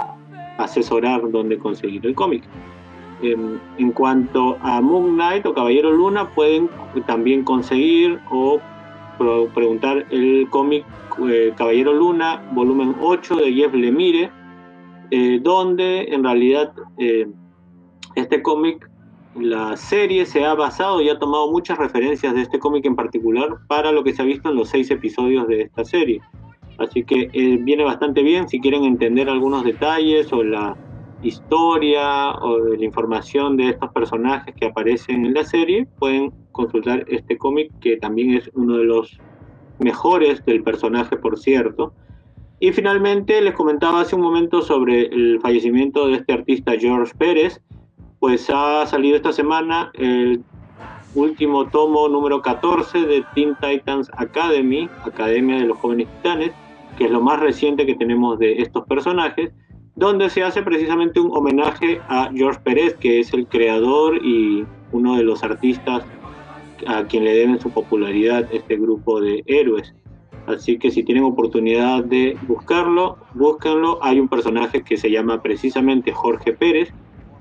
asesorar 0.59 1.29
dónde 1.33 1.59
conseguir 1.59 2.07
el 2.07 2.15
cómic. 2.15 2.45
En, 3.21 3.61
en 3.79 3.91
cuanto 3.91 4.57
a 4.63 4.81
Moon 4.81 5.15
Knight 5.15 5.45
o 5.47 5.53
Caballero 5.53 5.91
Luna 5.91 6.29
pueden 6.31 6.71
también 7.07 7.43
conseguir 7.43 8.21
o 8.31 8.61
preguntar 9.53 10.07
el 10.11 10.47
cómic 10.49 10.85
eh, 11.29 11.53
Caballero 11.57 11.93
Luna, 11.93 12.41
volumen 12.53 12.95
8 13.01 13.35
de 13.37 13.53
Jeff 13.53 13.75
Lemire, 13.75 14.31
eh, 15.15 15.41
donde 15.43 16.05
en 16.05 16.25
realidad 16.25 16.73
eh, 16.97 17.27
este 18.15 18.41
cómic, 18.41 18.89
la 19.35 19.77
serie 19.77 20.25
se 20.25 20.43
ha 20.43 20.55
basado 20.55 21.03
y 21.03 21.11
ha 21.11 21.19
tomado 21.19 21.51
muchas 21.51 21.77
referencias 21.77 22.35
de 22.35 22.41
este 22.41 22.59
cómic 22.59 22.87
en 22.87 22.97
particular 22.97 23.59
para 23.69 23.93
lo 23.93 24.03
que 24.05 24.15
se 24.15 24.23
ha 24.23 24.25
visto 24.25 24.49
en 24.49 24.57
los 24.57 24.71
seis 24.71 24.91
episodios 24.91 25.47
de 25.49 25.65
esta 25.65 25.85
serie. 25.85 26.23
Así 26.79 27.05
que 27.05 27.29
eh, 27.31 27.59
viene 27.61 27.85
bastante 27.85 28.23
bien 28.23 28.49
si 28.49 28.59
quieren 28.59 28.85
entender 28.85 29.29
algunos 29.29 29.65
detalles 29.65 30.33
o 30.33 30.43
la 30.43 30.79
historia 31.23 32.31
o 32.31 32.59
la 32.59 32.83
información 32.83 33.59
de 33.59 33.69
estos 33.69 33.93
personajes 33.93 34.55
que 34.55 34.65
aparecen 34.65 35.27
en 35.27 35.35
la 35.35 35.45
serie, 35.45 35.87
pueden 35.99 36.33
consultar 36.53 37.05
este 37.09 37.37
cómic 37.37 37.71
que 37.81 37.99
también 37.99 38.31
es 38.31 38.51
uno 38.55 38.79
de 38.79 38.85
los 38.85 39.21
mejores 39.79 40.43
del 40.47 40.63
personaje, 40.63 41.19
por 41.19 41.39
cierto. 41.39 41.93
Y 42.63 42.71
finalmente 42.71 43.41
les 43.41 43.55
comentaba 43.55 44.03
hace 44.03 44.15
un 44.15 44.21
momento 44.21 44.63
sobre 44.63 45.07
el 45.07 45.41
fallecimiento 45.41 46.07
de 46.07 46.15
este 46.15 46.33
artista 46.33 46.79
George 46.79 47.13
Pérez, 47.19 47.61
pues 48.21 48.49
ha 48.55 48.87
salido 48.87 49.17
esta 49.17 49.33
semana 49.33 49.91
el 49.95 50.45
último 51.17 51.69
tomo 51.71 52.09
número 52.09 52.41
14 52.41 53.01
de 53.01 53.25
Teen 53.35 53.57
Titans 53.61 54.09
Academy, 54.17 54.89
Academia 55.05 55.57
de 55.57 55.67
los 55.67 55.79
Jóvenes 55.79 56.07
Titanes, 56.07 56.53
que 56.97 57.07
es 57.07 57.11
lo 57.11 57.21
más 57.21 57.41
reciente 57.41 57.85
que 57.85 57.97
tenemos 57.97 58.39
de 58.39 58.63
estos 58.63 58.87
personajes, 58.87 59.51
donde 59.97 60.31
se 60.31 60.45
hace 60.45 60.63
precisamente 60.63 61.19
un 61.19 61.37
homenaje 61.37 62.01
a 62.07 62.31
George 62.33 62.61
Pérez, 62.63 62.95
que 62.95 63.19
es 63.19 63.35
el 63.35 63.49
creador 63.49 64.25
y 64.25 64.65
uno 64.93 65.17
de 65.17 65.25
los 65.25 65.43
artistas 65.43 66.05
a 66.87 67.03
quien 67.09 67.25
le 67.25 67.35
deben 67.35 67.59
su 67.59 67.71
popularidad 67.71 68.47
este 68.53 68.77
grupo 68.77 69.21
de 69.21 69.43
héroes. 69.47 69.93
Así 70.47 70.79
que 70.79 70.91
si 70.91 71.03
tienen 71.05 71.25
oportunidad 71.25 72.05
de 72.05 72.37
buscarlo, 72.49 73.17
búsquenlo. 73.35 73.99
Hay 74.03 74.19
un 74.19 74.29
personaje 74.29 74.83
que 74.83 74.97
se 74.97 75.11
llama 75.11 75.41
precisamente 75.41 76.13
Jorge 76.13 76.53
Pérez, 76.53 76.93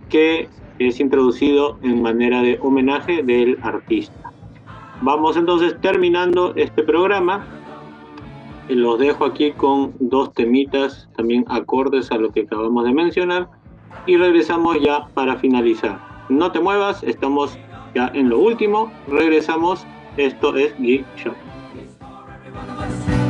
que 0.10 0.50
es 0.78 1.00
introducido 1.00 1.78
en 1.82 2.02
manera 2.02 2.42
de 2.42 2.60
homenaje 2.62 3.24
del 3.24 3.58
artista. 3.64 4.32
Vamos 5.02 5.36
entonces 5.36 5.80
terminando 5.82 6.54
este 6.56 6.84
programa. 6.84 7.48
Los 8.70 9.00
dejo 9.00 9.26
aquí 9.26 9.52
con 9.52 9.94
dos 10.00 10.34
temitas 10.34 11.10
también 11.18 11.44
acordes 11.50 12.12
a 12.12 12.18
lo 12.18 12.32
que 12.32 12.42
acabamos 12.42 12.86
de 12.86 12.94
mencionar 12.94 13.50
y 14.06 14.18
regresamos 14.18 14.80
ya 14.80 15.08
para 15.14 15.36
finalizar. 15.38 16.00
No 16.30 16.52
te 16.52 16.60
muevas, 16.60 17.04
estamos 17.04 17.58
ya 17.96 18.12
en 18.14 18.30
lo 18.30 18.40
último, 18.40 18.92
regresamos. 19.08 19.86
Esto 20.18 20.56
es 20.56 20.78
Geek 20.80 21.06
Shop. 21.18 21.51
everyone 22.54 22.70
of 22.70 23.10
us. 23.10 23.21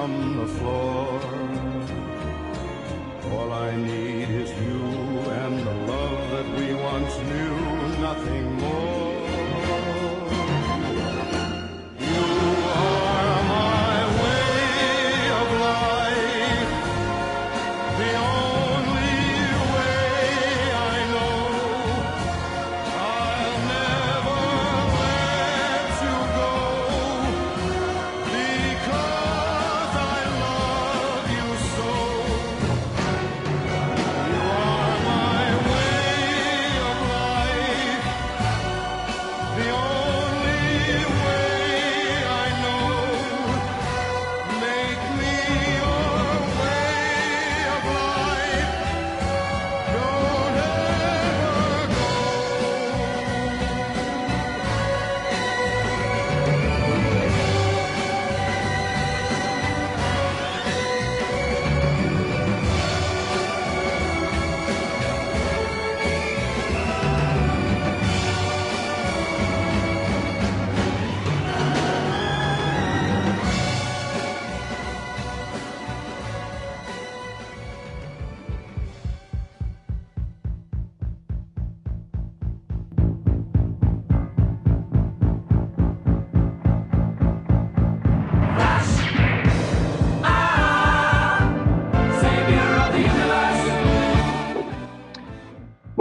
From 0.00 0.36
the 0.38 0.46
floor. 0.46 1.09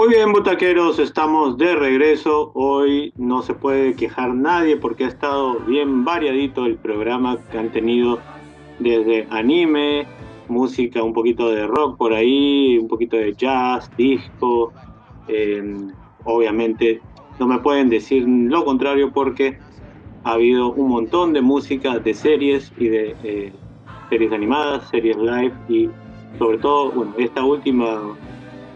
Muy 0.10 0.18
bien, 0.18 0.34
butaqueros, 0.34 0.98
estamos 0.98 1.56
de 1.60 1.76
regreso. 1.76 2.50
Hoy 2.56 3.14
no 3.16 3.44
se 3.44 3.54
puede 3.54 3.94
quejar 3.94 4.34
nadie 4.34 4.76
porque 4.76 5.06
ha 5.06 5.08
estado 5.08 5.60
bien 5.60 6.04
variadito 6.04 6.66
el 6.66 6.78
programa 6.78 7.38
que 7.52 7.60
han 7.60 7.72
tenido 7.72 8.20
desde 8.80 9.28
anime, 9.30 10.08
música, 10.48 11.04
un 11.04 11.14
poquito 11.14 11.52
de 11.52 11.68
rock 11.68 11.96
por 11.96 12.14
ahí, 12.14 12.80
un 12.80 12.88
poquito 12.88 13.18
de 13.18 13.36
jazz, 13.36 13.92
disco. 13.96 14.74
eh, 15.28 15.64
obviamente 16.24 17.00
no 17.40 17.46
me 17.46 17.60
pueden 17.60 17.88
decir 17.88 18.26
lo 18.28 18.66
contrario 18.66 19.12
porque 19.14 19.60
ha 20.24 20.32
habido 20.32 20.72
un 20.72 20.90
montón 20.90 21.34
de 21.34 21.42
música 21.42 22.00
de 22.00 22.16
series 22.16 22.74
y 22.80 22.88
de 22.88 23.16
eh, 23.24 23.54
series 24.10 24.32
animadas, 24.34 24.90
series 24.90 25.18
live 25.18 25.54
y 25.70 25.88
sobre 26.40 26.58
todo, 26.58 26.90
bueno, 26.94 27.14
esta 27.20 27.44
última 27.44 28.18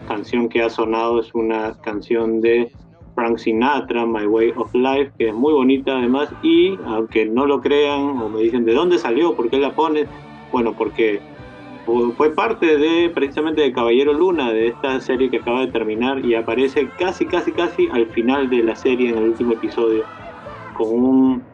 canción 0.04 0.48
que 0.48 0.62
ha 0.62 0.70
sonado 0.70 1.20
es 1.20 1.34
una 1.34 1.76
canción 1.82 2.40
de 2.40 2.72
Frank 3.14 3.38
Sinatra, 3.38 4.06
My 4.06 4.26
Way 4.26 4.52
of 4.56 4.70
Life, 4.74 5.12
que 5.18 5.28
es 5.28 5.34
muy 5.34 5.52
bonita 5.52 5.98
además 5.98 6.34
y 6.40 6.80
aunque 6.84 7.26
no 7.26 7.46
lo 7.46 7.60
crean 7.60 8.02
o 8.20 8.28
me 8.30 8.40
dicen 8.42 8.64
de 8.64 8.74
dónde 8.74 8.98
salió, 8.98 9.36
por 9.36 9.50
qué 9.50 9.58
la 9.58 9.74
pones, 9.74 10.10
bueno, 10.50 10.74
porque 10.76 11.24
fu- 11.84 12.14
fue 12.16 12.34
parte 12.34 12.78
de 12.78 13.10
precisamente 13.10 13.62
de 13.62 13.72
Caballero 13.72 14.12
Luna, 14.14 14.52
de 14.52 14.68
esta 14.68 15.00
serie 15.00 15.30
que 15.30 15.38
acaba 15.38 15.60
de 15.62 15.72
terminar 15.72 16.24
y 16.24 16.34
aparece 16.34 16.92
casi, 16.94 17.28
casi, 17.28 17.52
casi 17.54 17.88
al 17.92 18.10
final 18.10 18.48
de 18.50 18.62
la 18.64 18.76
serie 18.76 19.10
en 19.10 19.18
el 19.18 19.24
último 19.24 19.52
episodio 19.54 20.06
con 20.72 20.88
un 20.90 21.48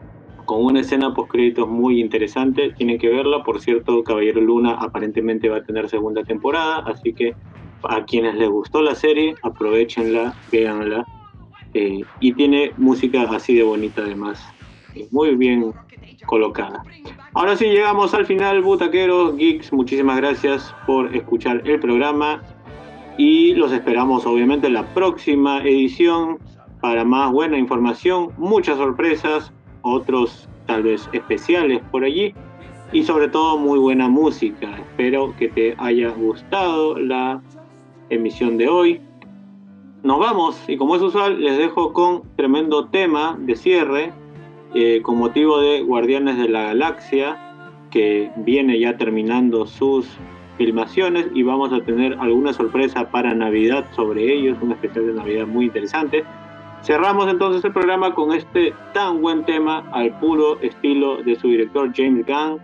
con 0.45 0.65
una 0.65 0.81
escena 0.81 1.13
post 1.13 1.31
créditos 1.31 1.67
muy 1.69 2.01
interesante, 2.01 2.71
tienen 2.73 2.97
que 2.99 3.09
verla, 3.09 3.43
por 3.43 3.61
cierto, 3.61 4.03
Caballero 4.03 4.41
Luna 4.41 4.73
aparentemente 4.73 5.47
va 5.49 5.57
a 5.57 5.63
tener 5.63 5.87
segunda 5.89 6.23
temporada, 6.25 6.79
así 6.79 7.13
que 7.13 7.37
a 7.83 8.03
quienes 8.05 8.35
les 8.35 8.49
gustó 8.49 8.81
la 8.81 8.95
serie, 8.95 9.35
aprovechenla, 9.43 10.33
véanla. 10.51 11.05
eh, 11.73 12.03
y 12.19 12.33
tiene 12.33 12.73
música 12.77 13.23
así 13.23 13.55
de 13.55 13.63
bonita 13.63 14.01
además, 14.01 14.45
eh, 14.93 15.07
muy 15.11 15.35
bien 15.35 15.73
colocada. 16.25 16.83
Ahora 17.33 17.55
sí 17.55 17.65
llegamos 17.65 18.13
al 18.13 18.25
final, 18.25 18.61
butaqueros, 18.61 19.37
geeks, 19.37 19.71
muchísimas 19.71 20.17
gracias 20.17 20.75
por 20.85 21.15
escuchar 21.15 21.61
el 21.65 21.79
programa 21.79 22.41
y 23.17 23.53
los 23.53 23.71
esperamos 23.71 24.25
obviamente 24.25 24.67
en 24.67 24.73
la 24.73 24.93
próxima 24.93 25.59
edición 25.63 26.39
para 26.81 27.05
más 27.05 27.31
buena 27.31 27.57
información, 27.57 28.31
muchas 28.37 28.77
sorpresas, 28.77 29.53
otros 29.81 30.49
tal 30.65 30.83
vez 30.83 31.09
especiales 31.13 31.81
por 31.91 32.03
allí 32.03 32.33
y 32.91 33.03
sobre 33.03 33.29
todo 33.29 33.57
muy 33.57 33.79
buena 33.79 34.09
música. 34.09 34.77
Espero 34.77 35.33
que 35.37 35.47
te 35.47 35.75
haya 35.77 36.09
gustado 36.09 36.97
la 36.97 37.41
emisión 38.11 38.57
de 38.57 38.67
hoy. 38.67 39.01
Nos 40.03 40.19
vamos 40.19 40.63
y 40.67 40.77
como 40.77 40.95
es 40.95 41.01
usual 41.01 41.41
les 41.41 41.57
dejo 41.57 41.93
con 41.93 42.23
tremendo 42.35 42.85
tema 42.87 43.37
de 43.39 43.55
cierre 43.55 44.13
eh, 44.73 45.01
con 45.01 45.17
motivo 45.17 45.59
de 45.59 45.81
Guardianes 45.81 46.37
de 46.37 46.49
la 46.49 46.63
Galaxia 46.63 47.37
que 47.89 48.31
viene 48.37 48.79
ya 48.79 48.97
terminando 48.97 49.65
sus 49.65 50.07
filmaciones 50.57 51.27
y 51.33 51.43
vamos 51.43 51.73
a 51.73 51.81
tener 51.81 52.17
alguna 52.19 52.53
sorpresa 52.53 53.09
para 53.09 53.33
Navidad 53.33 53.85
sobre 53.95 54.31
ellos, 54.33 54.57
un 54.61 54.71
especial 54.71 55.07
de 55.07 55.13
Navidad 55.13 55.47
muy 55.47 55.65
interesante. 55.65 56.23
Cerramos 56.83 57.27
entonces 57.27 57.63
el 57.63 57.73
programa 57.73 58.13
con 58.13 58.31
este 58.31 58.73
tan 58.93 59.21
buen 59.21 59.45
tema 59.45 59.83
al 59.91 60.17
puro 60.19 60.59
estilo 60.61 61.21
de 61.23 61.35
su 61.35 61.49
director 61.49 61.91
James 61.95 62.25
Gunn 62.25 62.59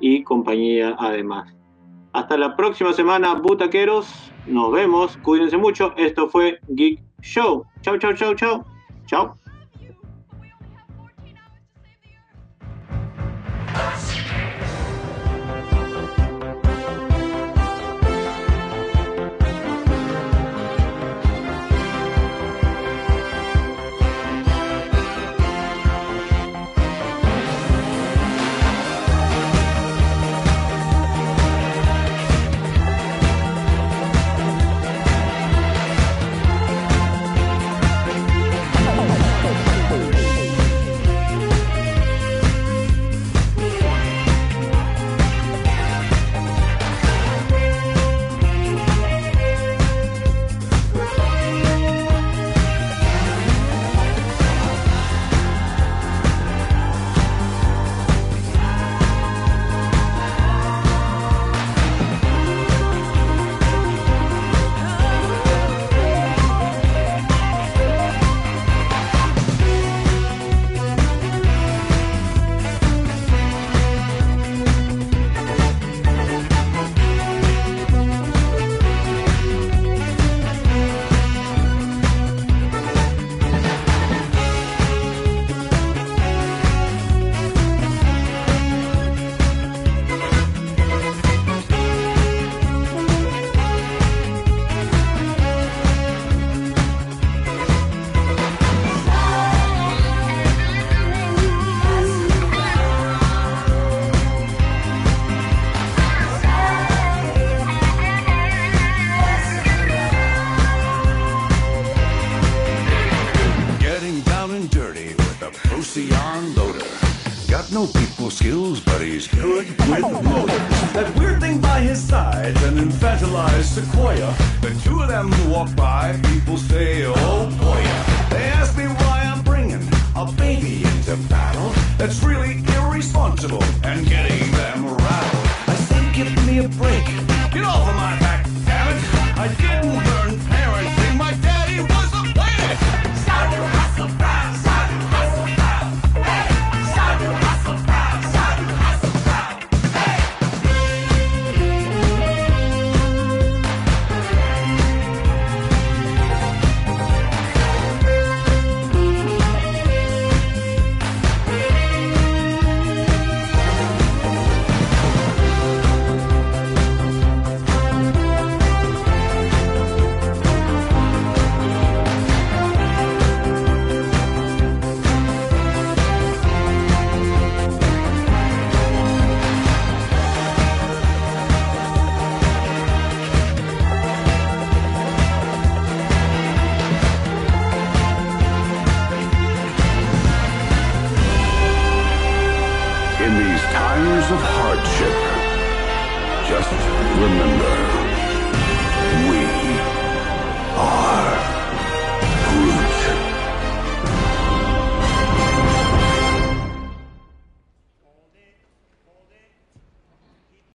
y 0.00 0.22
compañía 0.24 0.94
además. 0.98 1.54
Hasta 2.12 2.36
la 2.36 2.56
próxima 2.56 2.92
semana, 2.92 3.34
butaqueros. 3.34 4.31
Nos 4.46 4.72
vemos, 4.72 5.16
cuídense 5.18 5.56
mucho. 5.56 5.94
Esto 5.96 6.28
fue 6.28 6.58
Geek 6.68 7.00
Show. 7.22 7.64
Chau, 7.82 7.98
chau, 7.98 8.12
chau, 8.14 8.34
chau. 8.34 8.64
Chau. 9.06 9.41